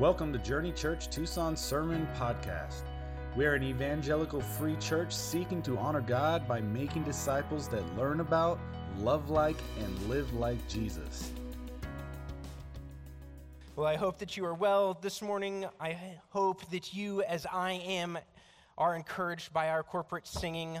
Welcome 0.00 0.32
to 0.32 0.40
Journey 0.40 0.72
Church 0.72 1.08
Tucson 1.08 1.56
Sermon 1.56 2.08
Podcast. 2.18 2.82
We 3.36 3.46
are 3.46 3.54
an 3.54 3.62
evangelical 3.62 4.40
free 4.40 4.74
church 4.80 5.14
seeking 5.14 5.62
to 5.62 5.78
honor 5.78 6.00
God 6.00 6.48
by 6.48 6.62
making 6.62 7.04
disciples 7.04 7.68
that 7.68 7.96
learn 7.96 8.18
about, 8.18 8.58
love 8.98 9.30
like, 9.30 9.56
and 9.78 10.08
live 10.08 10.34
like 10.34 10.58
Jesus. 10.66 11.30
Well, 13.76 13.86
I 13.86 13.94
hope 13.94 14.18
that 14.18 14.36
you 14.36 14.44
are 14.46 14.54
well 14.54 14.98
this 15.00 15.22
morning. 15.22 15.64
I 15.78 15.96
hope 16.30 16.68
that 16.72 16.92
you, 16.92 17.22
as 17.22 17.46
I 17.46 17.74
am, 17.86 18.18
are 18.76 18.96
encouraged 18.96 19.52
by 19.52 19.68
our 19.68 19.84
corporate 19.84 20.26
singing 20.26 20.76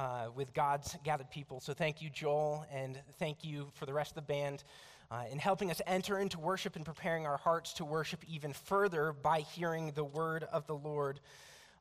uh, 0.00 0.30
with 0.34 0.52
God's 0.54 0.96
gathered 1.04 1.30
people. 1.30 1.60
So 1.60 1.72
thank 1.72 2.02
you, 2.02 2.10
Joel, 2.10 2.66
and 2.72 2.98
thank 3.20 3.44
you 3.44 3.68
for 3.74 3.86
the 3.86 3.94
rest 3.94 4.10
of 4.10 4.16
the 4.16 4.22
band 4.22 4.64
uh, 5.10 5.24
in 5.30 5.38
helping 5.38 5.70
us 5.70 5.80
enter 5.86 6.18
into 6.18 6.38
worship 6.38 6.76
and 6.76 6.84
preparing 6.84 7.26
our 7.26 7.36
hearts 7.36 7.72
to 7.74 7.84
worship 7.84 8.24
even 8.28 8.52
further 8.52 9.12
by 9.12 9.40
hearing 9.40 9.92
the 9.94 10.04
word 10.04 10.44
of 10.52 10.66
the 10.66 10.74
Lord 10.74 11.20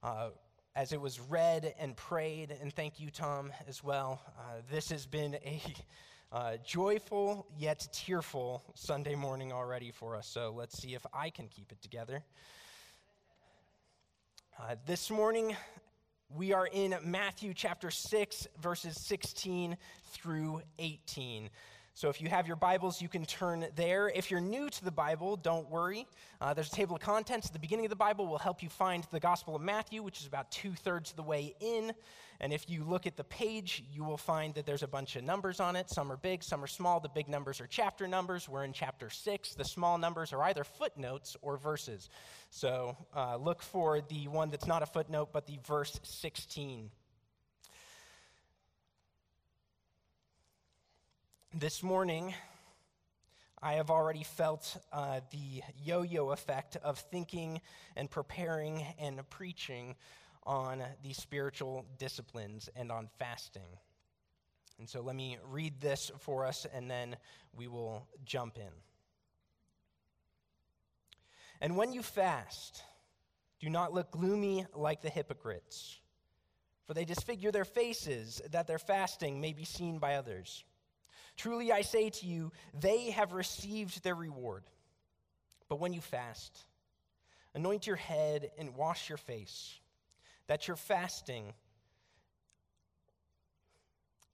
uh, 0.03 0.29
as 0.75 0.91
it 0.91 0.99
was 0.99 1.19
read 1.19 1.73
and 1.79 1.95
prayed. 1.95 2.55
And 2.61 2.73
thank 2.73 2.99
you, 2.99 3.09
Tom, 3.09 3.51
as 3.67 3.83
well. 3.83 4.21
Uh, 4.37 4.61
this 4.69 4.89
has 4.89 5.05
been 5.05 5.35
a 5.35 5.61
uh, 6.31 6.57
joyful 6.65 7.47
yet 7.57 7.87
tearful 7.91 8.63
Sunday 8.73 9.15
morning 9.15 9.53
already 9.53 9.91
for 9.91 10.15
us. 10.15 10.27
So 10.27 10.53
let's 10.55 10.77
see 10.77 10.93
if 10.93 11.05
I 11.13 11.29
can 11.29 11.47
keep 11.47 11.71
it 11.71 11.81
together. 11.81 12.23
Uh, 14.59 14.75
this 14.85 15.09
morning, 15.09 15.55
we 16.29 16.53
are 16.53 16.67
in 16.67 16.95
Matthew 17.03 17.53
chapter 17.53 17.91
6, 17.91 18.47
verses 18.61 18.99
16 18.99 19.77
through 20.11 20.61
18. 20.79 21.49
So 21.97 22.09
if 22.09 22.19
you 22.19 22.27
have 22.27 22.45
your 22.45 22.57
Bibles, 22.57 23.01
you 23.01 23.07
can 23.07 23.23
turn 23.23 23.67
there. 23.77 24.09
If 24.13 24.29
you're 24.29 24.41
new 24.41 24.69
to 24.69 24.83
the 24.83 24.91
Bible, 24.91 25.37
don't 25.37 25.69
worry. 25.69 26.05
Uh, 26.41 26.53
there's 26.53 26.67
a 26.67 26.75
table 26.75 26.97
of 26.97 27.01
contents 27.01 27.47
at 27.47 27.53
the 27.53 27.59
beginning 27.59 27.85
of 27.85 27.89
the 27.89 27.95
Bible 27.95 28.27
will 28.27 28.37
help 28.37 28.61
you 28.61 28.67
find 28.67 29.07
the 29.11 29.19
Gospel 29.21 29.55
of 29.55 29.61
Matthew, 29.61 30.03
which 30.03 30.19
is 30.19 30.27
about 30.27 30.51
two 30.51 30.73
thirds 30.73 31.11
of 31.11 31.15
the 31.15 31.23
way 31.23 31.55
in. 31.61 31.93
And 32.41 32.51
if 32.51 32.69
you 32.69 32.83
look 32.83 33.07
at 33.07 33.15
the 33.15 33.23
page, 33.23 33.85
you 33.89 34.03
will 34.03 34.17
find 34.17 34.53
that 34.55 34.65
there's 34.65 34.83
a 34.83 34.89
bunch 34.89 35.15
of 35.15 35.23
numbers 35.23 35.61
on 35.61 35.77
it. 35.77 35.89
Some 35.89 36.11
are 36.11 36.17
big, 36.17 36.43
some 36.43 36.61
are 36.61 36.67
small. 36.67 36.99
The 36.99 37.07
big 37.07 37.29
numbers 37.29 37.61
are 37.61 37.67
chapter 37.67 38.09
numbers. 38.09 38.49
We're 38.49 38.65
in 38.65 38.73
chapter 38.73 39.09
six. 39.09 39.53
The 39.53 39.63
small 39.63 39.97
numbers 39.97 40.33
are 40.33 40.43
either 40.43 40.65
footnotes 40.65 41.37
or 41.41 41.55
verses. 41.55 42.09
So 42.49 42.97
uh, 43.15 43.37
look 43.37 43.61
for 43.61 44.01
the 44.01 44.27
one 44.27 44.49
that's 44.49 44.67
not 44.67 44.83
a 44.83 44.85
footnote, 44.85 45.29
but 45.31 45.47
the 45.47 45.59
verse 45.65 45.97
16. 46.03 46.91
This 51.57 51.81
morning, 51.81 52.33
I 53.63 53.75
have 53.75 53.89
already 53.89 54.23
felt 54.23 54.75
uh, 54.91 55.21
the 55.31 55.63
yo 55.81 56.01
yo 56.01 56.31
effect 56.31 56.75
of 56.83 56.99
thinking 56.99 57.61
and 57.95 58.11
preparing 58.11 58.85
and 58.99 59.21
preaching 59.29 59.95
on 60.43 60.83
the 61.01 61.13
spiritual 61.13 61.85
disciplines 61.97 62.69
and 62.75 62.91
on 62.91 63.07
fasting. 63.19 63.69
And 64.79 64.89
so 64.89 64.99
let 64.99 65.15
me 65.15 65.37
read 65.47 65.79
this 65.79 66.11
for 66.19 66.45
us 66.45 66.67
and 66.73 66.91
then 66.91 67.15
we 67.55 67.67
will 67.69 68.05
jump 68.25 68.57
in. 68.57 68.73
And 71.61 71.77
when 71.77 71.93
you 71.93 72.03
fast, 72.03 72.83
do 73.61 73.69
not 73.69 73.93
look 73.93 74.11
gloomy 74.11 74.65
like 74.75 75.01
the 75.01 75.09
hypocrites, 75.09 76.01
for 76.85 76.93
they 76.93 77.05
disfigure 77.05 77.53
their 77.53 77.63
faces 77.63 78.41
that 78.51 78.67
their 78.67 78.77
fasting 78.77 79.39
may 79.39 79.53
be 79.53 79.63
seen 79.63 79.99
by 79.99 80.15
others. 80.15 80.65
Truly 81.37 81.71
I 81.71 81.81
say 81.81 82.09
to 82.09 82.25
you, 82.25 82.51
they 82.79 83.11
have 83.11 83.33
received 83.33 84.03
their 84.03 84.15
reward. 84.15 84.63
But 85.67 85.79
when 85.79 85.93
you 85.93 86.01
fast, 86.01 86.57
anoint 87.53 87.87
your 87.87 87.95
head 87.95 88.51
and 88.57 88.75
wash 88.75 89.09
your 89.09 89.17
face, 89.17 89.79
that 90.47 90.67
your 90.67 90.77
fasting 90.77 91.53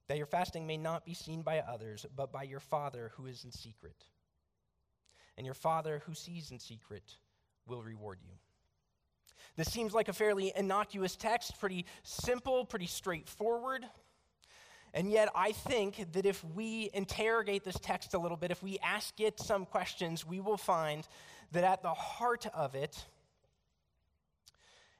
that 0.08 0.18
your 0.18 0.26
fasting 0.26 0.66
may 0.66 0.76
not 0.76 1.06
be 1.06 1.14
seen 1.14 1.40
by 1.40 1.60
others, 1.60 2.04
but 2.14 2.30
by 2.30 2.42
your 2.42 2.60
Father 2.60 3.12
who 3.16 3.24
is 3.24 3.44
in 3.44 3.50
secret. 3.50 3.96
And 5.38 5.46
your 5.46 5.54
Father 5.54 6.02
who 6.04 6.12
sees 6.12 6.50
in 6.50 6.58
secret 6.58 7.16
will 7.66 7.82
reward 7.82 8.18
you. 8.22 8.34
This 9.56 9.72
seems 9.72 9.94
like 9.94 10.08
a 10.08 10.12
fairly 10.12 10.52
innocuous 10.54 11.16
text, 11.16 11.58
pretty 11.58 11.86
simple, 12.02 12.66
pretty 12.66 12.86
straightforward. 12.86 13.86
And 14.94 15.10
yet, 15.10 15.30
I 15.34 15.52
think 15.52 16.12
that 16.12 16.26
if 16.26 16.44
we 16.54 16.90
interrogate 16.92 17.64
this 17.64 17.78
text 17.80 18.12
a 18.12 18.18
little 18.18 18.36
bit, 18.36 18.50
if 18.50 18.62
we 18.62 18.78
ask 18.80 19.20
it 19.20 19.40
some 19.40 19.64
questions, 19.64 20.26
we 20.26 20.38
will 20.40 20.58
find 20.58 21.06
that 21.52 21.64
at 21.64 21.82
the 21.82 21.94
heart 21.94 22.46
of 22.52 22.74
it 22.74 23.04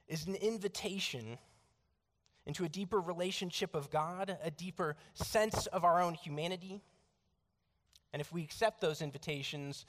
is 0.07 0.25
an 0.25 0.35
invitation 0.35 1.37
into 2.45 2.65
a 2.65 2.69
deeper 2.69 2.99
relationship 2.99 3.75
of 3.75 3.89
God, 3.91 4.37
a 4.43 4.51
deeper 4.51 4.95
sense 5.13 5.67
of 5.67 5.85
our 5.85 6.01
own 6.01 6.15
humanity. 6.15 6.81
And 8.11 8.19
if 8.19 8.33
we 8.33 8.43
accept 8.43 8.81
those 8.81 9.01
invitations, 9.01 9.85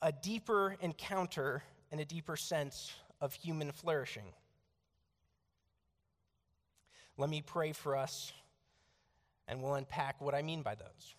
a 0.00 0.12
deeper 0.12 0.76
encounter 0.80 1.62
and 1.90 2.00
a 2.00 2.04
deeper 2.04 2.36
sense 2.36 2.92
of 3.20 3.34
human 3.34 3.70
flourishing. 3.70 4.32
Let 7.16 7.30
me 7.30 7.42
pray 7.42 7.72
for 7.72 7.96
us 7.96 8.32
and 9.48 9.62
we'll 9.62 9.74
unpack 9.74 10.20
what 10.20 10.34
I 10.34 10.42
mean 10.42 10.62
by 10.62 10.74
those. 10.74 11.14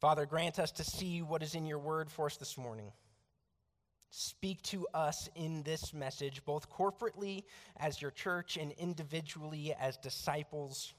Father, 0.00 0.26
grant 0.26 0.58
us 0.58 0.72
to 0.72 0.84
see 0.84 1.22
what 1.22 1.42
is 1.42 1.54
in 1.54 1.66
your 1.66 1.78
word 1.78 2.10
for 2.10 2.26
us 2.26 2.36
this 2.36 2.58
morning. 2.58 2.92
Speak 4.10 4.62
to 4.62 4.86
us 4.94 5.28
in 5.34 5.62
this 5.62 5.92
message, 5.92 6.44
both 6.44 6.70
corporately 6.70 7.44
as 7.78 8.00
your 8.00 8.10
church 8.10 8.56
and 8.56 8.72
individually 8.72 9.74
as 9.78 9.96
disciples. 9.96 10.92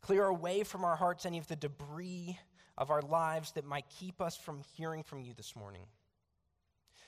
Clear 0.00 0.24
away 0.24 0.64
from 0.64 0.84
our 0.84 0.96
hearts 0.96 1.24
any 1.24 1.38
of 1.38 1.48
the 1.48 1.56
debris 1.56 2.38
of 2.76 2.90
our 2.90 3.02
lives 3.02 3.52
that 3.52 3.64
might 3.64 3.88
keep 3.88 4.20
us 4.20 4.36
from 4.36 4.62
hearing 4.76 5.02
from 5.02 5.22
you 5.22 5.32
this 5.34 5.56
morning. 5.56 5.86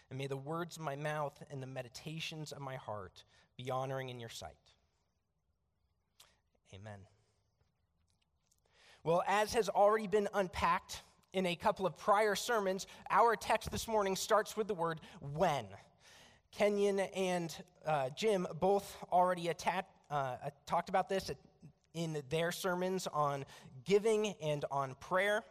And 0.08 0.18
may 0.18 0.28
the 0.28 0.36
words 0.36 0.76
of 0.76 0.82
my 0.82 0.96
mouth 0.96 1.42
and 1.50 1.62
the 1.62 1.66
meditations 1.66 2.52
of 2.52 2.60
my 2.60 2.76
heart 2.76 3.24
be 3.56 3.70
honoring 3.70 4.08
in 4.08 4.20
your 4.20 4.30
sight. 4.30 4.54
Amen. 6.74 6.98
Well, 9.04 9.22
as 9.26 9.54
has 9.54 9.68
already 9.68 10.08
been 10.08 10.28
unpacked 10.34 11.02
in 11.32 11.46
a 11.46 11.54
couple 11.54 11.86
of 11.86 11.96
prior 11.96 12.34
sermons, 12.34 12.86
our 13.10 13.36
text 13.36 13.70
this 13.70 13.86
morning 13.86 14.16
starts 14.16 14.56
with 14.56 14.66
the 14.66 14.74
word 14.74 15.00
when. 15.20 15.66
Kenyon 16.50 17.00
and 17.00 17.54
uh, 17.86 18.08
Jim 18.16 18.46
both 18.58 18.96
already 19.12 19.48
attacked, 19.48 19.92
uh, 20.10 20.36
talked 20.66 20.88
about 20.88 21.08
this 21.08 21.30
in 21.94 22.22
their 22.30 22.50
sermons 22.50 23.06
on 23.12 23.44
giving 23.84 24.34
and 24.42 24.64
on 24.70 24.94
prayer. 25.00 25.44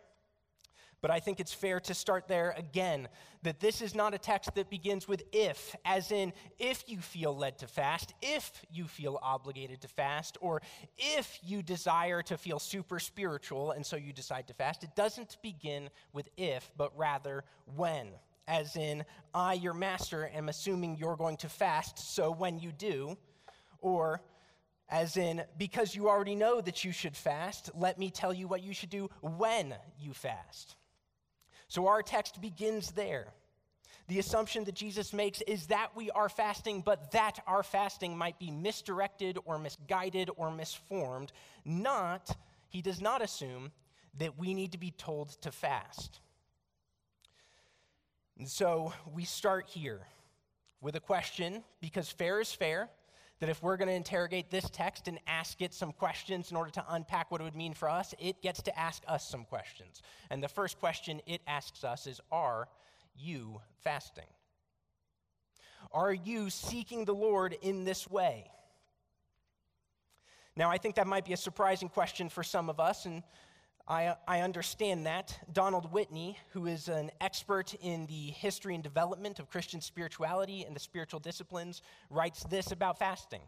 But 1.05 1.11
I 1.11 1.19
think 1.19 1.39
it's 1.39 1.53
fair 1.53 1.79
to 1.81 1.93
start 1.93 2.27
there 2.27 2.55
again 2.57 3.09
that 3.43 3.59
this 3.59 3.79
is 3.79 3.93
not 3.93 4.15
a 4.15 4.17
text 4.17 4.55
that 4.55 4.71
begins 4.71 5.07
with 5.07 5.21
if, 5.31 5.75
as 5.85 6.11
in 6.11 6.33
if 6.57 6.83
you 6.87 6.97
feel 6.97 7.37
led 7.37 7.59
to 7.59 7.67
fast, 7.67 8.15
if 8.23 8.65
you 8.71 8.85
feel 8.85 9.19
obligated 9.21 9.81
to 9.81 9.87
fast, 9.87 10.35
or 10.41 10.63
if 10.97 11.37
you 11.43 11.61
desire 11.61 12.23
to 12.23 12.39
feel 12.39 12.57
super 12.57 12.97
spiritual 12.97 13.69
and 13.69 13.85
so 13.85 13.95
you 13.95 14.13
decide 14.13 14.47
to 14.47 14.55
fast. 14.55 14.83
It 14.83 14.95
doesn't 14.95 15.37
begin 15.43 15.91
with 16.11 16.27
if, 16.37 16.71
but 16.75 16.91
rather 16.97 17.43
when. 17.75 18.07
As 18.47 18.75
in, 18.75 19.05
I, 19.31 19.53
your 19.53 19.75
master, 19.75 20.31
am 20.33 20.49
assuming 20.49 20.97
you're 20.97 21.17
going 21.17 21.37
to 21.37 21.49
fast, 21.49 21.99
so 22.15 22.31
when 22.31 22.57
you 22.57 22.71
do, 22.71 23.15
or 23.79 24.23
as 24.89 25.17
in, 25.17 25.43
because 25.59 25.93
you 25.93 26.09
already 26.09 26.33
know 26.33 26.61
that 26.61 26.83
you 26.83 26.91
should 26.91 27.15
fast, 27.15 27.69
let 27.75 27.99
me 27.99 28.09
tell 28.09 28.33
you 28.33 28.47
what 28.47 28.63
you 28.63 28.73
should 28.73 28.89
do 28.89 29.11
when 29.21 29.75
you 29.99 30.11
fast. 30.11 30.75
So 31.75 31.87
our 31.87 32.01
text 32.01 32.39
begins 32.39 32.91
there. 32.91 33.27
The 34.07 34.19
assumption 34.19 34.63
that 34.63 34.75
Jesus 34.75 35.11
makes 35.11 35.41
is 35.41 35.67
that 35.67 35.89
we 35.93 36.09
are 36.11 36.29
fasting, 36.29 36.79
but 36.79 37.11
that 37.11 37.43
our 37.45 37.63
fasting 37.63 38.17
might 38.17 38.39
be 38.39 38.49
misdirected 38.49 39.37
or 39.43 39.59
misguided 39.59 40.29
or 40.37 40.51
misformed. 40.51 41.33
Not, 41.65 42.33
he 42.69 42.81
does 42.81 43.01
not 43.01 43.21
assume 43.21 43.73
that 44.19 44.39
we 44.39 44.53
need 44.53 44.71
to 44.71 44.77
be 44.77 44.91
told 44.91 45.31
to 45.41 45.51
fast. 45.51 46.21
And 48.39 48.47
so 48.47 48.93
we 49.13 49.25
start 49.25 49.67
here 49.67 49.99
with 50.79 50.95
a 50.95 51.01
question 51.01 51.61
because 51.81 52.07
fair 52.09 52.39
is 52.39 52.53
fair 52.53 52.89
that 53.45 53.51
if 53.51 53.61
we're 53.61 53.77
going 53.77 53.87
to 53.87 53.93
interrogate 53.93 54.49
this 54.49 54.67
text 54.71 55.07
and 55.07 55.19
ask 55.27 55.61
it 55.61 55.71
some 55.71 55.91
questions 55.91 56.49
in 56.49 56.57
order 56.57 56.71
to 56.71 56.83
unpack 56.89 57.29
what 57.29 57.39
it 57.39 57.43
would 57.43 57.55
mean 57.55 57.75
for 57.75 57.87
us, 57.87 58.11
it 58.17 58.41
gets 58.41 58.59
to 58.63 58.75
ask 58.75 59.03
us 59.07 59.29
some 59.29 59.45
questions. 59.45 60.01
And 60.31 60.41
the 60.41 60.47
first 60.47 60.79
question 60.79 61.21
it 61.27 61.41
asks 61.45 61.83
us 61.83 62.07
is 62.07 62.19
Are 62.31 62.67
you 63.15 63.61
fasting? 63.83 64.25
Are 65.91 66.11
you 66.11 66.49
seeking 66.49 67.05
the 67.05 67.13
Lord 67.13 67.55
in 67.61 67.83
this 67.83 68.09
way? 68.09 68.49
Now, 70.55 70.71
I 70.71 70.79
think 70.79 70.95
that 70.95 71.05
might 71.05 71.25
be 71.25 71.33
a 71.33 71.37
surprising 71.37 71.89
question 71.89 72.29
for 72.29 72.41
some 72.41 72.67
of 72.67 72.79
us, 72.79 73.05
and 73.05 73.21
I, 73.87 74.15
I 74.27 74.41
understand 74.41 75.05
that. 75.05 75.37
Donald 75.51 75.91
Whitney, 75.91 76.37
who 76.53 76.65
is 76.65 76.87
an 76.87 77.11
expert 77.21 77.75
in 77.75 78.07
the 78.07 78.31
history 78.31 78.73
and 78.73 78.83
development 78.83 79.39
of 79.39 79.49
Christian 79.49 79.79
spirituality 79.79 80.63
and 80.63 80.75
the 80.75 80.79
spiritual 80.79 81.19
disciplines, 81.19 81.83
writes 82.09 82.43
this 82.45 82.71
about 82.71 82.97
fasting. 82.97 83.41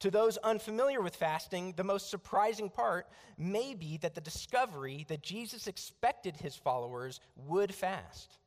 To 0.00 0.10
those 0.10 0.36
unfamiliar 0.38 1.00
with 1.00 1.16
fasting, 1.16 1.72
the 1.76 1.84
most 1.84 2.10
surprising 2.10 2.68
part 2.68 3.06
may 3.38 3.74
be 3.74 3.96
that 3.98 4.14
the 4.14 4.20
discovery 4.20 5.06
that 5.08 5.22
Jesus 5.22 5.66
expected 5.66 6.36
his 6.36 6.54
followers 6.54 7.20
would 7.36 7.74
fast. 7.74 8.38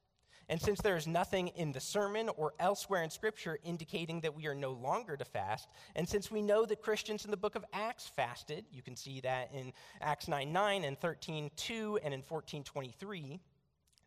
And 0.50 0.62
since 0.62 0.80
there 0.80 0.96
is 0.96 1.08
nothing 1.08 1.50
in 1.50 1.74
the 1.74 1.80
sermon 1.82 2.30
or 2.38 2.54
elsewhere 2.58 3.04
in 3.04 3.10
Scripture 3.10 3.60
indicating 3.64 4.22
that 4.22 4.34
we 4.34 4.48
are 4.48 4.56
no 4.56 4.72
longer 4.72 5.18
to 5.18 5.26
fast, 5.26 5.68
and 5.96 6.08
since 6.08 6.32
we 6.32 6.42
know 6.42 6.66
that 6.66 6.82
Christians 6.82 7.26
in 7.26 7.32
the 7.32 7.38
book 7.38 7.56
of 7.56 7.66
Acts 7.74 8.08
fasted, 8.08 8.66
you 8.72 8.82
can 8.82 8.96
see 8.96 9.20
that 9.22 9.52
in 9.54 9.74
Acts 10.00 10.30
9 10.30 10.52
9 10.52 10.84
and 10.86 10.98
13 11.00 11.52
2 11.56 12.00
and 12.02 12.14
in 12.14 12.22
14 12.22 12.64
23, 12.64 13.40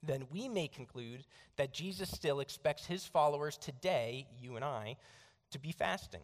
then 0.02 0.26
we 0.31 0.48
may 0.48 0.66
conclude 0.66 1.26
that 1.56 1.75
Jesus 1.75 2.10
still 2.10 2.40
expects 2.40 2.86
his 2.86 3.04
followers 3.04 3.58
today, 3.58 4.26
you 4.40 4.56
and 4.56 4.64
I, 4.64 4.96
to 5.50 5.58
be 5.58 5.72
fasting. 5.72 6.22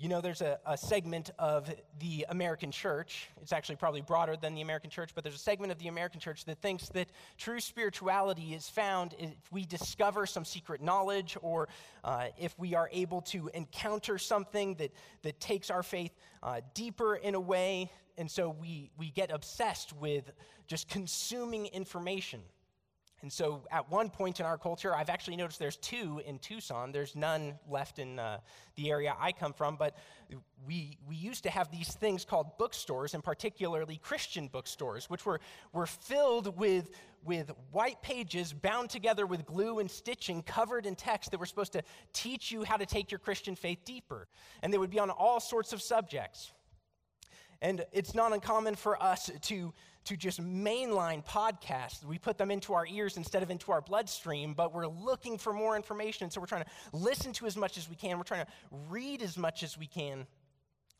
You 0.00 0.08
know, 0.08 0.22
there's 0.22 0.40
a, 0.40 0.58
a, 0.64 0.78
segment 0.78 1.30
of 1.38 1.70
the 1.98 2.24
American 2.30 2.70
church, 2.70 3.28
it's 3.42 3.52
actually 3.52 3.76
probably 3.76 4.00
broader 4.00 4.34
than 4.34 4.54
the 4.54 4.62
American 4.62 4.88
church, 4.88 5.10
but 5.14 5.22
there's 5.22 5.36
a 5.36 5.38
segment 5.38 5.72
of 5.72 5.78
the 5.78 5.88
American 5.88 6.20
church 6.20 6.46
that 6.46 6.62
thinks 6.62 6.88
that 6.94 7.10
true 7.36 7.60
spirituality 7.60 8.54
is 8.54 8.66
found 8.66 9.14
if 9.18 9.34
we 9.50 9.66
discover 9.66 10.24
some 10.24 10.42
secret 10.42 10.80
knowledge 10.80 11.36
or 11.42 11.68
uh, 12.02 12.28
if 12.38 12.58
we 12.58 12.74
are 12.74 12.88
able 12.92 13.20
to 13.20 13.50
encounter 13.52 14.16
something 14.16 14.74
that, 14.76 14.90
that 15.20 15.38
takes 15.38 15.68
our 15.68 15.82
faith 15.82 16.16
uh, 16.42 16.62
deeper 16.72 17.16
in 17.16 17.34
a 17.34 17.40
way. 17.40 17.92
And 18.16 18.30
so 18.30 18.56
we, 18.58 18.90
we 18.96 19.10
get 19.10 19.30
obsessed 19.30 19.92
with 19.92 20.32
just 20.66 20.88
consuming 20.88 21.66
information. 21.66 22.40
And 23.22 23.30
so, 23.30 23.62
at 23.70 23.90
one 23.90 24.08
point 24.08 24.40
in 24.40 24.46
our 24.46 24.56
culture, 24.56 24.94
I've 24.94 25.10
actually 25.10 25.36
noticed 25.36 25.58
there's 25.58 25.76
two 25.76 26.22
in 26.24 26.38
Tucson. 26.38 26.90
There's 26.90 27.14
none 27.14 27.58
left 27.68 27.98
in 27.98 28.18
uh, 28.18 28.38
the 28.76 28.90
area 28.90 29.14
I 29.20 29.32
come 29.32 29.52
from, 29.52 29.76
but 29.76 29.94
we, 30.66 30.96
we 31.06 31.16
used 31.16 31.42
to 31.42 31.50
have 31.50 31.70
these 31.70 31.92
things 31.92 32.24
called 32.24 32.56
bookstores, 32.56 33.12
and 33.12 33.22
particularly 33.22 33.98
Christian 33.98 34.48
bookstores, 34.48 35.10
which 35.10 35.26
were, 35.26 35.40
were 35.74 35.86
filled 35.86 36.56
with, 36.56 36.90
with 37.22 37.50
white 37.72 38.00
pages 38.00 38.54
bound 38.54 38.88
together 38.88 39.26
with 39.26 39.44
glue 39.44 39.80
and 39.80 39.90
stitching, 39.90 40.42
covered 40.42 40.86
in 40.86 40.94
text 40.94 41.30
that 41.32 41.38
were 41.38 41.46
supposed 41.46 41.72
to 41.72 41.82
teach 42.14 42.50
you 42.50 42.64
how 42.64 42.78
to 42.78 42.86
take 42.86 43.10
your 43.10 43.18
Christian 43.18 43.54
faith 43.54 43.80
deeper. 43.84 44.28
And 44.62 44.72
they 44.72 44.78
would 44.78 44.90
be 44.90 44.98
on 44.98 45.10
all 45.10 45.40
sorts 45.40 45.74
of 45.74 45.82
subjects. 45.82 46.52
And 47.60 47.84
it's 47.92 48.14
not 48.14 48.32
uncommon 48.32 48.76
for 48.76 49.02
us 49.02 49.30
to 49.42 49.74
to 50.04 50.16
just 50.16 50.42
mainline 50.42 51.24
podcasts. 51.24 52.04
We 52.04 52.18
put 52.18 52.38
them 52.38 52.50
into 52.50 52.74
our 52.74 52.86
ears 52.86 53.16
instead 53.16 53.42
of 53.42 53.50
into 53.50 53.72
our 53.72 53.80
bloodstream, 53.80 54.54
but 54.54 54.74
we're 54.74 54.86
looking 54.86 55.38
for 55.38 55.52
more 55.52 55.76
information. 55.76 56.30
So 56.30 56.40
we're 56.40 56.46
trying 56.46 56.64
to 56.64 56.70
listen 56.96 57.32
to 57.34 57.46
as 57.46 57.56
much 57.56 57.76
as 57.76 57.88
we 57.88 57.96
can. 57.96 58.16
We're 58.16 58.24
trying 58.24 58.46
to 58.46 58.52
read 58.88 59.22
as 59.22 59.36
much 59.36 59.62
as 59.62 59.76
we 59.78 59.86
can. 59.86 60.26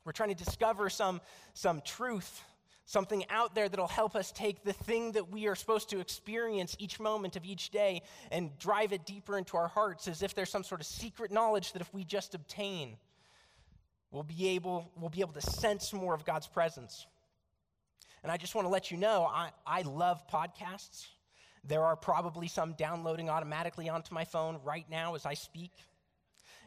We're 0.05 0.13
trying 0.13 0.31
to 0.31 0.35
discover 0.35 0.91
some, 0.91 1.21
some 1.55 1.81
truth, 1.83 2.43
something 2.85 3.25
out 3.31 3.55
there 3.55 3.69
that'll 3.69 3.87
help 3.87 4.17
us 4.17 4.33
take 4.33 4.65
the 4.65 4.73
thing 4.73 5.13
that 5.13 5.31
we 5.31 5.47
are 5.47 5.55
supposed 5.55 5.91
to 5.91 6.01
experience 6.01 6.77
each 6.79 7.01
moment 7.01 7.37
of 7.37 7.45
each 7.45 7.71
day 7.71 8.03
and 8.31 8.57
drive 8.59 8.93
it 8.93 9.07
deeper 9.07 9.39
into 9.39 9.57
our 9.57 9.69
hearts 9.69 10.09
as 10.09 10.23
if 10.23 10.35
there's 10.35 10.51
some 10.51 10.65
sort 10.65 10.81
of 10.81 10.87
secret 10.87 11.31
knowledge 11.31 11.73
that 11.73 11.83
if 11.83 11.93
we 11.95 12.05
just 12.05 12.35
obtain, 12.35 12.97
we'll 14.11 14.23
be 14.23 14.49
able, 14.49 14.91
we'll 14.97 15.11
be 15.11 15.21
able 15.21 15.33
to 15.33 15.41
sense 15.41 15.93
more 15.93 16.15
of 16.15 16.25
God's 16.25 16.47
presence. 16.47 17.07
And 18.23 18.31
I 18.31 18.37
just 18.37 18.55
want 18.55 18.67
to 18.67 18.71
let 18.71 18.91
you 18.91 18.97
know 18.97 19.25
I, 19.25 19.51
I 19.67 19.83
love 19.83 20.27
podcasts. 20.29 21.07
There 21.65 21.83
are 21.83 21.97
probably 21.97 22.49
some 22.49 22.75
downloading 22.75 23.29
automatically 23.29 23.89
onto 23.89 24.15
my 24.15 24.25
phone 24.25 24.61
right 24.65 24.87
now 24.91 25.15
as 25.15 25.27
I 25.27 25.35
speak. 25.35 25.73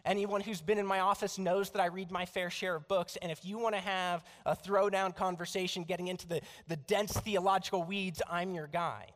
Anyone 0.05 0.41
who's 0.41 0.61
been 0.61 0.77
in 0.77 0.85
my 0.85 0.99
office 0.99 1.37
knows 1.37 1.69
that 1.71 1.81
I 1.81 1.85
read 1.85 2.11
my 2.11 2.25
fair 2.25 2.49
share 2.49 2.75
of 2.75 2.87
books. 2.87 3.17
And 3.21 3.31
if 3.31 3.45
you 3.45 3.57
want 3.57 3.73
to 3.75 3.81
have 3.81 4.23
a 4.45 4.55
throwdown 4.55 5.15
conversation 5.15 5.83
getting 5.83 6.07
into 6.07 6.27
the, 6.27 6.41
the 6.67 6.75
dense 6.75 7.13
theological 7.13 7.83
weeds, 7.83 8.21
I'm 8.29 8.53
your 8.53 8.67
guy. 8.67 9.07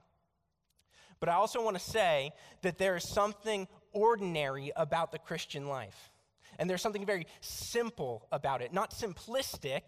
But 1.19 1.29
I 1.29 1.33
also 1.33 1.63
want 1.63 1.77
to 1.77 1.83
say 1.83 2.31
that 2.61 2.77
there 2.77 2.95
is 2.95 3.07
something 3.07 3.67
ordinary 3.91 4.71
about 4.75 5.11
the 5.11 5.19
Christian 5.19 5.67
life. 5.67 6.11
And 6.57 6.69
there's 6.69 6.81
something 6.81 7.05
very 7.05 7.27
simple 7.41 8.25
about 8.31 8.61
it. 8.61 8.71
Not 8.71 8.91
simplistic, 8.91 9.81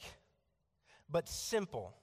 but 1.09 1.29
simple 1.29 1.95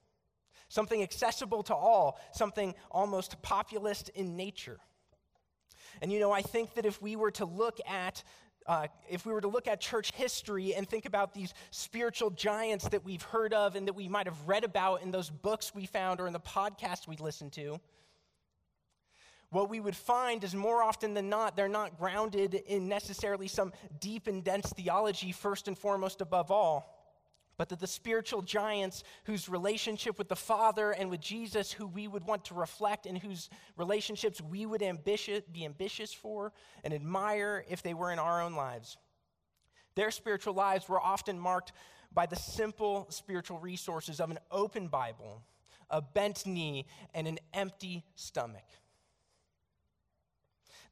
something 0.68 1.02
accessible 1.02 1.62
to 1.64 1.74
all, 1.74 2.18
something 2.32 2.74
almost 2.90 3.40
populist 3.42 4.08
in 4.10 4.36
nature. 4.36 4.78
And 6.02 6.12
you 6.12 6.20
know, 6.20 6.32
I 6.32 6.42
think 6.42 6.74
that 6.74 6.86
if 6.86 7.00
we 7.00 7.16
were 7.16 7.30
to 7.32 7.44
look 7.44 7.78
at 7.88 8.22
uh, 8.66 8.88
if 9.08 9.24
we 9.24 9.32
were 9.32 9.40
to 9.40 9.46
look 9.48 9.68
at 9.68 9.80
church 9.80 10.10
history 10.12 10.74
and 10.74 10.88
think 10.88 11.04
about 11.06 11.32
these 11.32 11.54
spiritual 11.70 12.30
giants 12.30 12.88
that 12.88 13.04
we've 13.04 13.22
heard 13.22 13.54
of 13.54 13.76
and 13.76 13.86
that 13.86 13.92
we 13.92 14.08
might 14.08 14.26
have 14.26 14.36
read 14.44 14.64
about 14.64 15.02
in 15.02 15.12
those 15.12 15.30
books 15.30 15.72
we 15.72 15.86
found 15.86 16.20
or 16.20 16.26
in 16.26 16.32
the 16.32 16.40
podcast 16.40 17.06
we 17.06 17.16
listened 17.18 17.52
to, 17.52 17.80
what 19.50 19.70
we 19.70 19.78
would 19.78 19.94
find 19.94 20.42
is 20.42 20.52
more 20.52 20.82
often 20.82 21.14
than 21.14 21.28
not, 21.28 21.54
they're 21.54 21.68
not 21.68 21.96
grounded 21.96 22.54
in 22.54 22.88
necessarily 22.88 23.46
some 23.46 23.72
deep 24.00 24.26
and 24.26 24.42
dense 24.42 24.72
theology, 24.72 25.30
first 25.30 25.68
and 25.68 25.78
foremost 25.78 26.20
above 26.20 26.50
all 26.50 26.95
but 27.56 27.68
that 27.68 27.80
the 27.80 27.86
spiritual 27.86 28.42
giants 28.42 29.02
whose 29.24 29.48
relationship 29.48 30.18
with 30.18 30.28
the 30.28 30.36
Father 30.36 30.90
and 30.90 31.10
with 31.10 31.20
Jesus, 31.20 31.72
who 31.72 31.86
we 31.86 32.06
would 32.08 32.24
want 32.24 32.44
to 32.46 32.54
reflect 32.54 33.06
and 33.06 33.16
whose 33.16 33.48
relationships 33.76 34.40
we 34.40 34.66
would 34.66 34.82
ambitious, 34.82 35.42
be 35.52 35.64
ambitious 35.64 36.12
for 36.12 36.52
and 36.84 36.92
admire 36.92 37.64
if 37.68 37.82
they 37.82 37.94
were 37.94 38.12
in 38.12 38.18
our 38.18 38.42
own 38.42 38.54
lives. 38.54 38.96
Their 39.94 40.10
spiritual 40.10 40.54
lives 40.54 40.88
were 40.88 41.00
often 41.00 41.38
marked 41.38 41.72
by 42.12 42.26
the 42.26 42.36
simple 42.36 43.06
spiritual 43.10 43.58
resources 43.58 44.20
of 44.20 44.30
an 44.30 44.38
open 44.50 44.88
Bible, 44.88 45.42
a 45.90 46.02
bent 46.02 46.46
knee, 46.46 46.86
and 47.14 47.26
an 47.26 47.38
empty 47.54 48.04
stomach. 48.14 48.64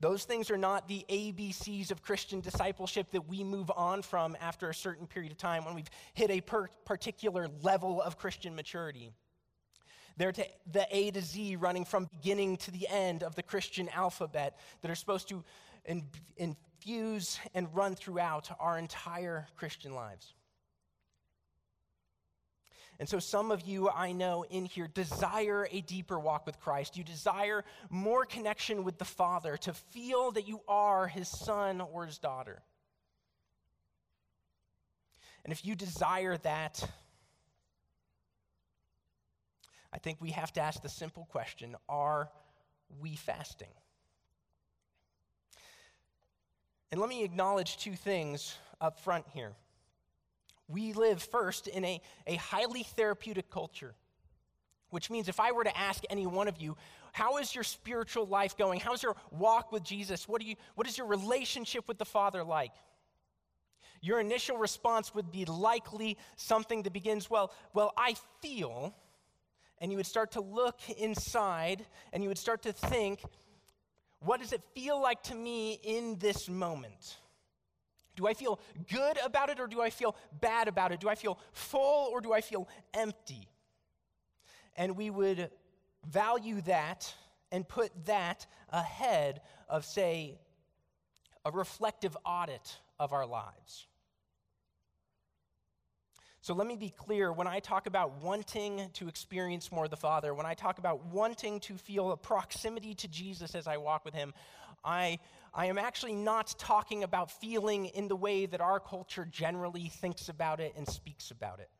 Those 0.01 0.25
things 0.25 0.51
are 0.51 0.59
not 0.59 0.89
the 0.89 1.05
ABCs 1.09 1.91
of 1.91 2.03
Christian 2.03 2.41
discipleship 2.41 3.11
that 3.13 3.29
we 3.29 3.45
move 3.45 3.71
on 3.75 4.03
from 4.03 4.37
after 4.41 4.69
a 4.69 4.75
certain 4.75 5.07
period 5.07 5.33
of 5.33 5.39
time 5.39 5.65
when 5.65 5.75
we've 5.75 5.91
hit 6.15 6.31
a 6.31 6.41
per- 6.41 6.69
particular 6.85 7.49
level 7.63 8.03
of 8.03 8.19
Christian 8.19 8.55
maturity. 8.55 9.11
They're 10.17 10.33
to 10.33 10.47
the 10.71 10.87
A 10.91 11.11
to 11.11 11.23
Z 11.23 11.57
running 11.57 11.85
from 11.85 12.07
beginning 12.07 12.57
to 12.59 12.71
the 12.71 12.87
end 12.89 13.23
of 13.23 13.35
the 13.35 13.43
Christian 13.43 13.89
alphabet 13.89 14.59
that 14.83 14.91
are 14.91 14.95
supposed 14.95 15.29
to 15.29 15.43
in- 15.85 16.07
infuse 16.37 17.39
and 17.55 17.75
run 17.75 17.95
throughout 17.95 18.51
our 18.61 18.79
entire 18.79 19.49
Christian 19.57 19.95
lives. 19.95 20.35
And 23.01 23.09
so, 23.09 23.19
some 23.19 23.51
of 23.51 23.63
you 23.63 23.91
I 23.91 24.13
know 24.13 24.45
in 24.49 24.67
here 24.67 24.87
desire 24.87 25.67
a 25.71 25.81
deeper 25.81 26.19
walk 26.19 26.47
with 26.47 26.61
Christ. 26.61 26.97
You 26.97 27.03
desire 27.03 27.65
more 27.91 28.25
connection 28.25 28.85
with 28.85 28.99
the 28.99 29.05
Father, 29.05 29.57
to 29.59 29.73
feel 29.73 30.31
that 30.33 30.47
you 30.47 30.61
are 30.69 31.09
his 31.09 31.29
son 31.29 31.81
or 31.81 32.07
his 32.07 32.19
daughter. 32.19 32.63
And 35.45 35.53
if 35.53 35.65
you 35.67 35.75
desire 35.75 36.37
that, 36.39 36.89
I 39.93 39.99
think 39.99 40.21
we 40.21 40.31
have 40.31 40.53
to 40.55 40.61
ask 40.61 40.83
the 40.83 40.89
simple 40.89 41.27
question 41.31 41.77
are 41.89 42.31
we 43.01 43.17
fasting? 43.17 43.69
And 46.91 47.01
let 47.01 47.09
me 47.09 47.25
acknowledge 47.25 47.77
two 47.77 47.97
things 47.97 48.57
up 48.81 49.01
front 49.01 49.25
here. 49.33 49.53
We 50.69 50.93
live 50.93 51.23
first 51.23 51.67
in 51.67 51.85
a, 51.85 52.01
a 52.27 52.37
highly 52.37 52.83
therapeutic 52.83 53.51
culture, 53.51 53.95
which 54.91 55.11
means 55.11 55.29
if 55.29 55.41
I 55.41 55.53
were 55.53 55.65
to 55.65 55.79
ask 55.79 56.03
any 56.09 56.27
one 56.27 56.49
of 56.49 56.61
you, 56.61 56.77
how 57.13 57.39
is 57.39 57.55
your 57.55 57.65
spiritual 57.65 58.27
life 58.27 58.57
going? 58.57 58.81
How's 58.81 59.03
your 59.03 59.17
walk 59.31 59.73
with 59.73 59.85
Jesus? 59.85 60.29
What, 60.29 60.41
do 60.41 60.47
you, 60.47 60.57
what 60.75 60.87
is 60.87 60.99
your 60.99 61.07
relationship 61.07 61.87
with 61.87 61.99
the 61.99 62.05
Father 62.05 62.43
like? 62.43 62.73
Your 64.01 64.21
initial 64.21 64.59
response 64.59 65.15
would 65.15 65.31
be 65.31 65.45
likely 65.45 66.19
something 66.37 66.83
that 66.83 66.93
begins, 66.93 67.31
well, 67.31 67.53
well, 67.73 67.93
I 67.97 68.17
feel, 68.43 68.95
and 69.79 69.91
you 69.91 69.97
would 69.97 70.07
start 70.07 70.33
to 70.33 70.41
look 70.41 70.79
inside 70.99 71.87
and 72.13 72.23
you 72.23 72.29
would 72.29 72.39
start 72.39 72.63
to 72.63 72.73
think, 72.73 73.23
what 74.21 74.41
does 74.41 74.53
it 74.53 74.63
feel 74.75 75.01
like 75.01 75.23
to 75.25 75.35
me 75.35 75.79
in 75.83 76.19
this 76.19 76.49
moment? 76.49 77.17
Do 78.17 78.27
I 78.27 78.35
feel 78.35 78.61
good 78.91 79.19
about 79.25 79.51
it 79.51 79.59
or 79.61 79.67
do 79.67 79.81
I 79.81 79.91
feel 79.91 80.17
bad 80.41 80.69
about 80.69 80.93
it? 80.93 81.01
Do 81.01 81.09
I 81.09 81.15
feel 81.15 81.39
full 81.53 82.11
or 82.13 82.21
do 82.21 82.33
I 82.33 82.41
feel 82.41 82.69
empty? 82.93 83.49
And 84.77 84.97
we 84.97 85.11
would 85.11 85.51
value 86.07 86.61
that 86.63 87.13
and 87.51 87.67
put 87.67 87.91
that 88.07 88.47
ahead 88.71 89.41
of, 89.69 89.85
say, 89.85 90.39
a 91.45 91.51
reflective 91.51 92.17
audit 92.25 92.79
of 92.99 93.13
our 93.13 93.27
lives. 93.27 93.87
So 96.41 96.53
let 96.53 96.67
me 96.67 96.77
be 96.77 96.91
clear 96.91 97.33
when 97.33 97.47
I 97.47 97.61
talk 97.61 97.87
about 97.87 98.23
wanting 98.23 98.91
to 98.95 99.09
experience 99.09 99.73
more 99.73 99.85
of 99.85 99.91
the 99.91 99.97
Father, 99.97 100.35
when 100.35 100.45
I 100.45 100.53
talk 100.53 100.79
about 100.79 101.07
wanting 101.07 101.59
to 101.61 101.79
feel 101.79 102.13
a 102.13 102.19
proximity 102.19 102.95
to 102.97 103.09
Jesus 103.09 103.55
as 103.55 103.67
I 103.67 103.79
walk 103.79 104.05
with 104.05 104.13
Him, 104.13 104.35
I, 104.85 105.19
I 105.53 105.67
am 105.67 105.79
actually 105.79 106.15
not 106.15 106.55
talking 106.59 107.05
about 107.05 107.31
feeling 107.31 107.87
in 107.87 108.09
the 108.09 108.17
way 108.17 108.47
that 108.47 108.61
our 108.61 108.81
culture 108.81 109.25
generally 109.25 109.89
thinks 109.89 110.29
about 110.29 110.61
it 110.61 110.75
and 110.77 110.87
speaks 110.89 111.31
about 111.31 111.61
it. 111.61 111.71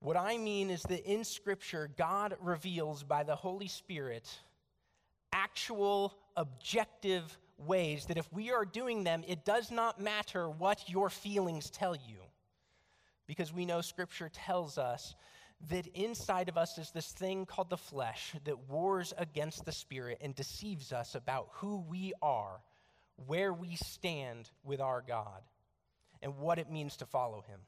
What 0.00 0.16
I 0.16 0.38
mean 0.38 0.70
is 0.70 0.82
that 0.84 1.10
in 1.10 1.24
Scripture, 1.24 1.90
God 1.96 2.36
reveals 2.40 3.02
by 3.02 3.24
the 3.24 3.34
Holy 3.34 3.68
Spirit 3.68 4.28
actual, 5.32 6.16
objective 6.36 7.36
ways 7.58 8.06
that 8.06 8.16
if 8.16 8.32
we 8.32 8.50
are 8.52 8.64
doing 8.64 9.04
them, 9.04 9.24
it 9.26 9.44
does 9.44 9.70
not 9.70 10.00
matter 10.00 10.48
what 10.48 10.88
your 10.88 11.10
feelings 11.10 11.70
tell 11.70 11.94
you. 11.94 12.20
Because 13.26 13.52
we 13.52 13.66
know 13.66 13.80
Scripture 13.80 14.30
tells 14.32 14.78
us 14.78 15.14
that 15.70 15.86
inside 15.88 16.48
of 16.48 16.56
us 16.56 16.78
is 16.78 16.90
this 16.92 17.10
thing 17.10 17.44
called 17.44 17.70
the 17.70 17.76
flesh 17.76 18.34
that 18.44 18.68
wars 18.68 19.12
against 19.18 19.64
the 19.64 19.72
Spirit 19.72 20.18
and 20.20 20.34
deceives 20.34 20.92
us 20.92 21.14
about 21.14 21.48
who 21.54 21.78
we 21.88 22.12
are, 22.22 22.60
where 23.26 23.52
we 23.52 23.76
stand 23.76 24.50
with 24.62 24.80
our 24.80 25.02
God, 25.06 25.42
and 26.22 26.38
what 26.38 26.58
it 26.58 26.70
means 26.70 26.96
to 26.98 27.06
follow 27.06 27.42
Him. 27.42 27.60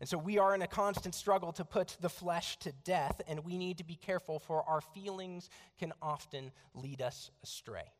And 0.00 0.08
so 0.08 0.16
we 0.18 0.38
are 0.38 0.54
in 0.54 0.62
a 0.62 0.66
constant 0.66 1.14
struggle 1.14 1.52
to 1.52 1.64
put 1.64 1.96
the 2.00 2.08
flesh 2.08 2.58
to 2.60 2.72
death, 2.84 3.20
and 3.28 3.44
we 3.44 3.58
need 3.58 3.78
to 3.78 3.84
be 3.84 3.96
careful, 3.96 4.38
for 4.38 4.62
our 4.68 4.80
feelings 4.80 5.50
can 5.78 5.92
often 6.00 6.52
lead 6.74 7.02
us 7.02 7.30
astray. 7.42 7.92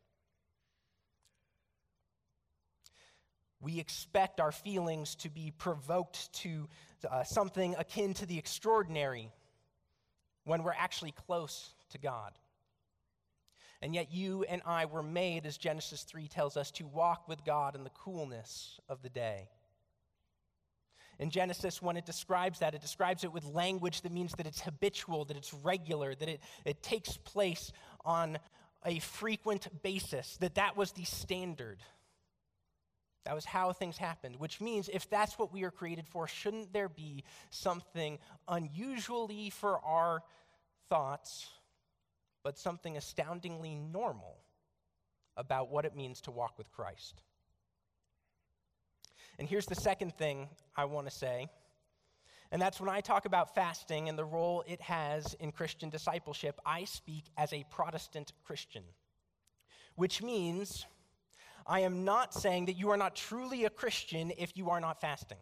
We 3.61 3.79
expect 3.79 4.39
our 4.39 4.51
feelings 4.51 5.15
to 5.15 5.29
be 5.29 5.53
provoked 5.57 6.33
to 6.33 6.67
uh, 7.09 7.23
something 7.23 7.75
akin 7.77 8.13
to 8.15 8.25
the 8.25 8.37
extraordinary 8.37 9.31
when 10.45 10.63
we're 10.63 10.73
actually 10.73 11.11
close 11.11 11.73
to 11.91 11.97
God. 11.97 12.31
And 13.83 13.95
yet, 13.95 14.11
you 14.11 14.43
and 14.43 14.61
I 14.65 14.85
were 14.85 15.01
made, 15.01 15.45
as 15.45 15.57
Genesis 15.57 16.03
3 16.03 16.27
tells 16.27 16.55
us, 16.55 16.69
to 16.71 16.85
walk 16.85 17.27
with 17.27 17.43
God 17.43 17.75
in 17.75 17.83
the 17.83 17.89
coolness 17.91 18.79
of 18.87 19.01
the 19.01 19.09
day. 19.09 19.49
In 21.17 21.29
Genesis, 21.29 21.81
when 21.81 21.97
it 21.97 22.05
describes 22.05 22.59
that, 22.59 22.73
it 22.73 22.81
describes 22.81 23.23
it 23.23 23.31
with 23.31 23.45
language 23.45 24.01
that 24.01 24.11
means 24.11 24.33
that 24.33 24.47
it's 24.47 24.61
habitual, 24.61 25.25
that 25.25 25.37
it's 25.37 25.53
regular, 25.53 26.15
that 26.15 26.29
it, 26.29 26.41
it 26.65 26.81
takes 26.81 27.17
place 27.17 27.71
on 28.05 28.37
a 28.85 28.99
frequent 28.99 29.67
basis, 29.83 30.37
that 30.37 30.55
that 30.55 30.75
was 30.75 30.91
the 30.93 31.03
standard. 31.03 31.77
That 33.25 33.35
was 33.35 33.45
how 33.45 33.71
things 33.71 33.97
happened, 33.97 34.37
which 34.37 34.59
means 34.59 34.89
if 34.91 35.09
that's 35.09 35.37
what 35.37 35.53
we 35.53 35.63
are 35.63 35.71
created 35.71 36.07
for, 36.07 36.27
shouldn't 36.27 36.73
there 36.73 36.89
be 36.89 37.23
something 37.51 38.17
unusually 38.47 39.51
for 39.51 39.79
our 39.85 40.23
thoughts, 40.89 41.47
but 42.43 42.57
something 42.57 42.97
astoundingly 42.97 43.75
normal 43.75 44.37
about 45.37 45.69
what 45.69 45.85
it 45.85 45.95
means 45.95 46.21
to 46.21 46.31
walk 46.31 46.57
with 46.57 46.71
Christ? 46.71 47.21
And 49.37 49.47
here's 49.47 49.67
the 49.67 49.75
second 49.75 50.15
thing 50.15 50.49
I 50.75 50.85
want 50.85 51.07
to 51.07 51.15
say, 51.15 51.47
and 52.51 52.61
that's 52.61 52.81
when 52.81 52.89
I 52.89 53.01
talk 53.01 53.25
about 53.25 53.55
fasting 53.55 54.09
and 54.09 54.17
the 54.17 54.25
role 54.25 54.63
it 54.67 54.81
has 54.81 55.35
in 55.35 55.51
Christian 55.51 55.89
discipleship, 55.89 56.59
I 56.65 56.83
speak 56.83 57.25
as 57.37 57.53
a 57.53 57.63
Protestant 57.69 58.33
Christian, 58.43 58.83
which 59.95 60.21
means 60.21 60.85
I 61.65 61.81
am 61.81 62.03
not 62.03 62.33
saying 62.33 62.65
that 62.65 62.77
you 62.77 62.89
are 62.89 62.97
not 62.97 63.15
truly 63.15 63.65
a 63.65 63.69
Christian 63.69 64.31
if 64.37 64.55
you 64.55 64.69
are 64.69 64.79
not 64.79 64.99
fasting. 64.99 65.37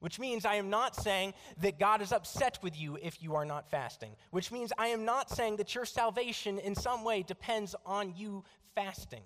Which 0.00 0.18
means 0.18 0.44
I 0.44 0.56
am 0.56 0.70
not 0.70 0.94
saying 0.94 1.34
that 1.58 1.78
God 1.78 2.02
is 2.02 2.12
upset 2.12 2.58
with 2.62 2.78
you 2.78 2.98
if 3.00 3.22
you 3.22 3.34
are 3.34 3.44
not 3.44 3.70
fasting. 3.70 4.14
Which 4.30 4.52
means 4.52 4.72
I 4.76 4.88
am 4.88 5.04
not 5.04 5.30
saying 5.30 5.56
that 5.56 5.74
your 5.74 5.86
salvation 5.86 6.58
in 6.58 6.74
some 6.74 7.02
way 7.02 7.22
depends 7.22 7.74
on 7.84 8.14
you 8.16 8.44
fasting. 8.74 9.22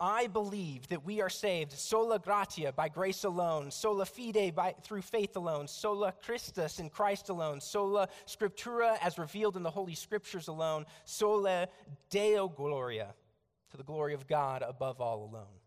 I 0.00 0.26
believe 0.26 0.88
that 0.88 1.04
we 1.04 1.20
are 1.20 1.30
saved 1.30 1.72
sola 1.72 2.18
gratia 2.18 2.72
by 2.72 2.88
grace 2.88 3.24
alone, 3.24 3.70
sola 3.70 4.04
fide 4.04 4.54
by, 4.54 4.74
through 4.82 5.02
faith 5.02 5.36
alone, 5.36 5.68
sola 5.68 6.12
Christus 6.24 6.80
in 6.80 6.90
Christ 6.90 7.28
alone, 7.28 7.60
sola 7.60 8.08
scriptura 8.26 8.98
as 9.00 9.18
revealed 9.18 9.56
in 9.56 9.62
the 9.62 9.70
Holy 9.70 9.94
Scriptures 9.94 10.48
alone, 10.48 10.84
sola 11.04 11.68
Deo 12.10 12.48
gloria 12.48 13.14
to 13.74 13.78
the 13.78 13.84
glory 13.84 14.14
of 14.14 14.28
God 14.28 14.62
above 14.62 15.00
all 15.00 15.24
alone. 15.24 15.58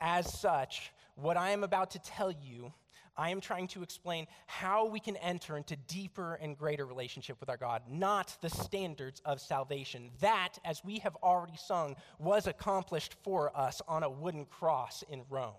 As 0.00 0.40
such, 0.40 0.90
what 1.14 1.36
I 1.36 1.50
am 1.50 1.62
about 1.62 1.90
to 1.90 1.98
tell 1.98 2.32
you, 2.32 2.72
I 3.14 3.28
am 3.28 3.42
trying 3.42 3.68
to 3.68 3.82
explain 3.82 4.26
how 4.46 4.86
we 4.86 4.98
can 4.98 5.16
enter 5.18 5.58
into 5.58 5.76
deeper 5.76 6.36
and 6.36 6.56
greater 6.56 6.86
relationship 6.86 7.38
with 7.40 7.50
our 7.50 7.58
God, 7.58 7.82
not 7.90 8.38
the 8.40 8.48
standards 8.48 9.20
of 9.26 9.38
salvation. 9.38 10.10
That, 10.20 10.58
as 10.64 10.82
we 10.82 10.98
have 11.00 11.14
already 11.22 11.58
sung, 11.58 11.94
was 12.18 12.46
accomplished 12.46 13.16
for 13.22 13.54
us 13.54 13.82
on 13.86 14.02
a 14.02 14.08
wooden 14.08 14.46
cross 14.46 15.04
in 15.10 15.24
Rome. 15.28 15.52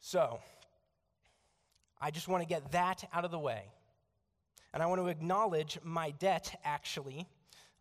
So, 0.00 0.40
I 2.00 2.10
just 2.10 2.26
want 2.26 2.42
to 2.42 2.48
get 2.48 2.72
that 2.72 3.08
out 3.12 3.24
of 3.24 3.30
the 3.30 3.38
way. 3.38 3.62
And 4.74 4.82
I 4.82 4.86
want 4.86 5.00
to 5.00 5.06
acknowledge 5.06 5.78
my 5.84 6.10
debt, 6.10 6.60
actually, 6.64 7.28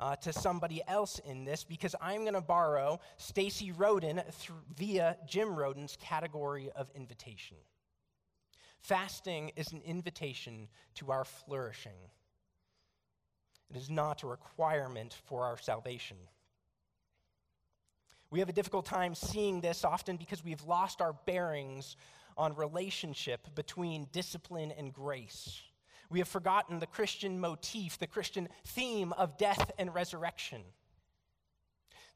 uh, 0.02 0.16
to 0.18 0.34
somebody 0.34 0.82
else 0.88 1.20
in 1.20 1.46
this 1.46 1.64
because 1.64 1.96
I'm 2.02 2.22
going 2.22 2.34
to 2.34 2.42
borrow 2.42 3.00
Stacy 3.18 3.72
Roden 3.72 4.16
th- 4.16 4.52
via 4.76 5.16
Jim 5.28 5.56
Roden's 5.56 5.96
category 6.02 6.72
of 6.76 6.90
invitation. 6.96 7.58
Fasting 8.80 9.52
is 9.56 9.72
an 9.72 9.82
invitation 9.86 10.68
to 10.96 11.12
our 11.12 11.24
flourishing. 11.24 12.10
It 13.70 13.78
is 13.78 13.92
not 13.92 14.24
a 14.24 14.28
requirement 14.28 15.16
for 15.26 15.46
our 15.46 15.58
salvation. 15.58 16.18
We 18.32 18.40
have 18.40 18.50
a 18.50 18.54
difficult 18.54 18.86
time 18.86 19.14
seeing 19.14 19.62
this 19.62 19.86
often 19.86 20.18
because 20.18 20.44
we've 20.44 20.64
lost 20.64 21.00
our 21.00 21.14
bearings 21.26 21.96
on 22.38 22.56
relationship 22.56 23.54
between 23.54 24.08
discipline 24.12 24.72
and 24.76 24.92
grace. 24.92 25.62
We 26.12 26.20
have 26.20 26.28
forgotten 26.28 26.80
the 26.80 26.88
Christian 26.88 27.40
motif, 27.40 27.98
the 27.98 28.06
Christian 28.06 28.50
theme 28.68 29.14
of 29.14 29.38
death 29.38 29.72
and 29.80 29.94
resurrection. 29.96 30.62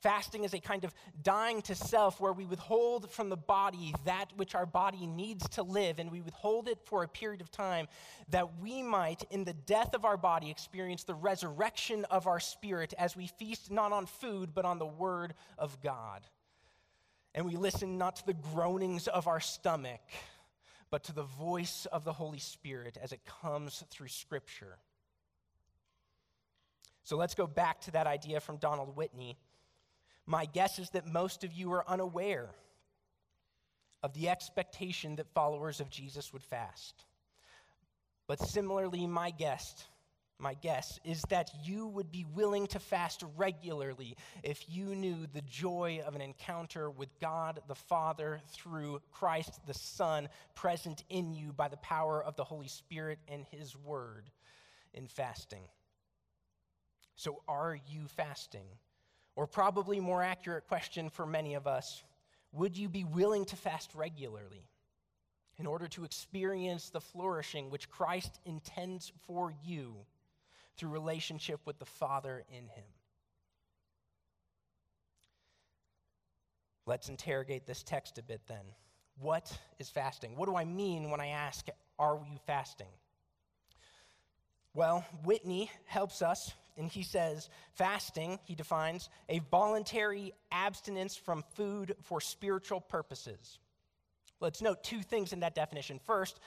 Fasting 0.01 0.43
is 0.43 0.53
a 0.53 0.59
kind 0.59 0.83
of 0.83 0.93
dying 1.23 1.61
to 1.63 1.73
self 1.73 2.19
where 2.19 2.33
we 2.33 2.45
withhold 2.45 3.09
from 3.09 3.29
the 3.29 3.37
body 3.37 3.95
that 4.03 4.31
which 4.35 4.53
our 4.53 4.65
body 4.65 5.07
needs 5.07 5.47
to 5.49 5.63
live, 5.63 5.97
and 5.97 6.11
we 6.11 6.19
withhold 6.21 6.67
it 6.67 6.77
for 6.83 7.03
a 7.03 7.07
period 7.07 7.39
of 7.39 7.49
time 7.49 7.87
that 8.29 8.59
we 8.59 8.83
might, 8.83 9.23
in 9.31 9.45
the 9.45 9.53
death 9.53 9.95
of 9.95 10.03
our 10.03 10.17
body, 10.17 10.51
experience 10.51 11.05
the 11.05 11.15
resurrection 11.15 12.05
of 12.11 12.27
our 12.27 12.41
spirit 12.41 12.93
as 12.99 13.15
we 13.15 13.27
feast 13.27 13.71
not 13.71 13.93
on 13.93 14.05
food, 14.05 14.53
but 14.53 14.65
on 14.65 14.77
the 14.77 14.85
Word 14.85 15.33
of 15.57 15.81
God. 15.81 16.21
And 17.33 17.45
we 17.45 17.55
listen 17.55 17.97
not 17.97 18.17
to 18.17 18.25
the 18.25 18.33
groanings 18.33 19.07
of 19.07 19.27
our 19.27 19.39
stomach 19.39 20.01
but 20.95 21.03
to 21.03 21.11
the 21.11 21.23
voice 21.23 21.85
of 21.91 22.05
the 22.05 22.13
Holy 22.13 22.39
Spirit 22.39 22.97
as 23.03 23.11
it 23.11 23.19
comes 23.41 23.83
through 23.89 24.07
Scripture. 24.07 24.77
So 27.03 27.17
let's 27.17 27.35
go 27.35 27.47
back 27.47 27.81
to 27.81 27.91
that 27.91 28.07
idea 28.07 28.39
from 28.39 28.55
Donald 28.55 28.95
Whitney. 28.95 29.37
My 30.25 30.45
guess 30.45 30.79
is 30.79 30.89
that 30.91 31.05
most 31.05 31.43
of 31.43 31.51
you 31.51 31.73
are 31.73 31.83
unaware 31.85 32.49
of 34.03 34.13
the 34.13 34.29
expectation 34.29 35.17
that 35.17 35.27
followers 35.33 35.81
of 35.81 35.89
Jesus 35.89 36.31
would 36.31 36.43
fast. 36.43 37.03
But 38.25 38.39
similarly, 38.39 39.05
my 39.05 39.31
guest 39.31 39.87
my 40.37 40.53
guess 40.55 40.99
is 41.05 41.21
that 41.29 41.49
you 41.63 41.87
would 41.87 42.11
be 42.11 42.25
willing 42.33 42.67
to 42.67 42.79
fast 42.79 43.23
regularly 43.37 44.17
if 44.43 44.65
you 44.69 44.95
knew 44.95 45.27
the 45.33 45.41
joy 45.41 46.01
of 46.05 46.15
an 46.15 46.21
encounter 46.21 46.89
with 46.89 47.09
God 47.19 47.61
the 47.67 47.75
Father 47.75 48.41
through 48.49 49.01
Christ 49.11 49.59
the 49.65 49.73
Son 49.73 50.27
present 50.53 51.03
in 51.09 51.33
you 51.33 51.53
by 51.53 51.69
the 51.69 51.77
power 51.77 52.21
of 52.23 52.35
the 52.35 52.43
Holy 52.43 52.67
Spirit 52.67 53.19
and 53.27 53.45
His 53.49 53.77
Word 53.77 54.29
in 54.93 55.07
fasting. 55.07 55.63
So, 57.15 57.41
are 57.47 57.77
you 57.87 58.07
fasting? 58.07 58.67
Or, 59.37 59.47
probably 59.47 59.99
more 59.99 60.23
accurate 60.23 60.67
question 60.67 61.09
for 61.09 61.25
many 61.25 61.53
of 61.53 61.67
us 61.67 62.03
would 62.51 62.77
you 62.77 62.87
be 62.87 63.03
willing 63.03 63.45
to 63.45 63.55
fast 63.55 63.91
regularly? 63.95 64.67
in 65.57 65.65
order 65.65 65.87
to 65.87 66.03
experience 66.03 66.89
the 66.89 66.99
flourishing 66.99 67.69
which 67.69 67.89
Christ 67.89 68.41
intends 68.45 69.13
for 69.25 69.53
you 69.63 69.95
through 70.77 70.89
relationship 70.89 71.59
with 71.65 71.79
the 71.79 71.85
Father 71.85 72.43
in 72.49 72.67
Him. 72.67 72.85
Let's 76.85 77.09
interrogate 77.09 77.65
this 77.65 77.83
text 77.83 78.17
a 78.17 78.23
bit 78.23 78.41
then. 78.47 78.65
What 79.19 79.57
is 79.79 79.89
fasting? 79.89 80.35
What 80.35 80.47
do 80.47 80.55
I 80.55 80.65
mean 80.65 81.09
when 81.09 81.19
I 81.19 81.27
ask, 81.27 81.67
Are 81.97 82.19
you 82.29 82.37
fasting? 82.45 82.87
Well, 84.73 85.05
Whitney 85.23 85.71
helps 85.85 86.21
us 86.21 86.51
And 86.77 86.91
he 86.91 87.03
says, 87.03 87.49
fasting, 87.75 88.37
he 88.43 88.53
defines, 88.53 89.09
a 89.29 89.39
voluntary 89.49 90.33
abstinence 90.51 91.15
from 91.15 91.43
food 91.53 91.95
for 92.01 92.19
spiritual 92.19 92.81
purposes. 92.81 93.59
Let's 94.41 94.61
note 94.61 94.83
two 94.83 95.01
things 95.01 95.31
in 95.31 95.39
that 95.39 95.55
definition. 95.55 95.99
First, 96.05 96.39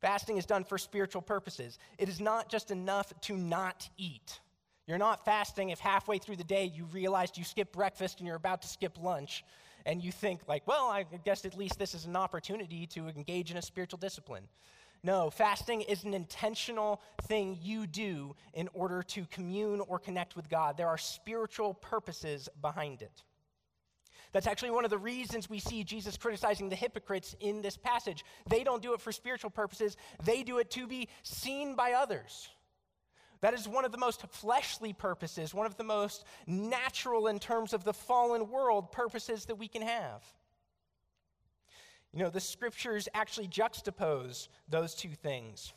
fasting 0.00 0.36
is 0.36 0.46
done 0.46 0.64
for 0.64 0.78
spiritual 0.78 1.22
purposes. 1.22 1.78
It 1.98 2.08
is 2.08 2.20
not 2.20 2.48
just 2.48 2.70
enough 2.70 3.12
to 3.22 3.36
not 3.36 3.88
eat. 3.96 4.40
You're 4.86 4.98
not 4.98 5.24
fasting 5.24 5.70
if 5.70 5.80
halfway 5.80 6.18
through 6.18 6.36
the 6.36 6.44
day 6.44 6.64
you 6.64 6.84
realized 6.84 7.36
you 7.36 7.44
skipped 7.44 7.72
breakfast 7.72 8.18
and 8.18 8.26
you're 8.26 8.36
about 8.36 8.62
to 8.62 8.68
skip 8.68 8.96
lunch 9.02 9.44
and 9.84 10.02
you 10.02 10.12
think 10.12 10.42
like, 10.46 10.66
well, 10.66 10.86
I 10.86 11.04
guess 11.24 11.44
at 11.44 11.56
least 11.56 11.78
this 11.78 11.94
is 11.94 12.04
an 12.04 12.16
opportunity 12.16 12.86
to 12.88 13.08
engage 13.08 13.50
in 13.50 13.56
a 13.56 13.62
spiritual 13.62 13.98
discipline. 13.98 14.44
No, 15.02 15.30
fasting 15.30 15.82
is 15.82 16.04
an 16.04 16.14
intentional 16.14 17.00
thing 17.22 17.58
you 17.62 17.86
do 17.86 18.34
in 18.54 18.68
order 18.74 19.02
to 19.04 19.24
commune 19.26 19.80
or 19.86 19.98
connect 19.98 20.36
with 20.36 20.48
God. 20.48 20.76
There 20.76 20.88
are 20.88 20.98
spiritual 20.98 21.74
purposes 21.74 22.48
behind 22.60 23.02
it. 23.02 23.22
That's 24.36 24.46
actually 24.46 24.72
one 24.72 24.84
of 24.84 24.90
the 24.90 24.98
reasons 24.98 25.48
we 25.48 25.60
see 25.60 25.82
Jesus 25.82 26.18
criticizing 26.18 26.68
the 26.68 26.76
hypocrites 26.76 27.34
in 27.40 27.62
this 27.62 27.78
passage. 27.78 28.22
They 28.46 28.64
don't 28.64 28.82
do 28.82 28.92
it 28.92 29.00
for 29.00 29.10
spiritual 29.10 29.48
purposes, 29.48 29.96
they 30.24 30.42
do 30.42 30.58
it 30.58 30.70
to 30.72 30.86
be 30.86 31.08
seen 31.22 31.74
by 31.74 31.92
others. 31.92 32.50
That 33.40 33.54
is 33.54 33.66
one 33.66 33.86
of 33.86 33.92
the 33.92 33.96
most 33.96 34.20
fleshly 34.28 34.92
purposes, 34.92 35.54
one 35.54 35.64
of 35.64 35.78
the 35.78 35.84
most 35.84 36.26
natural 36.46 37.28
in 37.28 37.38
terms 37.38 37.72
of 37.72 37.82
the 37.82 37.94
fallen 37.94 38.50
world 38.50 38.92
purposes 38.92 39.46
that 39.46 39.54
we 39.54 39.68
can 39.68 39.80
have. 39.80 40.22
You 42.12 42.18
know, 42.18 42.28
the 42.28 42.38
scriptures 42.38 43.08
actually 43.14 43.48
juxtapose 43.48 44.48
those 44.68 44.94
two 44.94 45.14
things. 45.14 45.72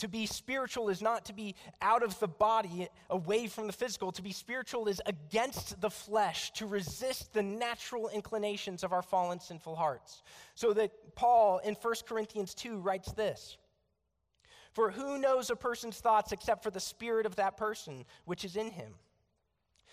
To 0.00 0.08
be 0.08 0.24
spiritual 0.24 0.88
is 0.88 1.02
not 1.02 1.26
to 1.26 1.34
be 1.34 1.54
out 1.82 2.02
of 2.02 2.18
the 2.20 2.26
body, 2.26 2.88
away 3.10 3.46
from 3.48 3.66
the 3.66 3.72
physical. 3.72 4.10
To 4.12 4.22
be 4.22 4.32
spiritual 4.32 4.88
is 4.88 5.02
against 5.04 5.78
the 5.82 5.90
flesh, 5.90 6.52
to 6.52 6.66
resist 6.66 7.34
the 7.34 7.42
natural 7.42 8.08
inclinations 8.08 8.82
of 8.82 8.94
our 8.94 9.02
fallen, 9.02 9.40
sinful 9.40 9.76
hearts. 9.76 10.22
So 10.54 10.72
that 10.72 11.14
Paul 11.16 11.58
in 11.58 11.74
1 11.74 11.94
Corinthians 12.08 12.54
2 12.54 12.78
writes 12.78 13.12
this 13.12 13.58
For 14.72 14.90
who 14.90 15.18
knows 15.18 15.50
a 15.50 15.56
person's 15.56 15.98
thoughts 15.98 16.32
except 16.32 16.62
for 16.62 16.70
the 16.70 16.80
spirit 16.80 17.26
of 17.26 17.36
that 17.36 17.58
person 17.58 18.06
which 18.24 18.46
is 18.46 18.56
in 18.56 18.70
him? 18.70 18.94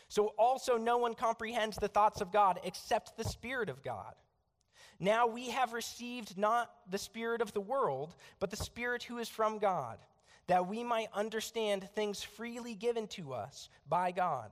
So 0.07 0.27
also 0.37 0.77
no 0.77 0.97
one 0.97 1.15
comprehends 1.15 1.75
the 1.75 1.89
thoughts 1.89 2.21
of 2.21 2.31
God 2.31 2.61
except 2.63 3.17
the 3.17 3.25
Spirit 3.25 3.67
of 3.67 3.83
God. 3.83 4.13
Now 4.99 5.27
we 5.27 5.49
have 5.49 5.73
received 5.73 6.37
not 6.37 6.71
the 6.89 6.97
Spirit 6.97 7.41
of 7.41 7.53
the 7.53 7.61
world, 7.61 8.15
but 8.39 8.49
the 8.49 8.57
Spirit 8.57 9.03
who 9.03 9.19
is 9.19 9.29
from 9.29 9.59
God, 9.59 9.97
that 10.47 10.67
we 10.67 10.83
might 10.83 11.09
understand 11.13 11.87
things 11.93 12.23
freely 12.23 12.73
given 12.73 13.07
to 13.09 13.33
us 13.33 13.69
by 13.87 14.11
God. 14.11 14.51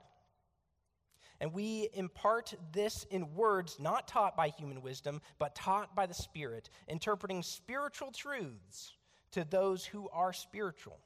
And 1.41 1.53
we 1.53 1.89
impart 1.93 2.53
this 2.71 3.05
in 3.09 3.33
words 3.35 3.77
not 3.79 4.07
taught 4.07 4.37
by 4.37 4.49
human 4.49 4.81
wisdom, 4.81 5.21
but 5.37 5.55
taught 5.55 5.95
by 5.95 6.05
the 6.05 6.13
Spirit, 6.13 6.69
interpreting 6.87 7.43
spiritual 7.43 8.11
truths 8.11 8.93
to 9.31 9.43
those 9.43 9.83
who 9.83 10.07
are 10.09 10.31
spiritual. 10.31 10.99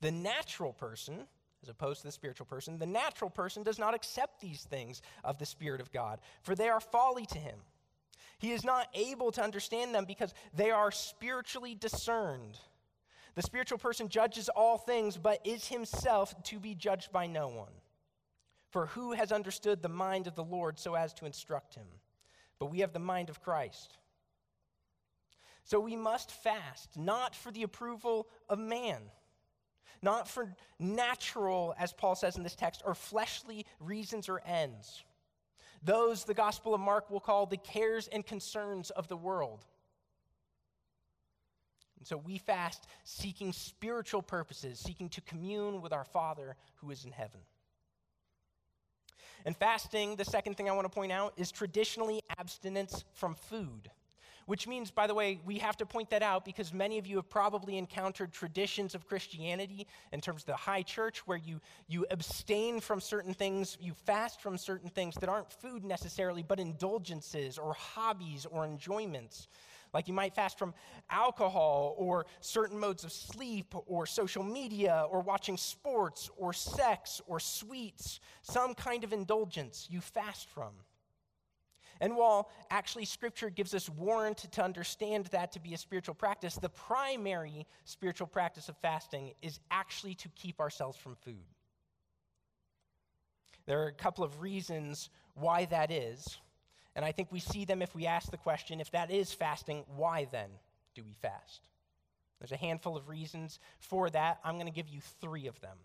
The 0.00 0.10
natural 0.10 0.72
person, 0.72 1.26
as 1.62 1.68
opposed 1.68 2.00
to 2.00 2.08
the 2.08 2.12
spiritual 2.12 2.44
person, 2.46 2.76
the 2.76 2.86
natural 2.86 3.30
person 3.30 3.62
does 3.62 3.78
not 3.78 3.94
accept 3.94 4.40
these 4.40 4.64
things 4.64 5.00
of 5.24 5.38
the 5.38 5.46
Spirit 5.46 5.80
of 5.80 5.92
God, 5.92 6.20
for 6.42 6.54
they 6.54 6.68
are 6.68 6.80
folly 6.80 7.24
to 7.26 7.38
him 7.38 7.60
he 8.42 8.50
is 8.50 8.64
not 8.64 8.88
able 8.92 9.30
to 9.30 9.40
understand 9.40 9.94
them 9.94 10.04
because 10.04 10.34
they 10.52 10.72
are 10.72 10.90
spiritually 10.90 11.76
discerned. 11.76 12.58
The 13.36 13.42
spiritual 13.42 13.78
person 13.78 14.08
judges 14.08 14.48
all 14.48 14.78
things, 14.78 15.16
but 15.16 15.46
is 15.46 15.68
himself 15.68 16.34
to 16.46 16.58
be 16.58 16.74
judged 16.74 17.12
by 17.12 17.28
no 17.28 17.46
one. 17.46 17.70
For 18.70 18.86
who 18.86 19.12
has 19.12 19.30
understood 19.30 19.80
the 19.80 19.88
mind 19.88 20.26
of 20.26 20.34
the 20.34 20.42
Lord 20.42 20.80
so 20.80 20.96
as 20.96 21.14
to 21.14 21.24
instruct 21.24 21.76
him? 21.76 21.86
But 22.58 22.72
we 22.72 22.80
have 22.80 22.92
the 22.92 22.98
mind 22.98 23.30
of 23.30 23.40
Christ. 23.40 23.96
So 25.62 25.78
we 25.78 25.94
must 25.94 26.32
fast, 26.32 26.96
not 26.96 27.36
for 27.36 27.52
the 27.52 27.62
approval 27.62 28.26
of 28.48 28.58
man, 28.58 29.02
not 30.02 30.26
for 30.26 30.52
natural, 30.80 31.76
as 31.78 31.92
Paul 31.92 32.16
says 32.16 32.36
in 32.36 32.42
this 32.42 32.56
text, 32.56 32.82
or 32.84 32.96
fleshly 32.96 33.66
reasons 33.78 34.28
or 34.28 34.42
ends 34.44 35.04
those 35.84 36.24
the 36.24 36.34
Gospel 36.34 36.74
of 36.74 36.80
Mark 36.80 37.10
will 37.10 37.20
call 37.20 37.46
the 37.46 37.56
cares 37.56 38.08
and 38.08 38.24
concerns 38.24 38.90
of 38.90 39.08
the 39.08 39.16
world. 39.16 39.64
And 41.98 42.06
so 42.06 42.16
we 42.16 42.38
fast 42.38 42.86
seeking 43.04 43.52
spiritual 43.52 44.22
purposes, 44.22 44.78
seeking 44.78 45.08
to 45.10 45.20
commune 45.20 45.80
with 45.80 45.92
our 45.92 46.04
Father 46.04 46.56
who 46.76 46.90
is 46.90 47.04
in 47.04 47.12
heaven. 47.12 47.40
And 49.44 49.56
fasting, 49.56 50.16
the 50.16 50.24
second 50.24 50.56
thing 50.56 50.68
I 50.68 50.72
want 50.72 50.84
to 50.84 50.94
point 50.94 51.12
out, 51.12 51.32
is 51.36 51.50
traditionally 51.50 52.20
abstinence 52.38 53.04
from 53.12 53.34
food. 53.34 53.90
Which 54.46 54.66
means, 54.66 54.90
by 54.90 55.06
the 55.06 55.14
way, 55.14 55.40
we 55.44 55.58
have 55.58 55.76
to 55.78 55.86
point 55.86 56.10
that 56.10 56.22
out 56.22 56.44
because 56.44 56.72
many 56.72 56.98
of 56.98 57.06
you 57.06 57.16
have 57.16 57.28
probably 57.28 57.78
encountered 57.78 58.32
traditions 58.32 58.94
of 58.94 59.06
Christianity 59.06 59.86
in 60.12 60.20
terms 60.20 60.42
of 60.42 60.46
the 60.46 60.56
high 60.56 60.82
church 60.82 61.26
where 61.26 61.38
you, 61.38 61.60
you 61.88 62.06
abstain 62.10 62.80
from 62.80 63.00
certain 63.00 63.34
things, 63.34 63.76
you 63.80 63.94
fast 63.94 64.40
from 64.40 64.58
certain 64.58 64.90
things 64.90 65.14
that 65.16 65.28
aren't 65.28 65.52
food 65.52 65.84
necessarily, 65.84 66.42
but 66.42 66.58
indulgences 66.58 67.58
or 67.58 67.74
hobbies 67.74 68.46
or 68.46 68.64
enjoyments. 68.64 69.48
Like 69.92 70.08
you 70.08 70.14
might 70.14 70.34
fast 70.34 70.58
from 70.58 70.72
alcohol 71.10 71.94
or 71.98 72.26
certain 72.40 72.78
modes 72.78 73.04
of 73.04 73.12
sleep 73.12 73.74
or 73.86 74.06
social 74.06 74.42
media 74.42 75.06
or 75.10 75.20
watching 75.20 75.56
sports 75.56 76.30
or 76.36 76.52
sex 76.52 77.20
or 77.26 77.38
sweets, 77.38 78.20
some 78.42 78.74
kind 78.74 79.04
of 79.04 79.12
indulgence 79.12 79.86
you 79.90 80.00
fast 80.00 80.48
from. 80.48 80.72
And 82.02 82.16
while 82.16 82.50
actually 82.68 83.04
Scripture 83.04 83.48
gives 83.48 83.74
us 83.74 83.88
warrant 83.88 84.38
to 84.50 84.62
understand 84.62 85.26
that 85.26 85.52
to 85.52 85.60
be 85.60 85.72
a 85.72 85.78
spiritual 85.78 86.16
practice, 86.16 86.56
the 86.56 86.68
primary 86.68 87.64
spiritual 87.84 88.26
practice 88.26 88.68
of 88.68 88.76
fasting 88.78 89.34
is 89.40 89.60
actually 89.70 90.16
to 90.16 90.28
keep 90.30 90.58
ourselves 90.58 90.98
from 90.98 91.14
food. 91.14 91.44
There 93.66 93.84
are 93.84 93.86
a 93.86 93.92
couple 93.92 94.24
of 94.24 94.40
reasons 94.40 95.10
why 95.34 95.66
that 95.66 95.92
is. 95.92 96.38
And 96.96 97.04
I 97.04 97.12
think 97.12 97.30
we 97.30 97.38
see 97.38 97.64
them 97.64 97.80
if 97.80 97.94
we 97.94 98.04
ask 98.04 98.32
the 98.32 98.36
question 98.36 98.80
if 98.80 98.90
that 98.90 99.12
is 99.12 99.32
fasting, 99.32 99.84
why 99.96 100.26
then 100.32 100.50
do 100.96 101.04
we 101.04 101.14
fast? 101.22 101.68
There's 102.40 102.50
a 102.50 102.56
handful 102.56 102.96
of 102.96 103.08
reasons 103.08 103.60
for 103.78 104.10
that. 104.10 104.40
I'm 104.44 104.54
going 104.54 104.66
to 104.66 104.72
give 104.72 104.88
you 104.88 105.00
three 105.20 105.46
of 105.46 105.60
them. 105.60 105.76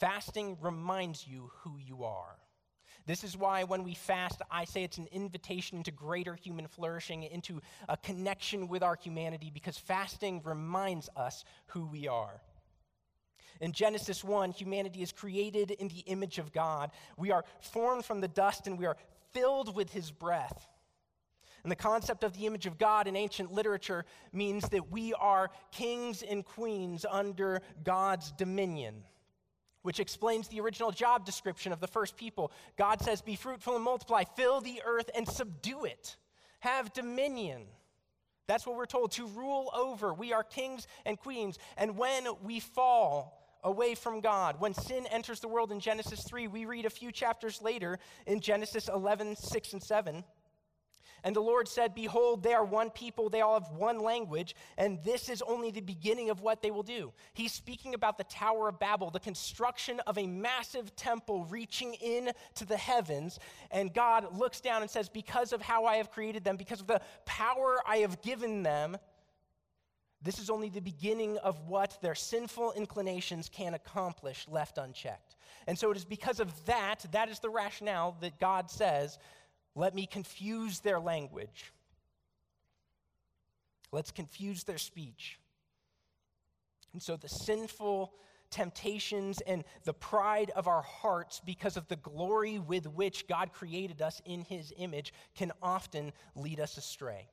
Fasting 0.00 0.56
reminds 0.62 1.28
you 1.28 1.50
who 1.56 1.76
you 1.76 2.04
are. 2.04 2.38
This 3.06 3.22
is 3.22 3.36
why 3.36 3.64
when 3.64 3.84
we 3.84 3.94
fast, 3.94 4.40
I 4.50 4.64
say 4.64 4.82
it's 4.82 4.96
an 4.96 5.08
invitation 5.12 5.76
into 5.76 5.90
greater 5.90 6.34
human 6.34 6.66
flourishing, 6.66 7.22
into 7.24 7.60
a 7.88 7.98
connection 7.98 8.66
with 8.66 8.82
our 8.82 8.96
humanity, 8.96 9.50
because 9.52 9.76
fasting 9.76 10.40
reminds 10.42 11.10
us 11.14 11.44
who 11.66 11.84
we 11.84 12.08
are. 12.08 12.40
In 13.60 13.72
Genesis 13.72 14.24
1, 14.24 14.52
humanity 14.52 15.02
is 15.02 15.12
created 15.12 15.70
in 15.72 15.88
the 15.88 16.00
image 16.06 16.38
of 16.38 16.52
God. 16.52 16.90
We 17.18 17.30
are 17.30 17.44
formed 17.60 18.04
from 18.04 18.20
the 18.20 18.28
dust 18.28 18.66
and 18.66 18.78
we 18.78 18.86
are 18.86 18.96
filled 19.32 19.76
with 19.76 19.92
his 19.92 20.10
breath. 20.10 20.66
And 21.62 21.70
the 21.70 21.76
concept 21.76 22.24
of 22.24 22.36
the 22.36 22.46
image 22.46 22.66
of 22.66 22.78
God 22.78 23.06
in 23.06 23.16
ancient 23.16 23.52
literature 23.52 24.04
means 24.32 24.68
that 24.70 24.90
we 24.90 25.14
are 25.14 25.50
kings 25.72 26.22
and 26.22 26.44
queens 26.44 27.06
under 27.08 27.62
God's 27.84 28.32
dominion 28.32 29.04
which 29.84 30.00
explains 30.00 30.48
the 30.48 30.60
original 30.60 30.90
job 30.90 31.26
description 31.26 31.70
of 31.70 31.78
the 31.78 31.86
first 31.86 32.16
people. 32.16 32.50
God 32.78 33.02
says, 33.02 33.20
Be 33.20 33.36
fruitful 33.36 33.76
and 33.76 33.84
multiply, 33.84 34.24
fill 34.24 34.62
the 34.62 34.80
earth 34.84 35.10
and 35.14 35.28
subdue 35.28 35.84
it, 35.84 36.16
have 36.60 36.92
dominion. 36.94 37.62
That's 38.46 38.66
what 38.66 38.76
we're 38.76 38.86
told 38.86 39.12
to 39.12 39.26
rule 39.26 39.70
over. 39.74 40.14
We 40.14 40.32
are 40.32 40.42
kings 40.42 40.86
and 41.04 41.18
queens. 41.18 41.58
And 41.76 41.98
when 41.98 42.26
we 42.42 42.60
fall 42.60 43.42
away 43.62 43.94
from 43.94 44.20
God, 44.20 44.56
when 44.58 44.72
sin 44.72 45.06
enters 45.10 45.40
the 45.40 45.48
world 45.48 45.70
in 45.70 45.80
Genesis 45.80 46.22
3, 46.24 46.48
we 46.48 46.64
read 46.64 46.86
a 46.86 46.90
few 46.90 47.12
chapters 47.12 47.60
later 47.60 47.98
in 48.26 48.40
Genesis 48.40 48.88
11, 48.88 49.36
6 49.36 49.72
and 49.74 49.82
7 49.82 50.24
and 51.24 51.34
the 51.34 51.40
Lord 51.40 51.66
said, 51.66 51.94
Behold, 51.94 52.42
they 52.42 52.52
are 52.52 52.64
one 52.64 52.90
people, 52.90 53.30
they 53.30 53.40
all 53.40 53.58
have 53.58 53.70
one 53.70 53.98
language, 53.98 54.54
and 54.76 55.02
this 55.02 55.30
is 55.30 55.42
only 55.42 55.70
the 55.70 55.80
beginning 55.80 56.28
of 56.28 56.42
what 56.42 56.60
they 56.60 56.70
will 56.70 56.82
do. 56.82 57.12
He's 57.32 57.52
speaking 57.52 57.94
about 57.94 58.18
the 58.18 58.24
Tower 58.24 58.68
of 58.68 58.78
Babel, 58.78 59.10
the 59.10 59.18
construction 59.18 60.00
of 60.00 60.18
a 60.18 60.26
massive 60.26 60.94
temple 60.96 61.46
reaching 61.46 61.94
in 61.94 62.30
to 62.56 62.66
the 62.66 62.76
heavens. 62.76 63.38
And 63.70 63.92
God 63.92 64.36
looks 64.36 64.60
down 64.60 64.82
and 64.82 64.90
says, 64.90 65.08
Because 65.08 65.54
of 65.54 65.62
how 65.62 65.86
I 65.86 65.96
have 65.96 66.10
created 66.10 66.44
them, 66.44 66.56
because 66.56 66.82
of 66.82 66.86
the 66.86 67.00
power 67.24 67.80
I 67.86 67.98
have 67.98 68.20
given 68.20 68.62
them, 68.62 68.98
this 70.20 70.38
is 70.38 70.50
only 70.50 70.68
the 70.68 70.80
beginning 70.80 71.38
of 71.38 71.68
what 71.68 71.98
their 72.02 72.14
sinful 72.14 72.72
inclinations 72.72 73.48
can 73.50 73.72
accomplish 73.72 74.46
left 74.50 74.76
unchecked. 74.76 75.36
And 75.66 75.78
so 75.78 75.90
it 75.90 75.96
is 75.96 76.04
because 76.04 76.40
of 76.40 76.64
that, 76.66 77.06
that 77.12 77.30
is 77.30 77.38
the 77.40 77.50
rationale 77.50 78.16
that 78.20 78.38
God 78.38 78.70
says, 78.70 79.18
let 79.74 79.94
me 79.94 80.06
confuse 80.06 80.80
their 80.80 81.00
language. 81.00 81.72
Let's 83.92 84.10
confuse 84.10 84.64
their 84.64 84.78
speech. 84.78 85.38
And 86.92 87.02
so 87.02 87.16
the 87.16 87.28
sinful 87.28 88.14
temptations 88.50 89.40
and 89.40 89.64
the 89.84 89.92
pride 89.92 90.50
of 90.54 90.68
our 90.68 90.82
hearts 90.82 91.40
because 91.44 91.76
of 91.76 91.88
the 91.88 91.96
glory 91.96 92.58
with 92.60 92.86
which 92.86 93.26
God 93.26 93.52
created 93.52 94.00
us 94.00 94.22
in 94.24 94.42
his 94.42 94.72
image 94.76 95.12
can 95.34 95.50
often 95.60 96.12
lead 96.36 96.60
us 96.60 96.76
astray. 96.76 97.28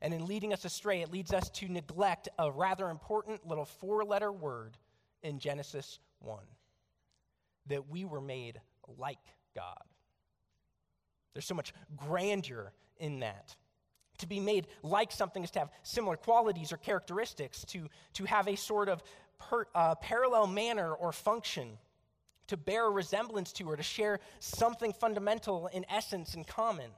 And 0.00 0.14
in 0.14 0.26
leading 0.26 0.52
us 0.52 0.64
astray, 0.64 1.02
it 1.02 1.12
leads 1.12 1.32
us 1.32 1.50
to 1.50 1.68
neglect 1.68 2.28
a 2.38 2.50
rather 2.50 2.88
important 2.88 3.46
little 3.46 3.66
four 3.66 4.04
letter 4.04 4.32
word 4.32 4.78
in 5.22 5.38
Genesis 5.38 5.98
1 6.20 6.38
that 7.66 7.88
we 7.90 8.04
were 8.04 8.20
made 8.20 8.60
like 8.96 9.18
God. 9.54 9.84
There's 11.38 11.46
so 11.46 11.54
much 11.54 11.72
grandeur 11.96 12.72
in 12.96 13.20
that. 13.20 13.54
To 14.18 14.26
be 14.26 14.40
made 14.40 14.66
like 14.82 15.12
something 15.12 15.44
is 15.44 15.52
to 15.52 15.60
have 15.60 15.70
similar 15.84 16.16
qualities 16.16 16.72
or 16.72 16.78
characteristics, 16.78 17.64
to, 17.66 17.86
to 18.14 18.24
have 18.24 18.48
a 18.48 18.56
sort 18.56 18.88
of 18.88 19.04
per, 19.38 19.64
uh, 19.72 19.94
parallel 19.94 20.48
manner 20.48 20.92
or 20.92 21.12
function, 21.12 21.78
to 22.48 22.56
bear 22.56 22.88
a 22.88 22.90
resemblance 22.90 23.52
to, 23.52 23.70
or 23.70 23.76
to 23.76 23.84
share 23.84 24.18
something 24.40 24.92
fundamental 24.92 25.68
in 25.68 25.86
essence 25.88 26.34
in 26.34 26.42
common. 26.42 26.90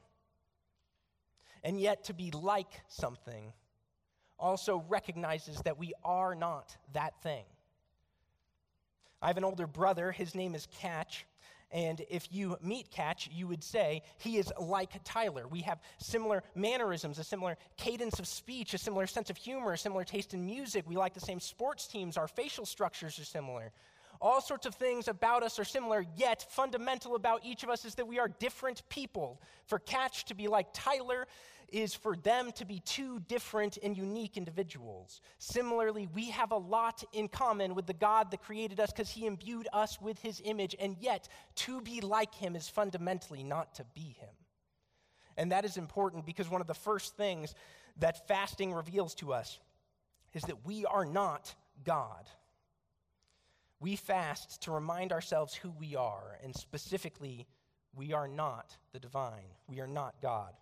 And 1.63 1.79
yet, 1.79 2.05
to 2.05 2.15
be 2.15 2.31
like 2.31 2.81
something 2.89 3.53
also 4.39 4.87
recognizes 4.89 5.61
that 5.67 5.79
we 5.79 5.93
are 6.03 6.35
not 6.35 6.75
that 6.95 7.23
thing. 7.23 7.45
I 9.21 9.27
have 9.27 9.37
an 9.37 9.45
older 9.45 9.67
brother, 9.67 10.13
his 10.13 10.35
name 10.35 10.55
is 10.55 10.67
Catch. 10.81 11.27
And 11.73 12.03
if 12.09 12.33
you 12.33 12.57
meet 12.61 12.91
Catch, 12.91 13.31
you 13.33 13.47
would 13.47 13.63
say 13.63 14.03
he 14.19 14.39
is 14.39 14.53
like 14.61 15.01
Tyler. 15.05 15.47
We 15.47 15.61
have 15.61 15.81
similar 15.99 16.43
mannerisms, 16.55 17.19
a 17.19 17.25
similar 17.25 17.57
cadence 17.77 18.19
of 18.19 18.27
speech, 18.27 18.75
a 18.75 18.79
similar 18.79 19.07
sense 19.07 19.31
of 19.31 19.37
humor, 19.37 19.73
a 19.73 19.79
similar 19.79 20.05
taste 20.05 20.35
in 20.35 20.45
music. 20.45 20.85
We 20.89 20.97
like 20.97 21.15
the 21.15 21.21
same 21.21 21.39
sports 21.39 21.87
teams. 21.87 22.17
Our 22.17 22.27
facial 22.27 22.67
structures 22.67 23.19
are 23.21 23.25
similar. 23.25 23.71
All 24.21 24.43
sorts 24.43 24.67
of 24.67 24.75
things 24.75 25.09
about 25.09 25.43
us 25.43 25.59
are 25.59 25.65
similar, 25.65 26.05
yet 26.17 26.45
fundamental 26.51 27.15
about 27.15 27.45
each 27.45 27.63
of 27.63 27.71
us 27.71 27.87
is 27.87 27.95
that 27.95 28.07
we 28.07 28.19
are 28.19 28.29
different 28.29 28.87
people. 28.91 29.41
For 29.65 29.79
Catch 29.79 30.27
to 30.27 30.35
be 30.35 30.47
like 30.47 30.67
Tyler 30.75 31.27
is 31.73 31.95
for 31.95 32.17
them 32.17 32.53
to 32.53 32.65
be 32.65 32.81
two 32.81 33.21
different 33.21 33.79
and 33.83 33.97
unique 33.97 34.37
individuals. 34.37 35.21
Similarly, 35.39 36.09
we 36.15 36.31
have 36.31 36.53
a 36.53 36.57
lot 36.57 37.05
in 37.13 37.29
common 37.29 37.75
with 37.75 37.87
the 37.87 37.93
God 37.93 38.31
that 38.31 38.43
created 38.43 38.81
us 38.81 38.91
because 38.91 39.11
he 39.11 39.27
imbued 39.27 39.69
us 39.73 40.01
with 40.01 40.19
his 40.21 40.41
image, 40.45 40.75
and 40.79 40.97
yet 41.01 41.29
to 41.57 41.81
be 41.81 42.01
like 42.01 42.35
him 42.35 42.57
is 42.57 42.69
fundamentally 42.69 43.43
not 43.43 43.75
to 43.77 43.85
be 43.95 44.17
him. 44.19 44.35
And 45.37 45.53
that 45.53 45.65
is 45.65 45.77
important 45.77 46.27
because 46.27 46.51
one 46.51 46.61
of 46.61 46.67
the 46.67 46.75
first 46.75 47.17
things 47.17 47.55
that 47.99 48.29
fasting 48.29 48.73
reveals 48.73 49.15
to 49.17 49.33
us 49.33 49.59
is 50.35 50.43
that 50.43 50.67
we 50.67 50.85
are 50.85 51.05
not 51.05 51.55
God. 51.85 52.29
We 53.81 53.97
fast 53.97 54.63
to 54.63 54.73
remind 54.73 55.13
ourselves 55.13 55.55
who 55.55 55.71
we 55.71 55.97
are, 55.97 56.39
and 56.45 56.55
specifically, 56.55 57.47
we 57.95 58.13
are 58.13 58.29
not 58.29 58.77
the 58.93 59.01
divine. 59.01 59.55
We 59.67 59.81
are 59.81 59.87
not 59.87 60.15
God. 60.21 60.53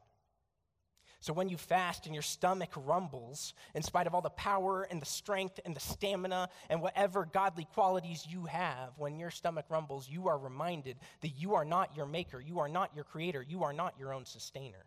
So 1.21 1.33
when 1.33 1.49
you 1.49 1.57
fast 1.57 2.07
and 2.07 2.15
your 2.15 2.23
stomach 2.23 2.71
rumbles, 2.77 3.55
in 3.75 3.83
spite 3.83 4.07
of 4.07 4.15
all 4.15 4.23
the 4.23 4.31
power 4.31 4.85
and 4.85 5.03
the 5.03 5.07
strength 5.07 5.59
and 5.65 5.75
the 5.75 5.81
stamina 5.81 6.49
and 6.71 6.81
whatever 6.81 7.27
godly 7.27 7.67
qualities 7.75 8.25
you 8.29 8.45
have, 8.45 8.91
when 8.97 9.19
your 9.19 9.31
stomach 9.31 9.67
rumbles, 9.69 10.09
you 10.09 10.29
are 10.29 10.39
reminded 10.39 10.97
that 11.23 11.31
you 11.31 11.55
are 11.55 11.65
not 11.65 11.97
your 11.97 12.07
maker, 12.07 12.41
you 12.41 12.61
are 12.61 12.69
not 12.69 12.95
your 12.95 13.05
creator, 13.05 13.45
you 13.47 13.65
are 13.65 13.73
not 13.73 13.95
your 13.99 14.15
own 14.15 14.25
sustainer, 14.25 14.87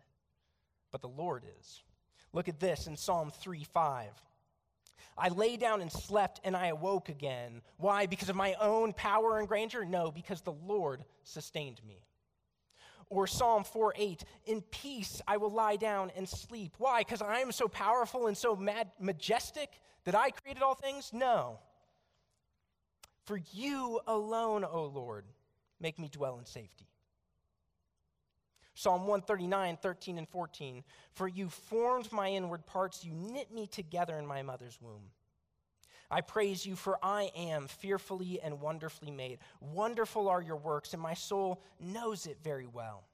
but 0.90 1.02
the 1.02 1.08
Lord 1.08 1.42
is. 1.60 1.82
Look 2.32 2.48
at 2.48 2.60
this 2.60 2.86
in 2.86 2.96
Psalm 2.96 3.30
3 3.30 3.64
5. 3.64 4.10
I 5.18 5.28
lay 5.28 5.58
down 5.58 5.82
and 5.82 5.92
slept, 5.92 6.40
and 6.42 6.56
I 6.56 6.68
awoke 6.68 7.10
again. 7.10 7.60
Why? 7.76 8.06
Because 8.06 8.30
of 8.30 8.36
my 8.36 8.54
own 8.54 8.94
power 8.94 9.38
and 9.38 9.46
grandeur? 9.46 9.84
No, 9.84 10.10
because 10.10 10.40
the 10.40 10.52
Lord 10.52 11.04
sustained 11.24 11.80
me. 11.86 12.02
Or 13.12 13.26
Psalm 13.26 13.62
4 13.62 13.92
8, 13.94 14.24
in 14.46 14.62
peace 14.62 15.20
I 15.28 15.36
will 15.36 15.50
lie 15.50 15.76
down 15.76 16.10
and 16.16 16.26
sleep. 16.26 16.76
Why? 16.78 17.00
Because 17.00 17.20
I 17.20 17.40
am 17.40 17.52
so 17.52 17.68
powerful 17.68 18.26
and 18.26 18.34
so 18.36 18.56
mad, 18.56 18.90
majestic 18.98 19.68
that 20.04 20.14
I 20.14 20.30
created 20.30 20.62
all 20.62 20.74
things? 20.74 21.10
No. 21.12 21.58
For 23.26 23.38
you 23.52 24.00
alone, 24.06 24.64
O 24.64 24.86
Lord, 24.86 25.26
make 25.78 25.98
me 25.98 26.08
dwell 26.08 26.38
in 26.38 26.46
safety. 26.46 26.86
Psalm 28.72 29.02
139, 29.02 29.76
13 29.82 30.16
and 30.16 30.28
14. 30.30 30.82
For 31.12 31.28
you 31.28 31.50
formed 31.50 32.10
my 32.12 32.30
inward 32.30 32.64
parts, 32.64 33.04
you 33.04 33.12
knit 33.12 33.52
me 33.52 33.66
together 33.66 34.18
in 34.18 34.26
my 34.26 34.40
mother's 34.40 34.78
womb. 34.80 35.10
I 36.12 36.20
praise 36.20 36.66
you, 36.66 36.76
for 36.76 36.98
I 37.02 37.30
am 37.34 37.68
fearfully 37.68 38.38
and 38.42 38.60
wonderfully 38.60 39.10
made. 39.10 39.38
Wonderful 39.60 40.28
are 40.28 40.42
your 40.42 40.56
works, 40.56 40.92
and 40.92 41.00
my 41.00 41.14
soul 41.14 41.62
knows 41.80 42.26
it 42.26 42.36
very 42.44 42.66
well. 42.66 43.04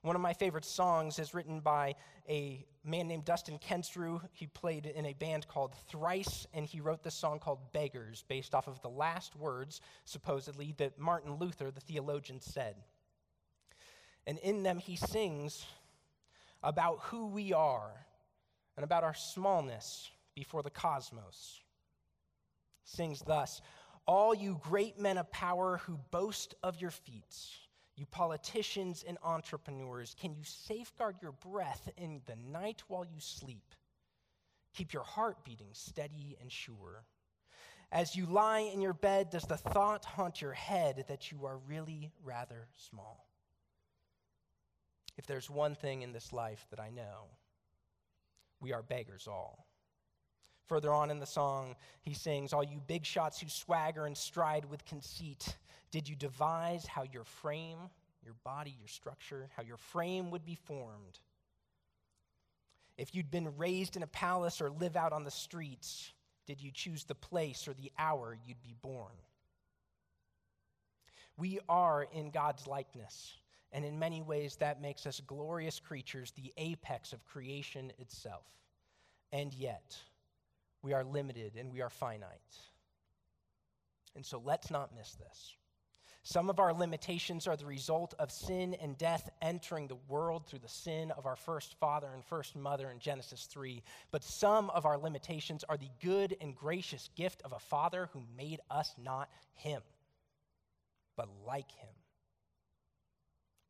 One 0.00 0.16
of 0.16 0.22
my 0.22 0.32
favorite 0.32 0.64
songs 0.64 1.18
is 1.18 1.34
written 1.34 1.60
by 1.60 1.96
a 2.26 2.64
man 2.84 3.06
named 3.06 3.26
Dustin 3.26 3.58
Kensrue. 3.58 4.22
He 4.32 4.46
played 4.46 4.86
in 4.86 5.04
a 5.04 5.12
band 5.12 5.46
called 5.46 5.74
Thrice, 5.90 6.46
and 6.54 6.64
he 6.64 6.80
wrote 6.80 7.02
this 7.02 7.14
song 7.14 7.38
called 7.38 7.70
Beggars, 7.74 8.24
based 8.26 8.54
off 8.54 8.66
of 8.66 8.80
the 8.80 8.88
last 8.88 9.36
words, 9.36 9.82
supposedly, 10.06 10.72
that 10.78 10.98
Martin 10.98 11.34
Luther, 11.34 11.70
the 11.70 11.82
theologian, 11.82 12.40
said. 12.40 12.76
And 14.26 14.38
in 14.38 14.62
them, 14.62 14.78
he 14.78 14.96
sings 14.96 15.66
about 16.62 17.00
who 17.02 17.26
we 17.26 17.52
are 17.52 17.92
and 18.74 18.84
about 18.84 19.04
our 19.04 19.14
smallness 19.14 20.10
before 20.38 20.62
the 20.62 20.70
cosmos. 20.70 21.62
Sings 22.84 23.20
thus 23.22 23.60
All 24.06 24.32
you 24.32 24.60
great 24.62 24.98
men 24.98 25.18
of 25.18 25.30
power 25.32 25.78
who 25.78 25.98
boast 26.12 26.54
of 26.62 26.80
your 26.80 26.92
feats, 26.92 27.58
you 27.96 28.06
politicians 28.06 29.04
and 29.06 29.18
entrepreneurs, 29.24 30.14
can 30.18 30.32
you 30.32 30.44
safeguard 30.44 31.16
your 31.20 31.32
breath 31.32 31.90
in 31.96 32.22
the 32.26 32.36
night 32.36 32.84
while 32.86 33.04
you 33.04 33.18
sleep? 33.18 33.74
Keep 34.74 34.92
your 34.92 35.02
heart 35.02 35.44
beating 35.44 35.70
steady 35.72 36.38
and 36.40 36.52
sure. 36.52 37.02
As 37.90 38.14
you 38.14 38.26
lie 38.26 38.60
in 38.60 38.80
your 38.80 38.92
bed, 38.92 39.30
does 39.30 39.44
the 39.44 39.56
thought 39.56 40.04
haunt 40.04 40.40
your 40.40 40.52
head 40.52 41.04
that 41.08 41.32
you 41.32 41.46
are 41.46 41.58
really 41.66 42.12
rather 42.22 42.68
small? 42.76 43.26
If 45.16 45.26
there's 45.26 45.50
one 45.50 45.74
thing 45.74 46.02
in 46.02 46.12
this 46.12 46.32
life 46.32 46.64
that 46.70 46.78
I 46.78 46.90
know, 46.90 47.24
we 48.60 48.72
are 48.72 48.82
beggars 48.82 49.26
all. 49.26 49.67
Further 50.68 50.92
on 50.92 51.10
in 51.10 51.18
the 51.18 51.26
song, 51.26 51.76
he 52.02 52.14
sings, 52.14 52.52
All 52.52 52.62
you 52.62 52.80
big 52.86 53.04
shots 53.04 53.40
who 53.40 53.48
swagger 53.48 54.06
and 54.06 54.16
stride 54.16 54.66
with 54.66 54.84
conceit, 54.84 55.56
did 55.90 56.08
you 56.08 56.14
devise 56.14 56.86
how 56.86 57.02
your 57.02 57.24
frame, 57.24 57.78
your 58.22 58.34
body, 58.44 58.74
your 58.78 58.88
structure, 58.88 59.48
how 59.56 59.62
your 59.62 59.78
frame 59.78 60.30
would 60.30 60.44
be 60.44 60.54
formed? 60.54 61.18
If 62.98 63.14
you'd 63.14 63.30
been 63.30 63.56
raised 63.56 63.96
in 63.96 64.02
a 64.02 64.08
palace 64.08 64.60
or 64.60 64.70
live 64.70 64.96
out 64.96 65.12
on 65.12 65.24
the 65.24 65.30
streets, 65.30 66.12
did 66.46 66.60
you 66.60 66.70
choose 66.72 67.04
the 67.04 67.14
place 67.14 67.68
or 67.68 67.74
the 67.74 67.92
hour 67.98 68.36
you'd 68.44 68.62
be 68.62 68.74
born? 68.82 69.14
We 71.38 71.60
are 71.68 72.06
in 72.12 72.30
God's 72.30 72.66
likeness. 72.66 73.34
And 73.70 73.84
in 73.84 73.98
many 73.98 74.22
ways, 74.22 74.56
that 74.56 74.80
makes 74.80 75.06
us 75.06 75.20
glorious 75.26 75.78
creatures, 75.78 76.32
the 76.32 76.52
apex 76.56 77.12
of 77.12 77.24
creation 77.24 77.92
itself. 77.98 78.46
And 79.30 79.52
yet, 79.52 79.96
we 80.82 80.92
are 80.92 81.04
limited 81.04 81.56
and 81.56 81.72
we 81.72 81.80
are 81.80 81.90
finite. 81.90 82.56
And 84.14 84.24
so 84.24 84.42
let's 84.44 84.70
not 84.70 84.94
miss 84.94 85.14
this. 85.14 85.54
Some 86.22 86.50
of 86.50 86.58
our 86.58 86.74
limitations 86.74 87.46
are 87.46 87.56
the 87.56 87.64
result 87.64 88.12
of 88.18 88.30
sin 88.30 88.74
and 88.74 88.98
death 88.98 89.30
entering 89.40 89.86
the 89.86 89.96
world 90.08 90.46
through 90.46 90.58
the 90.58 90.68
sin 90.68 91.10
of 91.12 91.24
our 91.24 91.36
first 91.36 91.74
father 91.80 92.08
and 92.12 92.22
first 92.24 92.54
mother 92.54 92.90
in 92.90 92.98
Genesis 92.98 93.44
3. 93.44 93.82
But 94.10 94.22
some 94.22 94.68
of 94.70 94.84
our 94.84 94.98
limitations 94.98 95.64
are 95.68 95.78
the 95.78 95.88
good 96.02 96.36
and 96.40 96.54
gracious 96.54 97.08
gift 97.16 97.40
of 97.46 97.52
a 97.52 97.58
father 97.58 98.10
who 98.12 98.22
made 98.36 98.60
us 98.70 98.92
not 99.02 99.30
him, 99.54 99.80
but 101.16 101.28
like 101.46 101.70
him. 101.72 101.94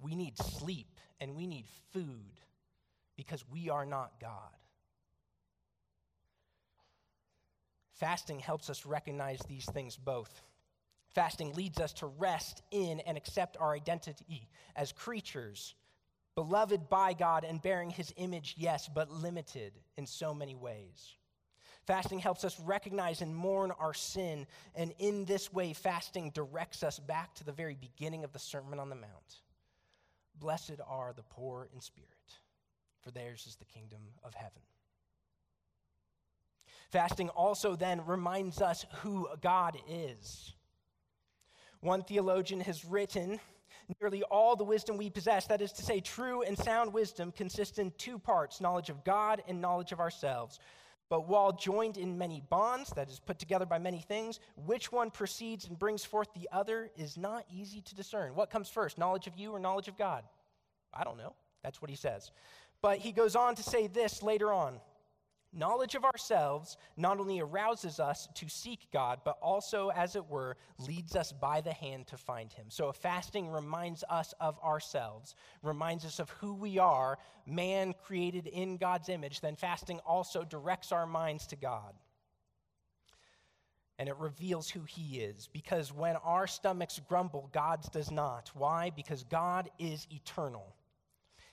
We 0.01 0.16
need 0.16 0.37
sleep 0.38 0.88
and 1.21 1.37
we 1.37 1.47
need 1.47 1.66
food 1.92 2.40
because 3.16 3.44
we 3.53 3.68
are 3.68 3.87
not 3.87 4.21
God. 4.21 4.57
Fasting 7.99 8.39
helps 8.39 8.71
us 8.71 8.87
recognize 8.87 9.41
these 9.49 9.67
things 9.67 9.97
both. 9.97 10.43
Fasting 11.15 11.53
leads 11.55 11.81
us 11.81 11.93
to 11.95 12.07
rest 12.07 12.63
in 12.71 13.01
and 13.01 13.17
accept 13.17 13.57
our 13.59 13.73
identity 13.73 14.49
as 14.77 14.93
creatures, 14.93 15.75
beloved 16.37 16.89
by 16.89 17.13
God 17.13 17.45
and 17.45 17.61
bearing 17.61 17.91
his 17.91 18.13
image, 18.17 18.55
yes, 18.57 18.89
but 18.89 19.11
limited 19.11 19.73
in 19.97 20.07
so 20.07 20.33
many 20.33 20.55
ways. 20.55 21.17
Fasting 21.87 22.21
helps 22.21 22.45
us 22.45 22.61
recognize 22.61 23.21
and 23.21 23.35
mourn 23.35 23.73
our 23.81 23.95
sin, 23.95 24.47
and 24.77 24.93
in 24.99 25.25
this 25.25 25.53
way, 25.53 25.73
fasting 25.73 26.31
directs 26.31 26.85
us 26.85 27.01
back 27.01 27.35
to 27.35 27.45
the 27.45 27.53
very 27.53 27.75
beginning 27.75 28.23
of 28.23 28.33
the 28.33 28.39
Sermon 28.39 28.79
on 28.79 28.91
the 28.91 28.95
Mount. 28.95 29.41
Blessed 30.39 30.81
are 30.87 31.13
the 31.17 31.23
poor 31.23 31.69
in 31.75 31.81
spirit, 31.81 32.39
for 33.01 33.11
theirs 33.11 33.47
is 33.49 33.57
the 33.57 33.65
kingdom 33.65 34.03
of 34.23 34.35
heaven. 34.35 34.63
Fasting 36.90 37.29
also 37.31 37.77
then 37.77 38.05
reminds 38.07 38.62
us 38.62 38.87
who 39.03 39.29
God 39.42 39.77
is. 39.88 40.55
One 41.81 42.03
theologian 42.03 42.61
has 42.61 42.85
written 42.85 43.38
nearly 44.01 44.22
all 44.24 44.57
the 44.57 44.64
wisdom 44.64 44.96
we 44.96 45.11
possess, 45.11 45.46
that 45.46 45.61
is 45.61 45.72
to 45.72 45.83
say, 45.83 46.01
true 46.01 46.42
and 46.42 46.57
sound 46.59 46.92
wisdom, 46.92 47.33
consists 47.33 47.79
in 47.79 47.92
two 47.98 48.18
parts 48.18 48.61
knowledge 48.61 48.90
of 48.90 49.05
God 49.05 49.42
and 49.48 49.61
knowledge 49.61 49.92
of 49.92 50.01
ourselves. 50.01 50.59
But 51.11 51.27
while 51.27 51.53
joined 51.53 51.96
in 51.96 52.18
many 52.18 52.42
bonds, 52.51 52.90
that 52.90 53.09
is, 53.09 53.18
put 53.18 53.38
together 53.38 53.64
by 53.64 53.79
many 53.79 54.01
things, 54.01 54.40
which 54.66 54.92
one 54.92 55.11
precedes 55.11 55.66
and 55.66 55.79
brings 55.79 56.05
forth 56.05 56.29
the 56.35 56.48
other 56.53 56.90
is 56.96 57.16
not 57.16 57.46
easy 57.51 57.81
to 57.81 57.94
discern. 57.94 58.35
What 58.35 58.51
comes 58.51 58.68
first, 58.68 58.98
knowledge 58.98 59.27
of 59.27 59.37
you 59.37 59.53
or 59.53 59.59
knowledge 59.59 59.88
of 59.88 59.96
God? 59.96 60.24
I 60.92 61.05
don't 61.05 61.16
know. 61.16 61.35
That's 61.62 61.81
what 61.81 61.90
he 61.90 61.96
says. 61.96 62.31
But 62.83 62.98
he 62.98 63.12
goes 63.12 63.37
on 63.37 63.55
to 63.55 63.62
say 63.62 63.87
this 63.87 64.22
later 64.22 64.53
on 64.53 64.81
Knowledge 65.59 65.97
of 65.97 66.05
ourselves 66.05 66.77
not 66.97 67.18
only 67.18 67.40
arouses 67.40 67.99
us 67.99 68.29
to 68.35 68.49
seek 68.49 68.87
God, 68.92 69.23
but 69.25 69.38
also, 69.42 69.88
as 69.88 70.14
it 70.14 70.25
were, 70.29 70.57
leads 70.87 71.16
us 71.16 71.33
by 71.33 71.61
the 71.61 71.73
hand 71.73 72.07
to 72.07 72.16
find 72.16 72.53
Him. 72.53 72.66
So, 72.68 72.92
fasting 72.92 73.51
reminds 73.51 74.05
us 74.09 74.33
of 74.40 74.57
ourselves, 74.61 75.35
reminds 75.64 76.05
us 76.05 76.21
of 76.21 76.31
who 76.31 76.55
we 76.55 76.79
are, 76.79 77.18
man 77.44 77.92
created 78.05 78.47
in 78.47 78.77
God's 78.77 79.09
image. 79.09 79.40
Then, 79.40 79.57
fasting 79.57 79.99
also 80.07 80.44
directs 80.44 80.92
our 80.92 81.07
minds 81.07 81.49
to 81.49 81.57
God. 81.57 81.92
And 83.99 84.09
it 84.09 84.16
reveals 84.16 84.71
who 84.71 84.83
He 84.83 85.18
is. 85.18 85.49
Because 85.53 85.92
when 85.92 86.14
our 86.16 86.47
stomachs 86.47 87.01
grumble, 87.09 87.51
God's 87.53 87.88
does 87.88 88.12
not. 88.12 88.53
Why? 88.55 88.92
Because 88.94 89.25
God 89.25 89.71
is 89.81 90.07
eternal. 90.12 90.77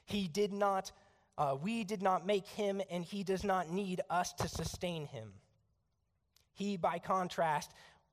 He 0.06 0.28
did 0.28 0.54
not 0.54 0.92
uh, 1.38 1.56
we 1.62 1.84
did 1.84 2.02
not 2.02 2.26
make 2.26 2.48
him, 2.48 2.82
and 2.90 3.04
he 3.04 3.24
does 3.24 3.44
not 3.44 3.70
need 3.70 4.02
us 4.10 4.34
to 4.34 4.48
sustain 4.48 5.06
him. 5.06 5.34
He, 6.54 6.78
by 6.78 7.00
contrast, 7.00 7.72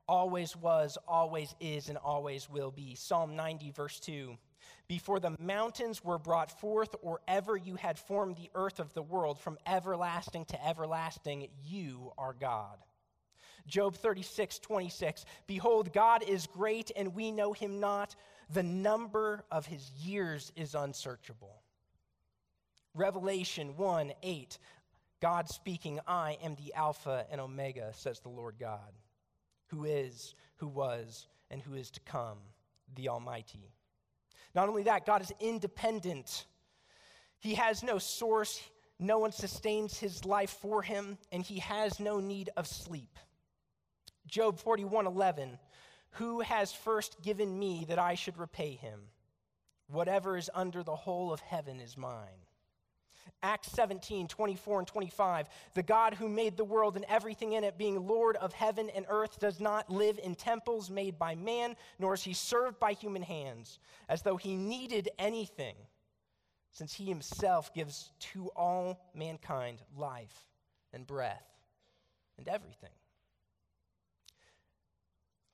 always 0.08 0.56
was, 0.56 0.98
always 1.06 1.54
is, 1.60 1.88
and 1.88 1.98
always 1.98 2.50
will 2.50 2.72
be. 2.72 2.94
Psalm 2.96 3.36
90, 3.36 3.70
verse 3.70 4.00
2. 4.00 4.36
Before 4.88 5.20
the 5.20 5.36
mountains 5.38 6.04
were 6.04 6.18
brought 6.18 6.60
forth, 6.60 6.94
or 7.02 7.20
ever 7.28 7.56
you 7.56 7.76
had 7.76 7.98
formed 7.98 8.36
the 8.36 8.50
earth 8.54 8.80
of 8.80 8.92
the 8.94 9.02
world, 9.02 9.38
from 9.38 9.58
everlasting 9.66 10.44
to 10.46 10.66
everlasting, 10.66 11.48
you 11.64 12.12
are 12.18 12.34
God. 12.34 12.76
Job 13.66 13.94
36, 13.94 14.58
26. 14.58 15.24
Behold, 15.46 15.92
God 15.92 16.24
is 16.28 16.48
great, 16.48 16.90
and 16.96 17.14
we 17.14 17.30
know 17.30 17.52
him 17.52 17.78
not. 17.78 18.16
The 18.50 18.62
number 18.64 19.44
of 19.50 19.66
his 19.66 19.90
years 19.92 20.52
is 20.56 20.74
unsearchable. 20.74 21.61
Revelation 22.94 23.76
1 23.76 24.12
8, 24.22 24.58
God 25.20 25.48
speaking, 25.48 26.00
I 26.06 26.36
am 26.42 26.56
the 26.56 26.74
Alpha 26.74 27.24
and 27.30 27.40
Omega, 27.40 27.92
says 27.94 28.20
the 28.20 28.28
Lord 28.28 28.56
God, 28.58 28.92
who 29.68 29.84
is, 29.84 30.34
who 30.56 30.68
was, 30.68 31.26
and 31.50 31.62
who 31.62 31.74
is 31.74 31.90
to 31.92 32.00
come, 32.00 32.38
the 32.94 33.08
Almighty. 33.08 33.72
Not 34.54 34.68
only 34.68 34.82
that, 34.82 35.06
God 35.06 35.22
is 35.22 35.32
independent. 35.40 36.46
He 37.38 37.54
has 37.54 37.82
no 37.82 37.98
source, 37.98 38.60
no 38.98 39.18
one 39.18 39.32
sustains 39.32 39.98
his 39.98 40.24
life 40.24 40.50
for 40.50 40.82
him, 40.82 41.18
and 41.30 41.42
he 41.42 41.60
has 41.60 41.98
no 41.98 42.20
need 42.20 42.50
of 42.56 42.66
sleep. 42.66 43.18
Job 44.26 44.58
41 44.58 45.06
11, 45.06 45.58
who 46.10 46.40
has 46.40 46.72
first 46.72 47.22
given 47.22 47.58
me 47.58 47.86
that 47.88 47.98
I 47.98 48.14
should 48.14 48.38
repay 48.38 48.72
him? 48.72 49.00
Whatever 49.88 50.36
is 50.36 50.50
under 50.54 50.82
the 50.82 50.94
whole 50.94 51.32
of 51.32 51.40
heaven 51.40 51.80
is 51.80 51.96
mine. 51.96 52.41
Acts 53.42 53.72
17, 53.72 54.28
24 54.28 54.78
and 54.78 54.88
25. 54.88 55.48
The 55.74 55.82
God 55.82 56.14
who 56.14 56.28
made 56.28 56.56
the 56.56 56.64
world 56.64 56.96
and 56.96 57.04
everything 57.08 57.54
in 57.54 57.64
it, 57.64 57.76
being 57.76 58.06
Lord 58.06 58.36
of 58.36 58.52
heaven 58.52 58.88
and 58.94 59.04
earth, 59.08 59.40
does 59.40 59.60
not 59.60 59.90
live 59.90 60.20
in 60.22 60.34
temples 60.34 60.90
made 60.90 61.18
by 61.18 61.34
man, 61.34 61.76
nor 61.98 62.14
is 62.14 62.22
he 62.22 62.34
served 62.34 62.78
by 62.78 62.92
human 62.92 63.22
hands, 63.22 63.78
as 64.08 64.22
though 64.22 64.36
he 64.36 64.56
needed 64.56 65.08
anything, 65.18 65.74
since 66.70 66.94
he 66.94 67.04
himself 67.04 67.74
gives 67.74 68.12
to 68.18 68.48
all 68.56 69.10
mankind 69.14 69.82
life 69.96 70.46
and 70.92 71.06
breath 71.06 71.46
and 72.38 72.48
everything. 72.48 72.90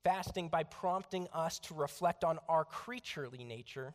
Fasting, 0.05 0.49
by 0.49 0.63
prompting 0.63 1.27
us 1.33 1.59
to 1.59 1.75
reflect 1.75 2.23
on 2.25 2.39
our 2.49 2.65
creaturely 2.65 3.45
nature, 3.45 3.95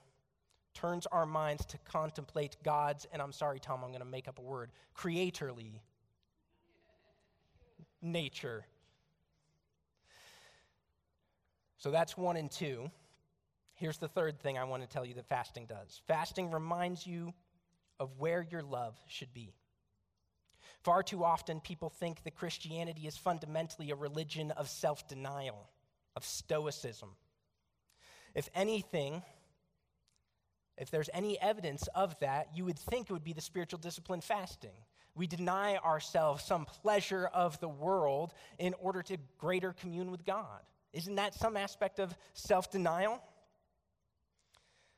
turns 0.74 1.06
our 1.08 1.26
minds 1.26 1.66
to 1.68 1.78
contemplate 1.80 2.58
God's, 2.64 3.08
and 3.12 3.22
I'm 3.22 3.32
sorry, 3.32 3.60
Tom, 3.60 3.82
I'm 3.84 3.90
going 3.90 4.02
to 4.02 4.06
make 4.06 4.28
up 4.28 4.40
a 4.40 4.42
word, 4.42 4.72
creatorly 4.98 5.80
nature. 8.02 8.66
So 11.78 11.92
that's 11.92 12.18
one 12.18 12.38
and 12.38 12.50
two. 12.50 12.90
Here's 13.76 13.98
the 13.98 14.08
third 14.08 14.40
thing 14.40 14.58
I 14.58 14.64
want 14.64 14.84
to 14.84 14.90
tell 14.90 15.06
you 15.06 15.16
that 15.16 15.28
fasting 15.28 15.66
does 15.66 16.02
fasting 16.08 16.52
reminds 16.52 17.06
you 17.06 17.34
of 18.00 18.10
where 18.18 18.46
your 18.50 18.62
love 18.62 18.98
should 19.08 19.34
be. 19.34 19.54
Far 20.84 21.02
too 21.02 21.24
often, 21.24 21.62
people 21.62 21.90
think 21.90 22.24
that 22.24 22.36
Christianity 22.36 23.08
is 23.08 23.16
fundamentally 23.18 23.92
a 23.92 23.96
religion 23.96 24.52
of 24.52 24.70
self 24.70 25.08
denial, 25.08 25.70
of 26.16 26.26
stoicism. 26.26 27.10
If 28.36 28.50
anything, 28.54 29.24
if 30.78 30.90
there's 30.90 31.10
any 31.14 31.40
evidence 31.40 31.88
of 31.96 32.18
that, 32.20 32.48
you 32.56 32.66
would 32.66 32.80
think 32.80 33.10
it 33.10 33.14
would 33.14 33.24
be 33.24 33.34
the 33.34 33.42
spiritual 33.42 33.80
discipline 33.80 34.22
fasting. 34.22 34.76
We 35.16 35.28
deny 35.28 35.78
ourselves 35.78 36.44
some 36.44 36.66
pleasure 36.66 37.30
of 37.34 37.60
the 37.60 37.70
world 37.70 38.34
in 38.58 38.74
order 38.80 39.04
to 39.04 39.18
greater 39.38 39.74
commune 39.74 40.10
with 40.10 40.26
God. 40.26 40.62
Isn't 40.92 41.16
that 41.16 41.36
some 41.36 41.56
aspect 41.56 42.00
of 42.00 42.16
self 42.34 42.72
denial? 42.72 43.22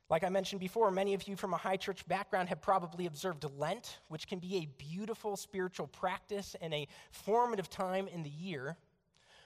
Like 0.08 0.22
I 0.22 0.28
mentioned 0.28 0.60
before, 0.60 0.90
many 0.90 1.14
of 1.14 1.26
you 1.26 1.34
from 1.34 1.52
a 1.52 1.56
high 1.56 1.76
church 1.76 2.06
background 2.06 2.48
have 2.48 2.62
probably 2.62 3.06
observed 3.06 3.44
Lent, 3.58 3.98
which 4.08 4.28
can 4.28 4.38
be 4.38 4.56
a 4.56 4.66
beautiful 4.78 5.36
spiritual 5.36 5.88
practice 5.88 6.54
and 6.60 6.72
a 6.72 6.86
formative 7.10 7.68
time 7.68 8.06
in 8.06 8.22
the 8.22 8.30
year 8.30 8.76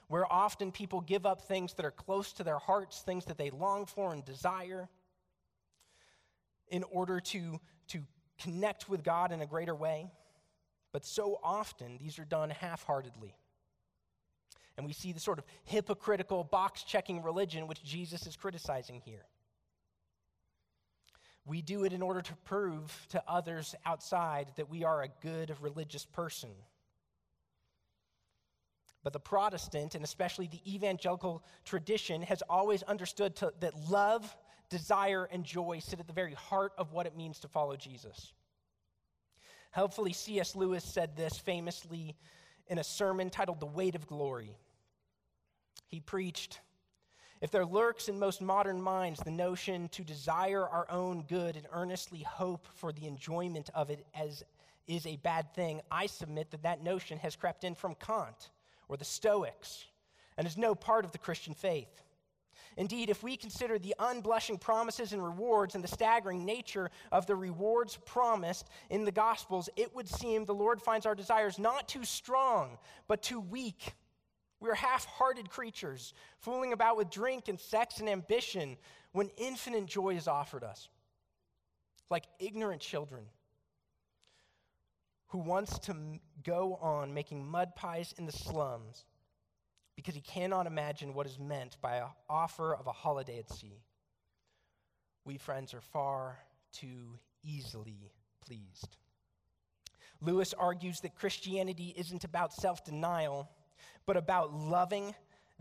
where 0.07 0.31
often 0.31 0.71
people 0.71 1.01
give 1.01 1.25
up 1.25 1.41
things 1.41 1.73
that 1.73 1.85
are 1.85 1.91
close 1.91 2.33
to 2.33 2.43
their 2.43 2.59
hearts, 2.59 3.01
things 3.01 3.25
that 3.25 3.37
they 3.37 3.49
long 3.49 3.85
for 3.85 4.13
and 4.13 4.23
desire 4.23 4.87
in 6.71 6.83
order 6.85 7.19
to, 7.19 7.59
to 7.89 7.99
connect 8.39 8.89
with 8.89 9.03
God 9.03 9.31
in 9.31 9.41
a 9.41 9.45
greater 9.45 9.75
way. 9.75 10.09
But 10.91 11.05
so 11.05 11.39
often, 11.43 11.97
these 11.99 12.17
are 12.17 12.25
done 12.25 12.49
half 12.49 12.83
heartedly. 12.83 13.35
And 14.77 14.85
we 14.85 14.93
see 14.93 15.11
the 15.11 15.19
sort 15.19 15.37
of 15.37 15.45
hypocritical 15.65 16.43
box 16.43 16.83
checking 16.83 17.21
religion 17.21 17.67
which 17.67 17.83
Jesus 17.83 18.25
is 18.25 18.35
criticizing 18.35 19.01
here. 19.05 19.25
We 21.45 21.61
do 21.61 21.83
it 21.83 21.93
in 21.93 22.01
order 22.01 22.21
to 22.21 22.35
prove 22.45 23.07
to 23.09 23.23
others 23.27 23.75
outside 23.85 24.51
that 24.55 24.69
we 24.69 24.83
are 24.83 25.03
a 25.03 25.09
good 25.21 25.55
religious 25.59 26.05
person. 26.05 26.51
But 29.03 29.13
the 29.13 29.19
Protestant, 29.19 29.95
and 29.95 30.03
especially 30.03 30.47
the 30.47 30.61
evangelical 30.71 31.43
tradition, 31.65 32.21
has 32.23 32.43
always 32.47 32.83
understood 32.83 33.35
to, 33.37 33.51
that 33.59 33.73
love 33.89 34.35
desire, 34.71 35.29
and 35.31 35.43
joy 35.43 35.79
sit 35.79 35.99
at 35.99 36.07
the 36.07 36.13
very 36.13 36.33
heart 36.33 36.73
of 36.77 36.93
what 36.93 37.05
it 37.05 37.15
means 37.15 37.39
to 37.39 37.47
follow 37.47 37.75
Jesus. 37.75 38.33
Helpfully, 39.69 40.13
C.S. 40.13 40.55
Lewis 40.55 40.83
said 40.83 41.15
this 41.15 41.37
famously 41.37 42.15
in 42.67 42.79
a 42.79 42.83
sermon 42.83 43.29
titled 43.29 43.59
The 43.59 43.67
Weight 43.67 43.95
of 43.95 44.07
Glory. 44.07 44.57
He 45.87 45.99
preached, 45.99 46.61
If 47.41 47.51
there 47.51 47.65
lurks 47.65 48.09
in 48.09 48.17
most 48.17 48.41
modern 48.41 48.81
minds 48.81 49.19
the 49.19 49.31
notion 49.31 49.89
to 49.89 50.03
desire 50.03 50.67
our 50.67 50.89
own 50.89 51.23
good 51.27 51.55
and 51.55 51.67
earnestly 51.71 52.23
hope 52.23 52.65
for 52.75 52.91
the 52.91 53.05
enjoyment 53.07 53.69
of 53.75 53.89
it 53.89 54.05
as 54.15 54.43
is 54.87 55.05
a 55.05 55.17
bad 55.17 55.53
thing, 55.53 55.81
I 55.91 56.07
submit 56.07 56.51
that 56.51 56.63
that 56.63 56.83
notion 56.83 57.17
has 57.19 57.35
crept 57.35 57.63
in 57.63 57.75
from 57.75 57.95
Kant 57.95 58.49
or 58.87 58.97
the 58.97 59.05
Stoics 59.05 59.85
and 60.37 60.47
is 60.47 60.57
no 60.57 60.75
part 60.75 61.05
of 61.05 61.11
the 61.11 61.17
Christian 61.17 61.53
faith. 61.53 62.03
Indeed, 62.77 63.09
if 63.09 63.23
we 63.23 63.35
consider 63.37 63.77
the 63.77 63.95
unblushing 63.99 64.59
promises 64.59 65.13
and 65.13 65.23
rewards 65.23 65.75
and 65.75 65.83
the 65.83 65.87
staggering 65.87 66.45
nature 66.45 66.89
of 67.11 67.25
the 67.25 67.35
rewards 67.35 67.97
promised 68.05 68.69
in 68.89 69.05
the 69.05 69.11
Gospels, 69.11 69.69
it 69.75 69.93
would 69.95 70.07
seem 70.07 70.45
the 70.45 70.53
Lord 70.53 70.81
finds 70.81 71.05
our 71.05 71.15
desires 71.15 71.59
not 71.59 71.87
too 71.87 72.03
strong, 72.03 72.77
but 73.07 73.21
too 73.21 73.39
weak. 73.39 73.93
We're 74.59 74.75
half 74.75 75.05
hearted 75.05 75.49
creatures, 75.49 76.13
fooling 76.37 76.71
about 76.71 76.95
with 76.95 77.09
drink 77.09 77.47
and 77.47 77.59
sex 77.59 77.99
and 77.99 78.07
ambition 78.07 78.77
when 79.11 79.29
infinite 79.37 79.87
joy 79.87 80.15
is 80.15 80.27
offered 80.27 80.63
us. 80.63 80.89
Like 82.09 82.25
ignorant 82.39 82.81
children 82.81 83.25
who 85.27 85.39
wants 85.39 85.79
to 85.79 85.95
go 86.43 86.75
on 86.81 87.13
making 87.13 87.47
mud 87.47 87.75
pies 87.75 88.13
in 88.17 88.25
the 88.25 88.31
slums 88.31 89.05
because 89.95 90.15
he 90.15 90.21
cannot 90.21 90.67
imagine 90.67 91.13
what 91.13 91.27
is 91.27 91.37
meant 91.39 91.77
by 91.81 91.97
an 91.97 92.07
offer 92.29 92.73
of 92.73 92.87
a 92.87 92.91
holiday 92.91 93.39
at 93.39 93.49
sea. 93.49 93.83
We, 95.25 95.37
friends, 95.37 95.73
are 95.73 95.81
far 95.81 96.39
too 96.71 97.19
easily 97.43 98.11
pleased. 98.45 98.97
Lewis 100.21 100.53
argues 100.53 101.01
that 101.01 101.15
Christianity 101.15 101.93
isn't 101.97 102.23
about 102.23 102.53
self 102.53 102.83
denial, 102.85 103.49
but 104.05 104.17
about 104.17 104.53
loving 104.53 105.15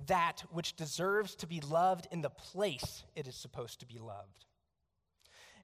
that 0.07 0.43
which 0.51 0.77
deserves 0.77 1.35
to 1.37 1.47
be 1.47 1.61
loved 1.61 2.07
in 2.11 2.23
the 2.23 2.31
place 2.31 3.05
it 3.15 3.27
is 3.27 3.35
supposed 3.35 3.81
to 3.81 3.87
be 3.87 3.99
loved. 3.99 4.47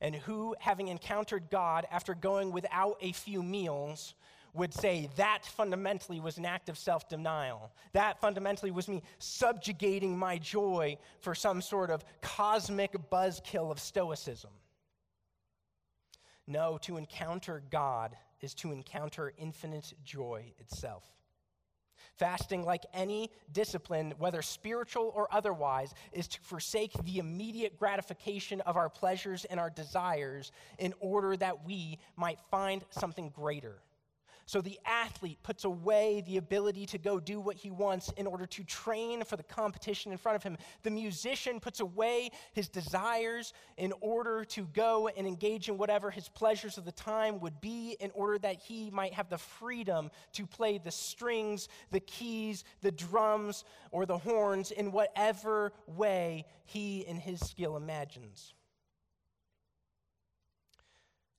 And 0.01 0.15
who, 0.15 0.55
having 0.61 0.89
encountered 0.89 1.49
God 1.51 1.87
after 1.91 2.15
going 2.15 2.53
without 2.53 2.99
a 3.01 3.13
few 3.13 3.43
meals, 3.43 4.15
would 4.57 4.73
say 4.73 5.09
that 5.17 5.45
fundamentally 5.45 6.21
was 6.21 6.39
an 6.39 6.47
act 6.47 6.69
of 6.69 6.79
self 6.79 7.09
denial. 7.09 7.73
That 7.93 8.21
fundamentally 8.21 8.71
was 8.71 8.89
me 8.89 9.03
subjugating 9.19 10.19
my 10.19 10.39
joy 10.39 10.99
for 11.21 11.35
some 11.35 11.61
sort 11.63 11.91
of 11.91 12.05
cosmic 12.21 12.93
buzzkill 13.11 13.71
of 13.71 13.79
Stoicism. 13.79 14.51
No, 16.47 16.79
to 16.83 16.97
encounter 16.97 17.63
God 17.71 18.17
is 18.41 18.55
to 18.55 18.73
encounter 18.73 19.33
infinite 19.39 19.93
joy 20.05 20.53
itself. 20.59 21.05
Fasting, 22.17 22.65
like 22.65 22.85
any 22.95 23.31
discipline, 23.53 24.15
whether 24.19 24.41
spiritual 24.41 25.13
or 25.15 25.29
otherwise, 25.35 25.93
is 26.13 26.29
to 26.29 26.41
forsake 26.41 26.93
the 27.05 27.19
immediate 27.19 27.79
gratification 27.79 28.61
of 28.63 28.77
our 28.77 28.89
pleasures 28.89 29.45
and 29.45 29.61
our 29.61 29.69
desires 29.69 30.51
in 30.79 30.95
order 31.01 31.37
that 31.37 31.67
we 31.67 31.99
might 32.17 32.39
find 32.51 32.85
something 32.91 33.29
greater. 33.31 33.83
So 34.49 34.61
the 34.61 34.79
athlete 34.87 35.39
puts 35.43 35.65
away 35.65 36.23
the 36.25 36.37
ability 36.37 36.87
to 36.87 36.99
go 36.99 37.19
do 37.19 37.41
what 37.41 37.57
he 37.57 37.73
wants 37.73 38.13
in 38.17 38.29
order 38.29 38.47
to 38.47 38.63
train 38.63 39.25
for 39.25 39.37
the 39.37 39.43
competition 39.43 40.13
in 40.13 40.19
front 40.19 40.37
of 40.37 40.45
him. 40.45 40.57
The 40.85 40.91
musician 40.91 41.59
puts 41.59 41.81
away 41.81 42.31
his 42.53 42.69
desires 42.69 43.53
in 43.77 43.93
order 44.01 44.45
to 44.45 44.67
go 44.67 45.09
and 45.09 45.27
engage 45.27 45.69
in 45.69 45.79
whatever 45.79 46.13
his 46.13 46.29
pleasures 46.29 46.79
of 46.79 46.85
the 46.85 46.93
time 46.93 47.41
would 47.41 47.61
be 47.61 47.97
in 47.99 48.13
order 48.13 48.39
that 48.39 48.61
he 48.61 48.89
might 48.91 49.15
have 49.15 49.29
the 49.29 49.39
freedom 49.39 50.13
to 50.35 50.47
play 50.47 50.79
the 50.79 50.93
strings, 50.93 51.69
the 51.91 52.01
keys, 52.01 52.63
the 52.83 52.93
drums, 52.93 53.65
or 53.91 54.07
the 54.07 54.19
horns 54.19 54.71
in 54.71 54.93
whatever 54.93 55.73
way 55.89 56.45
he 56.67 57.01
in 57.01 57.17
his 57.17 57.41
skill 57.41 57.77
imagines. 57.77 58.55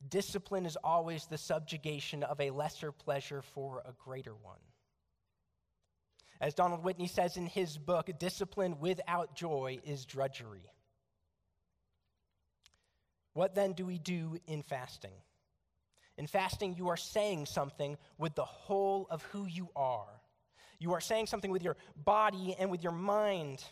Discipline 0.09 0.65
is 0.65 0.77
always 0.83 1.25
the 1.25 1.37
subjugation 1.37 2.23
of 2.23 2.39
a 2.39 2.51
lesser 2.51 2.91
pleasure 2.91 3.41
for 3.41 3.83
a 3.85 3.93
greater 4.03 4.35
one. 4.35 4.59
As 6.39 6.53
Donald 6.53 6.83
Whitney 6.83 7.07
says 7.07 7.35
in 7.35 7.47
his 7.47 7.77
book, 7.77 8.09
discipline 8.19 8.79
without 8.79 9.35
joy 9.35 9.79
is 9.83 10.05
drudgery. 10.05 10.69
What 13.33 13.55
then 13.55 13.73
do 13.73 13.85
we 13.85 13.97
do 13.97 14.37
in 14.47 14.61
fasting? 14.61 15.13
In 16.17 16.27
fasting, 16.27 16.75
you 16.77 16.89
are 16.89 16.97
saying 16.97 17.45
something 17.45 17.97
with 18.17 18.35
the 18.35 18.45
whole 18.45 19.07
of 19.09 19.21
who 19.23 19.45
you 19.45 19.69
are. 19.75 20.07
You 20.79 20.93
are 20.93 21.01
saying 21.01 21.27
something 21.27 21.51
with 21.51 21.63
your 21.63 21.77
body 21.95 22.55
and 22.57 22.69
with 22.69 22.83
your 22.83 22.91
mind, 22.91 23.63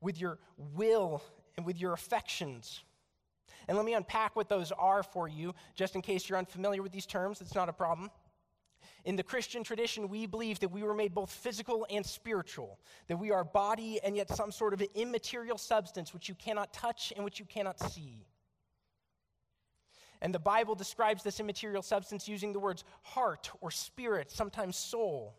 with 0.00 0.20
your 0.20 0.38
will 0.56 1.22
and 1.56 1.66
with 1.66 1.80
your 1.80 1.92
affections. 1.92 2.82
And 3.70 3.76
let 3.76 3.86
me 3.86 3.94
unpack 3.94 4.34
what 4.34 4.48
those 4.48 4.72
are 4.72 5.04
for 5.04 5.28
you, 5.28 5.54
just 5.76 5.94
in 5.94 6.02
case 6.02 6.28
you're 6.28 6.36
unfamiliar 6.36 6.82
with 6.82 6.90
these 6.90 7.06
terms. 7.06 7.40
It's 7.40 7.54
not 7.54 7.68
a 7.68 7.72
problem. 7.72 8.10
In 9.04 9.14
the 9.14 9.22
Christian 9.22 9.62
tradition, 9.62 10.08
we 10.08 10.26
believe 10.26 10.58
that 10.58 10.72
we 10.72 10.82
were 10.82 10.92
made 10.92 11.14
both 11.14 11.30
physical 11.30 11.86
and 11.88 12.04
spiritual, 12.04 12.80
that 13.06 13.16
we 13.16 13.30
are 13.30 13.44
body 13.44 14.00
and 14.02 14.16
yet 14.16 14.28
some 14.28 14.50
sort 14.50 14.74
of 14.74 14.82
immaterial 14.96 15.56
substance 15.56 16.12
which 16.12 16.28
you 16.28 16.34
cannot 16.34 16.72
touch 16.72 17.12
and 17.14 17.24
which 17.24 17.38
you 17.38 17.44
cannot 17.44 17.78
see. 17.78 18.26
And 20.20 20.34
the 20.34 20.40
Bible 20.40 20.74
describes 20.74 21.22
this 21.22 21.38
immaterial 21.38 21.82
substance 21.82 22.26
using 22.26 22.52
the 22.52 22.58
words 22.58 22.82
heart 23.02 23.52
or 23.60 23.70
spirit, 23.70 24.32
sometimes 24.32 24.76
soul. 24.76 25.36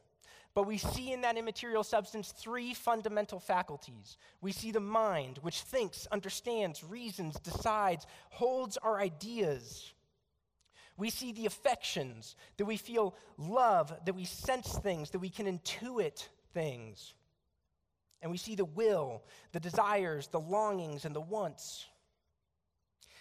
But 0.54 0.68
we 0.68 0.78
see 0.78 1.14
in 1.14 1.22
that 1.22 1.38
immaterial 1.38 1.84
substance 1.84 2.32
three 2.32 2.74
fundamental 2.74 3.40
faculties. 3.40 4.18
We 4.42 4.52
see 4.52 4.72
the 4.72 4.82
mind, 4.82 5.40
which 5.42 5.62
thinks, 5.62 6.08
understands, 6.12 6.84
reasons, 6.84 7.40
decides, 7.40 8.06
holds 8.30 8.78
our 8.78 9.00
ideas. 9.00 9.94
We 10.98 11.10
see 11.10 11.32
the 11.32 11.46
affections, 11.46 12.36
that 12.58 12.66
we 12.66 12.76
feel 12.76 13.16
love, 13.38 13.94
that 14.06 14.14
we 14.14 14.26
sense 14.26 14.78
things, 14.80 15.12
that 15.12 15.20
we 15.20 15.30
can 15.30 15.46
intuit 15.46 16.28
things. 16.54 17.14
And 18.22 18.30
we 18.30 18.38
see 18.38 18.56
the 18.56 18.66
will, 18.66 19.24
the 19.54 19.60
desires, 19.60 20.28
the 20.28 20.40
longings, 20.40 21.06
and 21.06 21.16
the 21.16 21.22
wants. 21.22 21.86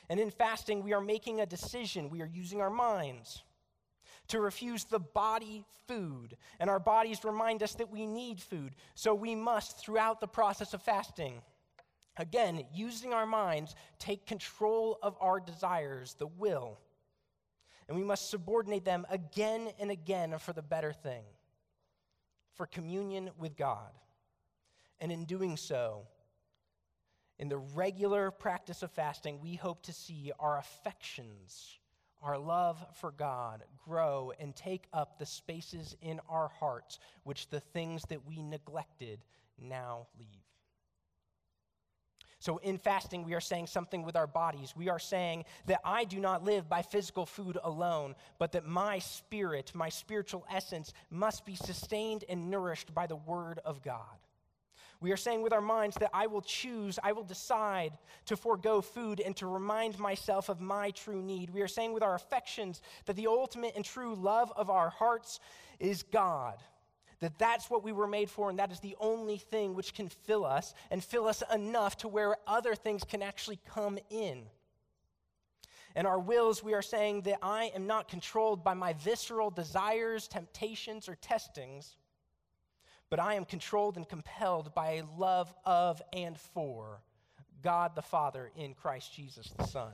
And 0.08 0.18
in 0.18 0.32
fasting, 0.32 0.82
we 0.82 0.92
are 0.92 1.00
making 1.00 1.40
a 1.40 1.46
decision. 1.46 2.10
We 2.10 2.22
are 2.22 2.30
using 2.30 2.60
our 2.60 2.70
minds 2.70 3.44
to 4.30 4.40
refuse 4.40 4.84
the 4.84 4.98
body 4.98 5.64
food. 5.86 6.36
And 6.58 6.70
our 6.70 6.80
bodies 6.80 7.24
remind 7.24 7.62
us 7.62 7.74
that 7.74 7.90
we 7.90 8.06
need 8.06 8.40
food. 8.40 8.74
So 8.94 9.14
we 9.14 9.34
must, 9.34 9.78
throughout 9.78 10.20
the 10.20 10.28
process 10.28 10.74
of 10.74 10.82
fasting, 10.82 11.42
again, 12.16 12.64
using 12.72 13.12
our 13.12 13.26
minds, 13.26 13.74
take 13.98 14.26
control 14.26 14.98
of 15.02 15.16
our 15.20 15.40
desires, 15.40 16.14
the 16.18 16.26
will. 16.26 16.78
And 17.88 17.96
we 17.96 18.04
must 18.04 18.30
subordinate 18.30 18.84
them 18.84 19.04
again 19.10 19.70
and 19.80 19.90
again 19.90 20.36
for 20.38 20.52
the 20.52 20.62
better 20.62 20.92
thing, 20.92 21.24
for 22.54 22.66
communion 22.66 23.30
with 23.38 23.56
God. 23.56 23.90
And 25.00 25.10
in 25.10 25.24
doing 25.24 25.56
so, 25.56 26.06
in 27.38 27.48
the 27.48 27.58
regular 27.58 28.30
practice 28.30 28.82
of 28.82 28.92
fasting, 28.92 29.40
we 29.40 29.54
hope 29.54 29.82
to 29.84 29.92
see 29.92 30.30
our 30.38 30.58
affections 30.58 31.79
our 32.22 32.38
love 32.38 32.85
for 32.94 33.12
God 33.12 33.64
grow 33.85 34.33
and 34.38 34.54
take 34.54 34.87
up 34.92 35.18
the 35.18 35.26
spaces 35.26 35.96
in 36.02 36.20
our 36.28 36.48
hearts 36.48 36.98
which 37.24 37.48
the 37.48 37.61
things 37.61 38.02
that 38.09 38.26
we 38.26 38.42
neglected 38.42 39.20
now 39.59 40.06
leave. 40.18 40.26
So, 42.40 42.56
in 42.56 42.78
fasting, 42.78 43.24
we 43.24 43.35
are 43.35 43.40
saying 43.40 43.66
something 43.66 44.02
with 44.02 44.16
our 44.16 44.26
bodies. 44.26 44.74
We 44.74 44.88
are 44.88 44.98
saying 44.98 45.44
that 45.66 45.80
I 45.85 46.04
do 46.04 46.18
not 46.18 46.42
live 46.42 46.70
by 46.70 46.80
physical 46.80 47.26
food 47.26 47.59
alone, 47.62 48.14
but 48.38 48.52
that 48.52 48.66
my 48.66 48.98
spirit, 48.98 49.72
my 49.74 49.90
spiritual 49.90 50.46
essence, 50.50 50.94
must 51.11 51.44
be 51.44 51.54
sustained 51.54 52.24
and 52.30 52.50
nourished 52.50 52.94
by 52.94 53.06
the 53.06 53.16
Word 53.16 53.61
of 53.62 53.83
God. 53.83 54.16
We 55.00 55.12
are 55.12 55.16
saying 55.16 55.42
with 55.42 55.54
our 55.54 55.62
minds 55.62 55.96
that 55.96 56.10
I 56.12 56.26
will 56.26 56.42
choose, 56.42 56.98
I 57.02 57.12
will 57.12 57.24
decide 57.24 57.92
to 58.26 58.36
forego 58.36 58.82
food 58.82 59.20
and 59.20 59.34
to 59.36 59.46
remind 59.46 59.98
myself 59.98 60.50
of 60.50 60.60
my 60.60 60.90
true 60.90 61.22
need. 61.22 61.50
We 61.50 61.62
are 61.62 61.68
saying 61.68 61.94
with 61.94 62.02
our 62.02 62.14
affections 62.14 62.82
that 63.06 63.16
the 63.16 63.26
ultimate 63.26 63.72
and 63.76 63.84
true 63.84 64.14
love 64.14 64.52
of 64.56 64.68
our 64.68 64.90
hearts 64.90 65.40
is 65.78 66.02
God. 66.02 66.58
That 67.20 67.38
that's 67.38 67.70
what 67.70 67.82
we 67.82 67.92
were 67.92 68.06
made 68.06 68.28
for, 68.30 68.50
and 68.50 68.58
that 68.58 68.72
is 68.72 68.80
the 68.80 68.96
only 69.00 69.38
thing 69.38 69.74
which 69.74 69.94
can 69.94 70.08
fill 70.08 70.44
us 70.44 70.74
and 70.90 71.02
fill 71.02 71.26
us 71.26 71.42
enough 71.52 71.96
to 71.98 72.08
where 72.08 72.36
other 72.46 72.74
things 72.74 73.02
can 73.02 73.22
actually 73.22 73.58
come 73.66 73.98
in. 74.10 74.42
And 75.94 76.06
our 76.06 76.20
wills, 76.20 76.62
we 76.62 76.74
are 76.74 76.82
saying 76.82 77.22
that 77.22 77.38
I 77.42 77.72
am 77.74 77.86
not 77.86 78.08
controlled 78.08 78.62
by 78.62 78.74
my 78.74 78.92
visceral 78.92 79.50
desires, 79.50 80.28
temptations, 80.28 81.08
or 81.08 81.16
testings, 81.16 81.96
but 83.11 83.20
I 83.20 83.35
am 83.35 83.44
controlled 83.44 83.96
and 83.96 84.09
compelled 84.09 84.73
by 84.75 84.92
a 84.92 85.05
love 85.18 85.53
of 85.66 86.01
and 86.12 86.38
for 86.38 87.03
God 87.62 87.94
the 87.94 88.03
Father 88.03 88.51
in 88.57 88.75
Christ 88.75 89.12
Jesus 89.14 89.53
the 89.59 89.66
Son. 89.66 89.92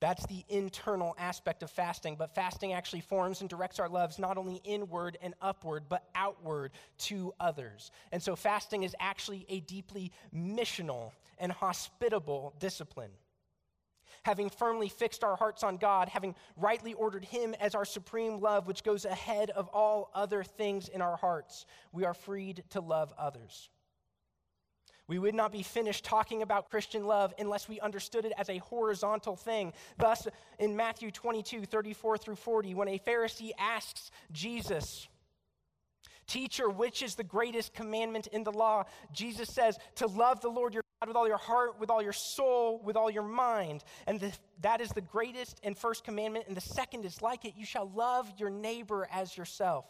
That's 0.00 0.24
the 0.26 0.44
internal 0.48 1.14
aspect 1.18 1.62
of 1.62 1.70
fasting, 1.70 2.16
but 2.18 2.34
fasting 2.34 2.72
actually 2.72 3.02
forms 3.02 3.42
and 3.42 3.50
directs 3.50 3.78
our 3.78 3.88
loves 3.88 4.18
not 4.18 4.38
only 4.38 4.60
inward 4.64 5.18
and 5.20 5.34
upward, 5.42 5.84
but 5.90 6.08
outward 6.14 6.72
to 7.00 7.34
others. 7.38 7.90
And 8.10 8.22
so 8.22 8.34
fasting 8.34 8.82
is 8.82 8.96
actually 8.98 9.44
a 9.50 9.60
deeply 9.60 10.10
missional 10.34 11.12
and 11.38 11.52
hospitable 11.52 12.54
discipline 12.58 13.10
having 14.22 14.50
firmly 14.50 14.88
fixed 14.88 15.24
our 15.24 15.36
hearts 15.36 15.62
on 15.62 15.76
God, 15.76 16.08
having 16.08 16.34
rightly 16.56 16.94
ordered 16.94 17.24
Him 17.24 17.54
as 17.60 17.74
our 17.74 17.84
supreme 17.84 18.40
love, 18.40 18.66
which 18.66 18.84
goes 18.84 19.04
ahead 19.04 19.50
of 19.50 19.68
all 19.68 20.10
other 20.14 20.42
things 20.42 20.88
in 20.88 21.00
our 21.00 21.16
hearts, 21.16 21.66
we 21.92 22.04
are 22.04 22.14
freed 22.14 22.64
to 22.70 22.80
love 22.80 23.12
others. 23.18 23.68
We 25.10 25.18
would 25.18 25.34
not 25.34 25.50
be 25.50 25.64
finished 25.64 26.04
talking 26.04 26.42
about 26.42 26.70
Christian 26.70 27.04
love 27.04 27.34
unless 27.36 27.68
we 27.68 27.80
understood 27.80 28.24
it 28.24 28.32
as 28.38 28.48
a 28.48 28.58
horizontal 28.58 29.34
thing. 29.34 29.72
Thus, 29.98 30.28
in 30.60 30.76
Matthew 30.76 31.10
22, 31.10 31.64
34 31.64 32.18
through 32.18 32.36
40, 32.36 32.74
when 32.74 32.86
a 32.86 32.98
Pharisee 33.00 33.50
asks 33.58 34.12
Jesus, 34.30 35.08
Teacher, 36.28 36.70
which 36.70 37.02
is 37.02 37.16
the 37.16 37.24
greatest 37.24 37.74
commandment 37.74 38.28
in 38.28 38.44
the 38.44 38.52
law? 38.52 38.84
Jesus 39.12 39.48
says, 39.52 39.76
To 39.96 40.06
love 40.06 40.40
the 40.40 40.48
Lord 40.48 40.74
your 40.74 40.84
with 41.06 41.16
all 41.16 41.26
your 41.26 41.38
heart, 41.38 41.80
with 41.80 41.88
all 41.88 42.02
your 42.02 42.12
soul, 42.12 42.78
with 42.84 42.94
all 42.94 43.10
your 43.10 43.22
mind. 43.22 43.82
And 44.06 44.20
the, 44.20 44.32
that 44.60 44.82
is 44.82 44.90
the 44.90 45.00
greatest 45.00 45.58
and 45.62 45.76
first 45.76 46.04
commandment. 46.04 46.44
And 46.46 46.54
the 46.54 46.60
second 46.60 47.06
is 47.06 47.22
like 47.22 47.46
it 47.46 47.54
you 47.56 47.64
shall 47.64 47.90
love 47.94 48.30
your 48.36 48.50
neighbor 48.50 49.08
as 49.10 49.34
yourself. 49.34 49.86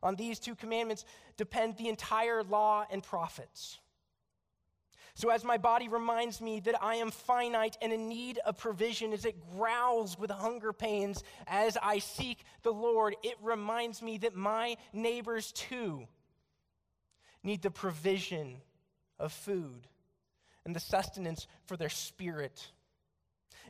On 0.00 0.14
these 0.14 0.38
two 0.38 0.54
commandments 0.54 1.04
depend 1.36 1.76
the 1.76 1.88
entire 1.88 2.44
law 2.44 2.86
and 2.92 3.02
prophets. 3.02 3.78
So, 5.14 5.30
as 5.30 5.42
my 5.42 5.56
body 5.56 5.88
reminds 5.88 6.40
me 6.40 6.60
that 6.60 6.80
I 6.80 6.94
am 6.96 7.10
finite 7.10 7.76
and 7.82 7.92
in 7.92 8.08
need 8.08 8.38
of 8.46 8.56
provision, 8.56 9.12
as 9.12 9.24
it 9.24 9.34
growls 9.50 10.16
with 10.16 10.30
hunger 10.30 10.72
pains 10.72 11.24
as 11.48 11.76
I 11.82 11.98
seek 11.98 12.44
the 12.62 12.72
Lord, 12.72 13.16
it 13.24 13.34
reminds 13.42 14.00
me 14.00 14.18
that 14.18 14.36
my 14.36 14.76
neighbors 14.92 15.50
too 15.50 16.06
need 17.42 17.62
the 17.62 17.70
provision 17.72 18.60
of 19.18 19.32
food 19.32 19.86
and 20.64 20.74
the 20.74 20.80
sustenance 20.80 21.46
for 21.66 21.76
their 21.76 21.88
spirit. 21.88 22.68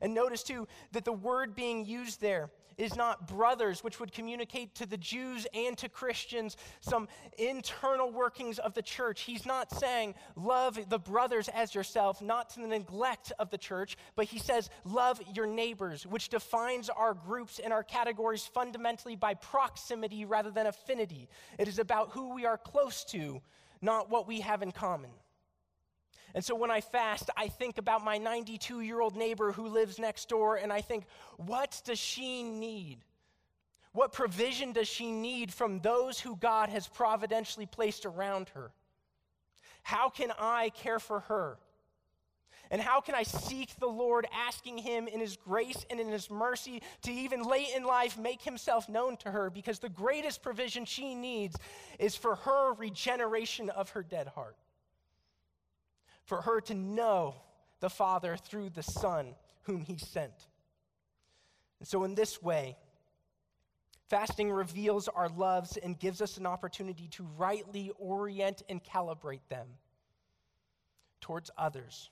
And 0.01 0.15
notice 0.15 0.43
too 0.43 0.67
that 0.93 1.05
the 1.05 1.13
word 1.13 1.55
being 1.55 1.85
used 1.85 2.21
there 2.21 2.51
is 2.79 2.95
not 2.95 3.27
brothers, 3.27 3.83
which 3.83 3.99
would 3.99 4.13
communicate 4.13 4.75
to 4.77 4.87
the 4.87 4.97
Jews 4.97 5.47
and 5.53 5.77
to 5.79 5.89
Christians 5.89 6.57
some 6.81 7.09
internal 7.37 8.11
workings 8.11 8.61
of 8.61 8.73
the 8.73 8.83
church. 8.83 9.23
He's 9.23 9.45
not 9.45 9.73
saying 9.73 10.15
love 10.37 10.79
the 10.89 10.99
brothers 10.99 11.49
as 11.49 11.75
yourself, 11.75 12.23
not 12.23 12.51
to 12.51 12.61
the 12.61 12.69
neglect 12.69 13.33
of 13.41 13.51
the 13.51 13.59
church, 13.59 13.97
but 14.15 14.27
he 14.27 14.39
says 14.39 14.71
love 14.85 15.21
your 15.35 15.47
neighbors, 15.47 16.07
which 16.07 16.29
defines 16.29 16.89
our 16.89 17.15
groups 17.15 17.59
and 17.59 17.73
our 17.73 17.83
categories 17.83 18.47
fundamentally 18.47 19.17
by 19.17 19.35
proximity 19.35 20.25
rather 20.25 20.53
than 20.53 20.67
affinity. 20.67 21.29
It 21.59 21.67
is 21.67 21.81
about 21.81 22.13
who 22.13 22.33
we 22.33 22.47
are 22.47 22.59
close 22.59 23.05
to, 23.07 23.41
not 23.83 24.09
what 24.09 24.29
we 24.29 24.41
have 24.41 24.63
in 24.63 24.71
common. 24.71 25.11
And 26.35 26.45
so 26.45 26.55
when 26.55 26.71
I 26.71 26.81
fast, 26.81 27.31
I 27.37 27.49
think 27.49 27.79
about 27.79 28.05
my 28.05 28.19
92 28.19 28.81
year 28.81 29.01
old 29.01 29.17
neighbor 29.17 29.53
who 29.53 29.69
lives 29.69 29.99
next 29.99 30.29
door, 30.29 30.57
and 30.57 30.73
I 30.73 30.81
think, 30.81 31.07
what 31.37 31.81
does 31.85 31.99
she 31.99 32.43
need? 32.43 32.99
What 33.93 34.13
provision 34.13 34.73
does 34.73 34.89
she 34.89 35.11
need 35.11 35.53
from 35.53 35.81
those 35.81 36.21
who 36.21 36.37
God 36.37 36.69
has 36.69 36.87
providentially 36.87 37.67
placed 37.67 38.05
around 38.05 38.51
her? 38.51 38.71
How 39.83 40.11
can 40.11 40.31
I 40.39 40.69
care 40.71 40.99
for 40.99 41.21
her? 41.21 41.59
And 42.71 42.83
how 42.83 43.01
can 43.01 43.15
I 43.15 43.23
seek 43.23 43.75
the 43.77 43.87
Lord, 43.87 44.27
asking 44.33 44.79
Him 44.79 45.09
in 45.09 45.21
His 45.21 45.37
grace 45.37 45.87
and 45.89 45.99
in 45.99 46.09
His 46.09 46.31
mercy 46.31 46.83
to 47.03 47.11
even 47.11 47.43
late 47.43 47.69
in 47.75 47.83
life 47.83 48.19
make 48.19 48.43
Himself 48.43 48.91
known 48.91 49.17
to 49.19 49.31
her? 49.31 49.49
Because 49.49 49.79
the 49.79 49.89
greatest 49.89 50.43
provision 50.43 50.85
she 50.85 51.15
needs 51.15 51.57
is 51.99 52.15
for 52.15 52.35
her 52.37 52.75
regeneration 52.75 53.71
of 53.71 53.91
her 53.91 54.03
dead 54.03 54.29
heart 54.29 54.57
for 56.29 56.43
her 56.43 56.61
to 56.61 56.75
know 56.75 57.35
the 57.81 57.89
Father 57.89 58.37
through 58.37 58.69
the 58.69 58.83
Son 58.83 59.35
whom 59.63 59.83
He 59.83 59.97
sent. 59.97 60.47
And 61.81 61.89
so, 61.89 62.05
in 62.05 62.15
this 62.15 62.43
way, 62.43 62.77
fasting 64.11 64.53
reveals 64.53 65.09
our 65.09 65.31
loves 65.31 65.79
and 65.79 65.99
gives 65.99 66.21
us 66.21 66.37
an 66.37 66.45
opportunity 66.45 67.09
to 67.13 67.27
rightly 67.39 67.91
orient 67.99 68.63
and 68.69 68.85
calibrate 68.85 69.47
them 69.49 69.69
towards 71.23 71.51
others. 71.57 72.11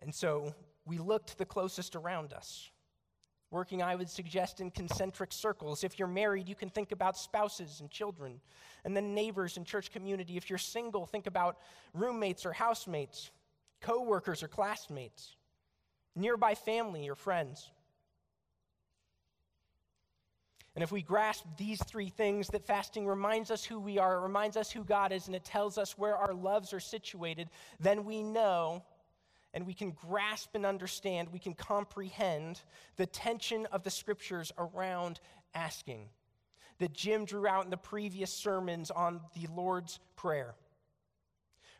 And 0.00 0.14
so, 0.14 0.54
we 0.86 0.96
look 0.96 1.26
to 1.26 1.38
the 1.38 1.44
closest 1.44 1.96
around 1.96 2.32
us. 2.32 2.70
Working, 3.52 3.82
I 3.82 3.94
would 3.94 4.08
suggest, 4.08 4.60
in 4.60 4.70
concentric 4.70 5.30
circles. 5.30 5.84
If 5.84 5.98
you're 5.98 6.08
married, 6.08 6.48
you 6.48 6.54
can 6.54 6.70
think 6.70 6.90
about 6.90 7.18
spouses 7.18 7.80
and 7.80 7.90
children, 7.90 8.40
and 8.82 8.96
then 8.96 9.14
neighbors 9.14 9.58
and 9.58 9.66
church 9.66 9.92
community. 9.92 10.38
If 10.38 10.48
you're 10.48 10.58
single, 10.58 11.04
think 11.04 11.26
about 11.26 11.58
roommates 11.92 12.46
or 12.46 12.52
housemates, 12.52 13.30
coworkers 13.82 14.42
or 14.42 14.48
classmates, 14.48 15.36
nearby 16.16 16.54
family 16.54 17.10
or 17.10 17.14
friends. 17.14 17.70
And 20.74 20.82
if 20.82 20.90
we 20.90 21.02
grasp 21.02 21.44
these 21.58 21.82
three 21.84 22.08
things, 22.08 22.48
that 22.48 22.66
fasting 22.66 23.06
reminds 23.06 23.50
us 23.50 23.62
who 23.62 23.78
we 23.78 23.98
are, 23.98 24.16
it 24.16 24.22
reminds 24.22 24.56
us 24.56 24.70
who 24.70 24.82
God 24.82 25.12
is, 25.12 25.26
and 25.26 25.36
it 25.36 25.44
tells 25.44 25.76
us 25.76 25.98
where 25.98 26.16
our 26.16 26.32
loves 26.32 26.72
are 26.72 26.80
situated, 26.80 27.50
then 27.78 28.06
we 28.06 28.22
know 28.22 28.82
and 29.54 29.66
we 29.66 29.74
can 29.74 29.90
grasp 29.90 30.50
and 30.54 30.64
understand, 30.64 31.28
we 31.32 31.38
can 31.38 31.54
comprehend 31.54 32.60
the 32.96 33.06
tension 33.06 33.66
of 33.66 33.82
the 33.82 33.90
scriptures 33.90 34.52
around 34.58 35.20
asking 35.54 36.08
that 36.78 36.92
Jim 36.92 37.24
drew 37.24 37.46
out 37.46 37.64
in 37.64 37.70
the 37.70 37.76
previous 37.76 38.32
sermons 38.32 38.90
on 38.90 39.20
the 39.34 39.46
Lord's 39.54 40.00
Prayer. 40.16 40.54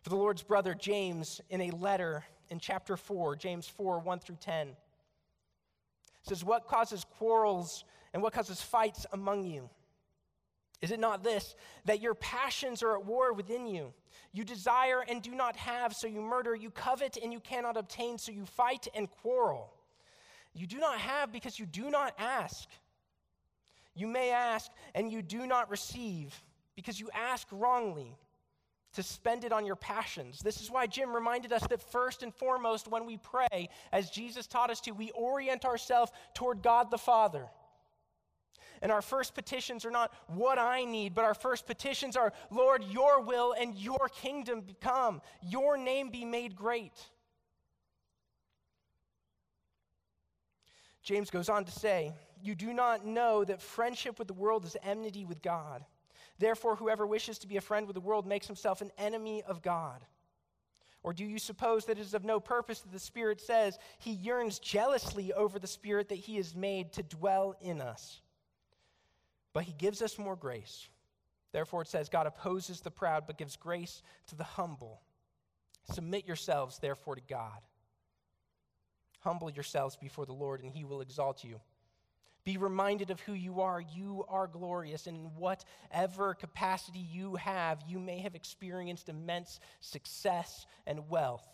For 0.03 0.11
the 0.11 0.17
Lord's 0.17 0.43
brother 0.43 0.75
James, 0.75 1.41
in 1.49 1.61
a 1.61 1.71
letter 1.71 2.25
in 2.51 2.59
chapter 2.59 2.97
4, 2.97 3.37
James 3.37 3.67
4 3.67 4.01
1 4.01 4.19
through 4.19 4.37
10, 4.41 4.77
says, 6.23 6.45
What 6.45 6.67
causes 6.67 7.05
quarrels 7.19 7.85
and 8.13 8.23
what 8.23 8.33
causes 8.33 8.61
fights 8.61 9.07
among 9.13 9.45
you? 9.45 9.71
Is 10.83 10.91
it 10.91 11.01
not 11.01 11.23
this, 11.23 11.55
that 11.85 12.01
your 12.01 12.15
passions 12.15 12.83
are 12.83 12.97
at 12.97 13.07
war 13.07 13.33
within 13.33 13.67
you? 13.67 13.93
You 14.33 14.45
desire 14.45 15.05
and 15.09 15.23
do 15.23 15.35
not 15.35 15.57
have, 15.57 15.95
so 15.95 16.09
you 16.09 16.21
murder. 16.21 16.55
You 16.55 16.71
covet 16.71 17.17
and 17.23 17.33
you 17.33 17.41
cannot 17.41 17.77
obtain, 17.77 18.19
so 18.19 18.33
you 18.33 18.45
fight 18.45 18.89
and 18.95 19.09
quarrel. 19.11 19.73
You 20.55 20.67
do 20.67 20.79
not 20.79 20.99
have 20.99 21.33
because 21.33 21.59
you 21.59 21.67
do 21.67 21.89
not 21.89 22.15
ask. 22.19 22.69
You 23.95 24.09
may 24.09 24.31
ask 24.31 24.71
and 24.95 25.11
you 25.11 25.23
do 25.23 25.47
not 25.47 25.71
receive 25.71 26.43
because 26.75 26.99
you 26.99 27.11
ask 27.15 27.47
wrongly 27.53 28.17
to 28.95 29.03
spend 29.03 29.45
it 29.45 29.53
on 29.53 29.65
your 29.65 29.77
passions. 29.77 30.41
This 30.41 30.61
is 30.61 30.71
why 30.71 30.87
Jim 30.87 31.15
reminded 31.15 31.53
us 31.53 31.67
that 31.69 31.81
first 31.93 32.23
and 32.23 32.35
foremost, 32.35 32.89
when 32.89 33.07
we 33.07 33.17
pray, 33.19 33.69
as 33.93 34.11
Jesus 34.11 34.47
taught 34.47 34.71
us 34.71 34.81
to, 34.83 34.91
we 34.91 35.11
orient 35.13 35.65
ourselves 35.65 36.13
toward 36.35 36.63
God 36.63 36.91
the 36.91 36.99
Father. 36.99 37.47
And 38.83 38.91
our 38.91 39.01
first 39.01 39.35
petitions 39.35 39.85
are 39.85 39.93
not 39.93 40.13
what 40.27 40.59
I 40.59 40.85
need, 40.85 41.15
but 41.15 41.25
our 41.25 41.35
first 41.35 41.67
petitions 41.67 42.17
are, 42.17 42.33
Lord, 42.51 42.83
your 42.83 43.23
will 43.23 43.55
and 43.59 43.77
your 43.77 44.11
kingdom 44.13 44.65
come, 44.81 45.23
your 45.41 45.79
name 45.79 46.11
be 46.11 46.25
made 46.25 46.57
great. 46.57 46.93
James 51.03 51.31
goes 51.31 51.49
on 51.49 51.65
to 51.65 51.71
say, 51.71 52.13
You 52.43 52.57
do 52.57 52.73
not 52.73 53.07
know 53.07 53.45
that 53.45 53.63
friendship 53.63 54.19
with 54.19 54.27
the 54.27 54.35
world 54.35 54.65
is 54.65 54.77
enmity 54.83 55.25
with 55.25 55.43
God. 55.43 55.85
Therefore, 56.39 56.75
whoever 56.75 57.07
wishes 57.07 57.39
to 57.39 57.47
be 57.47 57.57
a 57.57 57.61
friend 57.61 57.87
with 57.87 57.95
the 57.95 58.01
world 58.01 58.27
makes 58.27 58.49
himself 58.49 58.81
an 58.81 58.91
enemy 58.99 59.45
of 59.47 59.63
God. 59.63 60.05
Or 61.05 61.13
do 61.13 61.25
you 61.25 61.39
suppose 61.39 61.85
that 61.85 61.99
it 61.99 62.01
is 62.01 62.15
of 62.15 62.25
no 62.25 62.41
purpose 62.41 62.81
that 62.81 62.93
the 62.93 62.99
Spirit 62.99 63.41
says 63.41 63.79
he 63.99 64.13
yearns 64.13 64.59
jealously 64.59 65.33
over 65.33 65.61
the 65.61 65.67
Spirit 65.69 66.09
that 66.09 66.17
he 66.17 66.37
has 66.37 66.57
made 66.57 66.93
to 66.95 67.05
dwell 67.05 67.55
in 67.61 67.81
us? 67.81 68.22
But 69.53 69.65
he 69.65 69.73
gives 69.73 70.03
us 70.03 70.19
more 70.19 70.37
grace. 70.37 70.89
Therefore, 71.53 71.83
it 71.83 71.89
says, 71.89 72.09
God 72.09 72.27
opposes 72.27 72.81
the 72.81 72.91
proud, 72.91 73.25
but 73.27 73.39
gives 73.39 73.57
grace 73.57 74.03
to 74.29 74.35
the 74.35 74.45
humble. 74.45 75.03
Submit 75.93 76.27
yourselves, 76.27 76.79
therefore, 76.79 77.17
to 77.17 77.23
God. 77.29 77.61
Humble 79.21 79.51
yourselves 79.51 79.97
before 79.97 80.27
the 80.27 80.33
Lord, 80.33 80.63
and 80.63 80.73
he 80.73 80.85
will 80.85 81.01
exalt 81.01 81.45
you. 81.45 81.61
Be 82.45 82.57
reminded 82.57 83.11
of 83.11 83.21
who 83.21 83.35
you 83.35 83.61
are. 83.61 83.81
You 83.81 84.25
are 84.29 84.49
glorious, 84.49 85.07
and 85.07 85.17
in 85.17 85.31
whatever 85.37 86.35
capacity 86.35 86.99
you 86.99 87.37
have, 87.37 87.83
you 87.87 88.01
may 88.01 88.19
have 88.21 88.35
experienced 88.35 89.09
immense 89.09 89.61
success 89.81 90.67
and 90.87 91.09
wealth. 91.09 91.47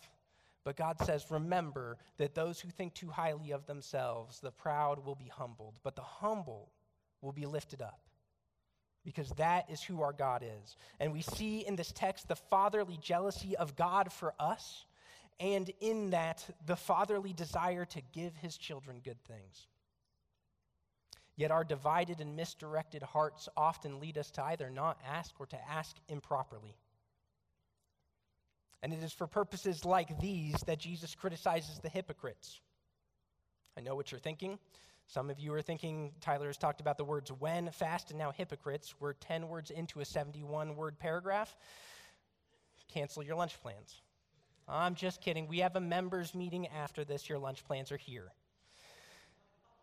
But 0.65 0.77
God 0.77 0.99
says, 1.05 1.31
Remember 1.31 1.99
that 2.17 2.35
those 2.35 2.61
who 2.61 2.71
think 2.71 2.95
too 2.95 3.11
highly 3.11 3.51
of 3.51 3.67
themselves, 3.67 4.41
the 4.41 4.51
proud 4.51 5.05
will 5.05 5.15
be 5.15 5.29
humbled, 5.29 5.79
but 5.83 5.95
the 5.95 6.03
humble 6.03 6.71
will 7.23 7.33
be 7.33 7.47
lifted 7.47 7.83
up 7.83 8.01
because 9.05 9.31
that 9.31 9.71
is 9.71 9.83
who 9.83 10.03
our 10.03 10.13
God 10.13 10.43
is. 10.43 10.77
And 11.01 11.13
we 11.13 11.23
see 11.23 11.67
in 11.67 11.77
this 11.77 11.93
text 11.93 12.29
the 12.29 12.37
fatherly 12.37 12.99
jealousy 13.01 13.57
of 13.57 13.75
God 13.75 14.13
for 14.13 14.35
us, 14.39 14.85
and 15.41 15.71
in 15.81 16.11
that, 16.11 16.45
the 16.67 16.77
fatherly 16.77 17.33
desire 17.33 17.85
to 17.87 18.03
give 18.13 18.35
his 18.37 18.59
children 18.59 19.01
good 19.03 19.23
things. 19.25 19.67
Yet 21.37 21.53
our 21.53 21.65
divided 21.65 22.21
and 22.21 22.35
misdirected 22.35 23.03
hearts 23.03 23.49
often 23.57 24.01
lead 24.01 24.19
us 24.19 24.31
to 24.33 24.43
either 24.43 24.71
not 24.71 24.99
ask 25.09 25.41
or 25.41 25.47
to 25.47 25.71
ask 25.71 25.97
improperly. 26.09 26.77
And 28.83 28.93
it 28.93 29.03
is 29.03 29.13
for 29.13 29.27
purposes 29.27 29.85
like 29.85 30.21
these 30.21 30.57
that 30.67 30.79
Jesus 30.79 31.15
criticizes 31.15 31.79
the 31.79 31.89
hypocrites. 31.89 32.61
I 33.77 33.81
know 33.81 33.95
what 33.95 34.11
you're 34.11 34.21
thinking. 34.21 34.59
Some 35.09 35.31
of 35.31 35.41
you 35.41 35.55
are 35.55 35.63
thinking 35.63 36.13
Tyler 36.21 36.49
has 36.49 36.59
talked 36.59 36.83
about 36.83 36.99
the 36.99 37.05
words 37.05 37.33
when, 37.33 37.71
fast, 37.71 38.11
and 38.11 38.19
now 38.19 38.31
hypocrites. 38.31 38.95
We're 39.01 39.15
10 39.15 39.49
words 39.49 39.71
into 39.71 40.01
a 40.01 40.05
71 40.05 40.77
word 40.77 40.99
paragraph. 40.99 41.57
Cancel 42.93 43.23
your 43.23 43.35
lunch 43.35 43.59
plans. 43.63 44.03
I'm 44.69 44.95
just 44.95 45.23
kidding. 45.23 45.49
We 45.49 45.61
have 45.61 45.77
a 45.77 45.81
members 45.81 46.35
meeting 46.35 46.67
after 46.69 47.07
this. 47.07 47.27
Your 47.27 47.39
lunch 47.39 47.65
plans 47.65 47.91
are 47.91 47.97
here. 47.97 48.33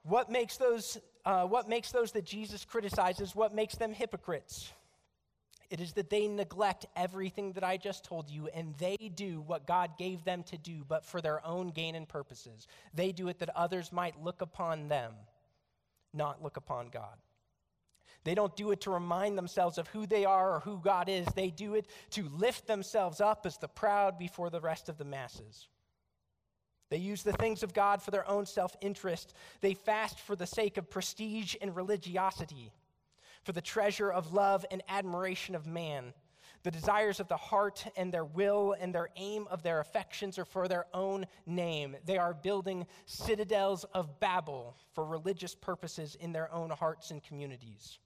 What 0.03 0.29
makes 0.29 0.57
those, 0.57 0.99
uh, 1.25 1.45
what 1.45 1.67
makes 1.67 1.91
those 1.91 2.11
that 2.11 2.23
Jesus 2.23 2.63
criticizes, 2.63 3.35
what 3.35 3.55
makes 3.55 3.73
them 3.73 3.93
hypocrites? 3.93 4.71
It 5.69 5.79
is 5.79 5.93
that 5.93 6.09
they 6.09 6.27
neglect 6.27 6.85
everything 6.95 7.53
that 7.53 7.63
I 7.63 7.77
just 7.77 8.03
told 8.03 8.29
you, 8.29 8.47
and 8.53 8.75
they 8.77 9.11
do 9.15 9.41
what 9.41 9.67
God 9.67 9.97
gave 9.97 10.23
them 10.23 10.43
to 10.43 10.57
do, 10.57 10.83
but 10.87 11.05
for 11.05 11.21
their 11.21 11.45
own 11.45 11.69
gain 11.69 11.95
and 11.95 12.07
purposes. 12.07 12.67
They 12.93 13.11
do 13.11 13.27
it 13.27 13.39
that 13.39 13.55
others 13.55 13.91
might 13.91 14.21
look 14.23 14.41
upon 14.41 14.87
them, 14.87 15.13
not 16.13 16.43
look 16.43 16.57
upon 16.57 16.89
God. 16.89 17.17
They 18.23 18.33
don't 18.33 18.55
do 18.55 18.71
it 18.71 18.81
to 18.81 18.91
remind 18.91 19.37
themselves 19.37 19.77
of 19.77 19.87
who 19.87 20.07
they 20.07 20.25
are 20.25 20.55
or 20.55 20.59
who 20.61 20.81
God 20.83 21.09
is. 21.09 21.27
They 21.35 21.51
do 21.51 21.75
it 21.75 21.87
to 22.11 22.27
lift 22.29 22.65
themselves 22.65 23.21
up 23.21 23.45
as 23.45 23.57
the 23.57 23.67
proud 23.67 24.17
before 24.17 24.49
the 24.49 24.59
rest 24.59 24.89
of 24.89 24.97
the 24.97 25.05
masses. 25.05 25.67
They 26.89 26.97
use 26.97 27.23
the 27.23 27.33
things 27.33 27.61
of 27.61 27.73
God 27.73 28.01
for 28.01 28.11
their 28.11 28.27
own 28.27 28.45
self 28.45 28.75
interest. 28.81 29.33
They 29.61 29.73
fast 29.73 30.19
for 30.19 30.35
the 30.35 30.47
sake 30.47 30.77
of 30.77 30.89
prestige 30.89 31.55
and 31.61 31.75
religiosity, 31.75 32.71
for 33.45 33.53
the 33.53 33.61
treasure 33.61 34.11
of 34.11 34.33
love 34.33 34.65
and 34.69 34.83
admiration 34.89 35.55
of 35.55 35.65
man. 35.65 36.13
The 36.63 36.71
desires 36.71 37.19
of 37.19 37.27
the 37.27 37.37
heart 37.37 37.85
and 37.95 38.11
their 38.11 38.25
will 38.25 38.75
and 38.79 38.93
their 38.93 39.09
aim 39.15 39.47
of 39.51 39.61
their 39.61 39.79
affections 39.79 40.39
are 40.39 40.45
for 40.45 40.67
their 40.67 40.87
own 40.93 41.27
name. 41.45 41.95
They 42.05 42.17
are 42.17 42.33
building 42.33 42.87
citadels 43.05 43.85
of 43.93 44.19
Babel 44.19 44.75
for 44.93 45.05
religious 45.05 45.53
purposes 45.53 46.15
in 46.19 46.33
their 46.33 46.51
own 46.51 46.71
hearts 46.71 47.11
and 47.11 47.23
communities. 47.23 47.99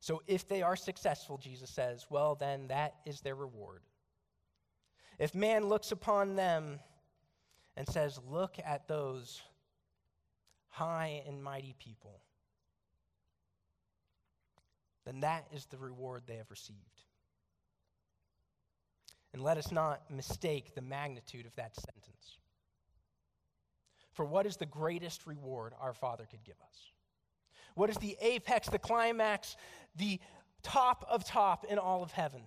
So 0.00 0.22
if 0.26 0.48
they 0.48 0.60
are 0.60 0.76
successful, 0.76 1.38
Jesus 1.38 1.70
says, 1.70 2.06
well, 2.10 2.34
then 2.34 2.66
that 2.68 2.96
is 3.06 3.20
their 3.20 3.36
reward. 3.36 3.82
If 5.18 5.34
man 5.34 5.66
looks 5.66 5.90
upon 5.92 6.36
them 6.36 6.80
and 7.76 7.88
says, 7.88 8.18
Look 8.28 8.56
at 8.64 8.88
those 8.88 9.40
high 10.68 11.22
and 11.26 11.42
mighty 11.42 11.74
people, 11.78 12.20
then 15.08 15.20
that 15.20 15.46
is 15.54 15.64
the 15.66 15.78
reward 15.78 16.24
they 16.26 16.36
have 16.36 16.50
received. 16.50 16.78
And 19.32 19.42
let 19.42 19.56
us 19.56 19.72
not 19.72 20.02
mistake 20.10 20.74
the 20.74 20.82
magnitude 20.82 21.46
of 21.46 21.56
that 21.56 21.74
sentence. 21.74 22.38
For 24.12 24.26
what 24.26 24.44
is 24.44 24.56
the 24.56 24.66
greatest 24.66 25.26
reward 25.26 25.72
our 25.80 25.94
Father 25.94 26.26
could 26.30 26.44
give 26.44 26.56
us? 26.68 26.92
What 27.74 27.88
is 27.88 27.96
the 27.96 28.16
apex, 28.20 28.68
the 28.68 28.78
climax, 28.78 29.56
the 29.96 30.20
top 30.62 31.06
of 31.08 31.24
top 31.24 31.64
in 31.64 31.78
all 31.78 32.02
of 32.02 32.10
heaven? 32.10 32.42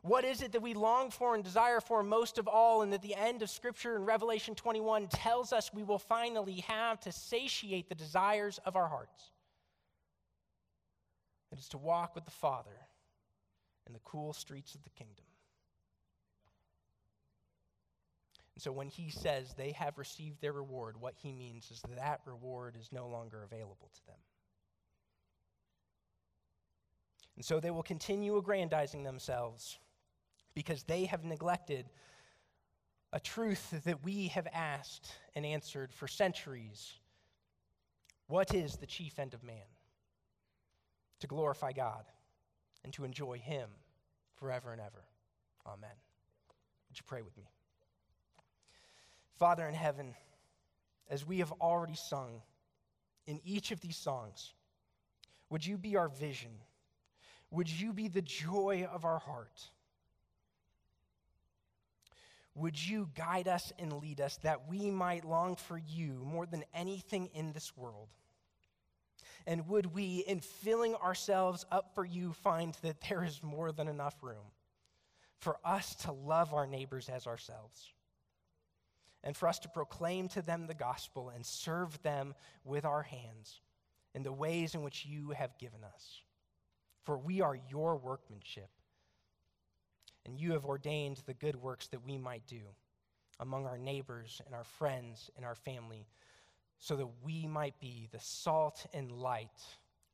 What 0.00 0.24
is 0.24 0.42
it 0.42 0.52
that 0.52 0.62
we 0.62 0.72
long 0.72 1.10
for 1.10 1.34
and 1.34 1.42
desire 1.42 1.80
for 1.80 2.02
most 2.02 2.38
of 2.38 2.46
all, 2.46 2.82
and 2.82 2.92
that 2.92 3.02
the 3.02 3.14
end 3.14 3.42
of 3.42 3.50
Scripture 3.50 3.96
in 3.96 4.04
Revelation 4.04 4.54
21 4.54 5.08
tells 5.08 5.52
us 5.52 5.72
we 5.74 5.82
will 5.82 5.98
finally 5.98 6.64
have 6.68 7.00
to 7.00 7.12
satiate 7.12 7.88
the 7.88 7.94
desires 7.94 8.60
of 8.64 8.76
our 8.76 8.86
hearts? 8.86 9.32
It 11.54 11.60
is 11.60 11.68
to 11.68 11.78
walk 11.78 12.16
with 12.16 12.24
the 12.24 12.32
Father 12.32 12.88
in 13.86 13.92
the 13.92 14.00
cool 14.00 14.32
streets 14.32 14.74
of 14.74 14.82
the 14.82 14.90
kingdom. 14.90 15.24
And 18.56 18.62
so 18.62 18.72
when 18.72 18.88
he 18.88 19.08
says 19.08 19.54
they 19.54 19.70
have 19.70 19.96
received 19.96 20.40
their 20.40 20.52
reward, 20.52 20.96
what 21.00 21.14
he 21.16 21.30
means 21.30 21.70
is 21.70 21.80
that 21.82 21.94
that 21.94 22.20
reward 22.26 22.76
is 22.76 22.90
no 22.90 23.06
longer 23.06 23.44
available 23.44 23.88
to 23.94 24.06
them. 24.06 24.16
And 27.36 27.44
so 27.44 27.60
they 27.60 27.70
will 27.70 27.84
continue 27.84 28.36
aggrandizing 28.36 29.04
themselves 29.04 29.78
because 30.56 30.82
they 30.82 31.04
have 31.04 31.22
neglected 31.22 31.86
a 33.12 33.20
truth 33.20 33.80
that 33.84 34.02
we 34.02 34.26
have 34.26 34.48
asked 34.52 35.12
and 35.36 35.46
answered 35.46 35.94
for 35.94 36.08
centuries. 36.08 36.94
What 38.26 38.52
is 38.52 38.74
the 38.74 38.86
chief 38.86 39.20
end 39.20 39.34
of 39.34 39.44
man? 39.44 39.73
To 41.24 41.28
glorify 41.28 41.72
God 41.72 42.04
and 42.84 42.92
to 42.92 43.04
enjoy 43.04 43.38
Him 43.38 43.70
forever 44.34 44.72
and 44.72 44.80
ever. 44.82 45.06
Amen. 45.66 45.96
Would 46.90 46.98
you 46.98 47.04
pray 47.06 47.22
with 47.22 47.34
me? 47.38 47.44
Father 49.38 49.66
in 49.66 49.72
heaven, 49.72 50.14
as 51.08 51.26
we 51.26 51.38
have 51.38 51.50
already 51.62 51.94
sung 51.94 52.42
in 53.26 53.40
each 53.42 53.70
of 53.70 53.80
these 53.80 53.96
songs, 53.96 54.52
would 55.48 55.64
you 55.64 55.78
be 55.78 55.96
our 55.96 56.10
vision? 56.10 56.50
Would 57.50 57.70
you 57.70 57.94
be 57.94 58.08
the 58.08 58.20
joy 58.20 58.86
of 58.92 59.06
our 59.06 59.18
heart? 59.18 59.70
Would 62.54 62.78
you 62.86 63.08
guide 63.14 63.48
us 63.48 63.72
and 63.78 63.94
lead 63.94 64.20
us 64.20 64.36
that 64.42 64.68
we 64.68 64.90
might 64.90 65.24
long 65.24 65.56
for 65.56 65.78
you 65.78 66.22
more 66.22 66.44
than 66.44 66.64
anything 66.74 67.30
in 67.32 67.54
this 67.54 67.74
world? 67.78 68.08
And 69.46 69.68
would 69.68 69.94
we, 69.94 70.24
in 70.26 70.40
filling 70.40 70.94
ourselves 70.94 71.66
up 71.70 71.94
for 71.94 72.04
you, 72.04 72.32
find 72.32 72.76
that 72.82 73.00
there 73.08 73.24
is 73.24 73.42
more 73.42 73.72
than 73.72 73.88
enough 73.88 74.22
room 74.22 74.52
for 75.38 75.58
us 75.64 75.94
to 75.96 76.12
love 76.12 76.54
our 76.54 76.66
neighbors 76.66 77.08
as 77.08 77.26
ourselves? 77.26 77.92
and 79.24 79.34
for 79.34 79.48
us 79.48 79.58
to 79.58 79.68
proclaim 79.68 80.28
to 80.28 80.42
them 80.42 80.66
the 80.66 80.74
gospel 80.74 81.30
and 81.34 81.44
serve 81.44 82.00
them 82.02 82.34
with 82.62 82.84
our 82.84 83.02
hands 83.02 83.60
in 84.14 84.22
the 84.22 84.32
ways 84.32 84.74
in 84.74 84.82
which 84.82 85.06
you 85.06 85.30
have 85.30 85.58
given 85.58 85.82
us. 85.82 86.20
For 87.04 87.18
we 87.18 87.40
are 87.40 87.58
your 87.70 87.96
workmanship, 87.96 88.68
and 90.24 90.38
you 90.38 90.52
have 90.52 90.66
ordained 90.66 91.22
the 91.26 91.34
good 91.34 91.56
works 91.56 91.88
that 91.88 92.04
we 92.04 92.18
might 92.18 92.46
do 92.46 92.60
among 93.40 93.66
our 93.66 93.78
neighbors 93.78 94.40
and 94.46 94.54
our 94.54 94.64
friends 94.64 95.30
and 95.36 95.44
our 95.44 95.56
family, 95.56 96.06
so 96.84 96.96
that 96.96 97.08
we 97.24 97.46
might 97.46 97.80
be 97.80 98.08
the 98.12 98.20
salt 98.20 98.84
and 98.92 99.10
light 99.10 99.48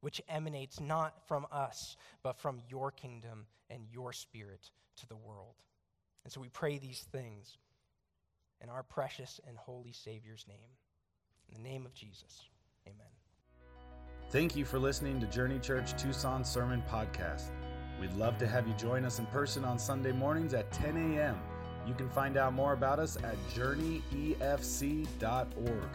which 0.02 0.22
emanates 0.28 0.78
not 0.78 1.26
from 1.26 1.44
us, 1.50 1.96
but 2.22 2.38
from 2.38 2.60
your 2.68 2.92
kingdom 2.92 3.46
and 3.70 3.82
your 3.92 4.12
spirit 4.12 4.70
to 4.96 5.04
the 5.08 5.16
world. 5.16 5.56
And 6.22 6.32
so 6.32 6.40
we 6.40 6.48
pray 6.48 6.78
these 6.78 7.04
things 7.10 7.58
in 8.62 8.68
our 8.68 8.84
precious 8.84 9.40
and 9.48 9.58
holy 9.58 9.90
Savior's 9.90 10.46
name. 10.46 10.70
In 11.48 11.60
the 11.60 11.68
name 11.68 11.86
of 11.86 11.92
Jesus, 11.92 12.44
amen. 12.86 13.08
Thank 14.30 14.54
you 14.54 14.64
for 14.64 14.78
listening 14.78 15.18
to 15.22 15.26
Journey 15.26 15.58
Church 15.58 16.00
Tucson 16.00 16.44
Sermon 16.44 16.84
Podcast. 16.88 17.50
We'd 18.00 18.14
love 18.14 18.38
to 18.38 18.46
have 18.46 18.68
you 18.68 18.74
join 18.74 19.04
us 19.04 19.18
in 19.18 19.26
person 19.26 19.64
on 19.64 19.76
Sunday 19.76 20.12
mornings 20.12 20.54
at 20.54 20.70
10 20.70 21.16
a.m. 21.16 21.36
You 21.84 21.94
can 21.94 22.08
find 22.08 22.36
out 22.36 22.52
more 22.52 22.74
about 22.74 23.00
us 23.00 23.16
at 23.16 23.36
journeyefc.org. 23.48 25.88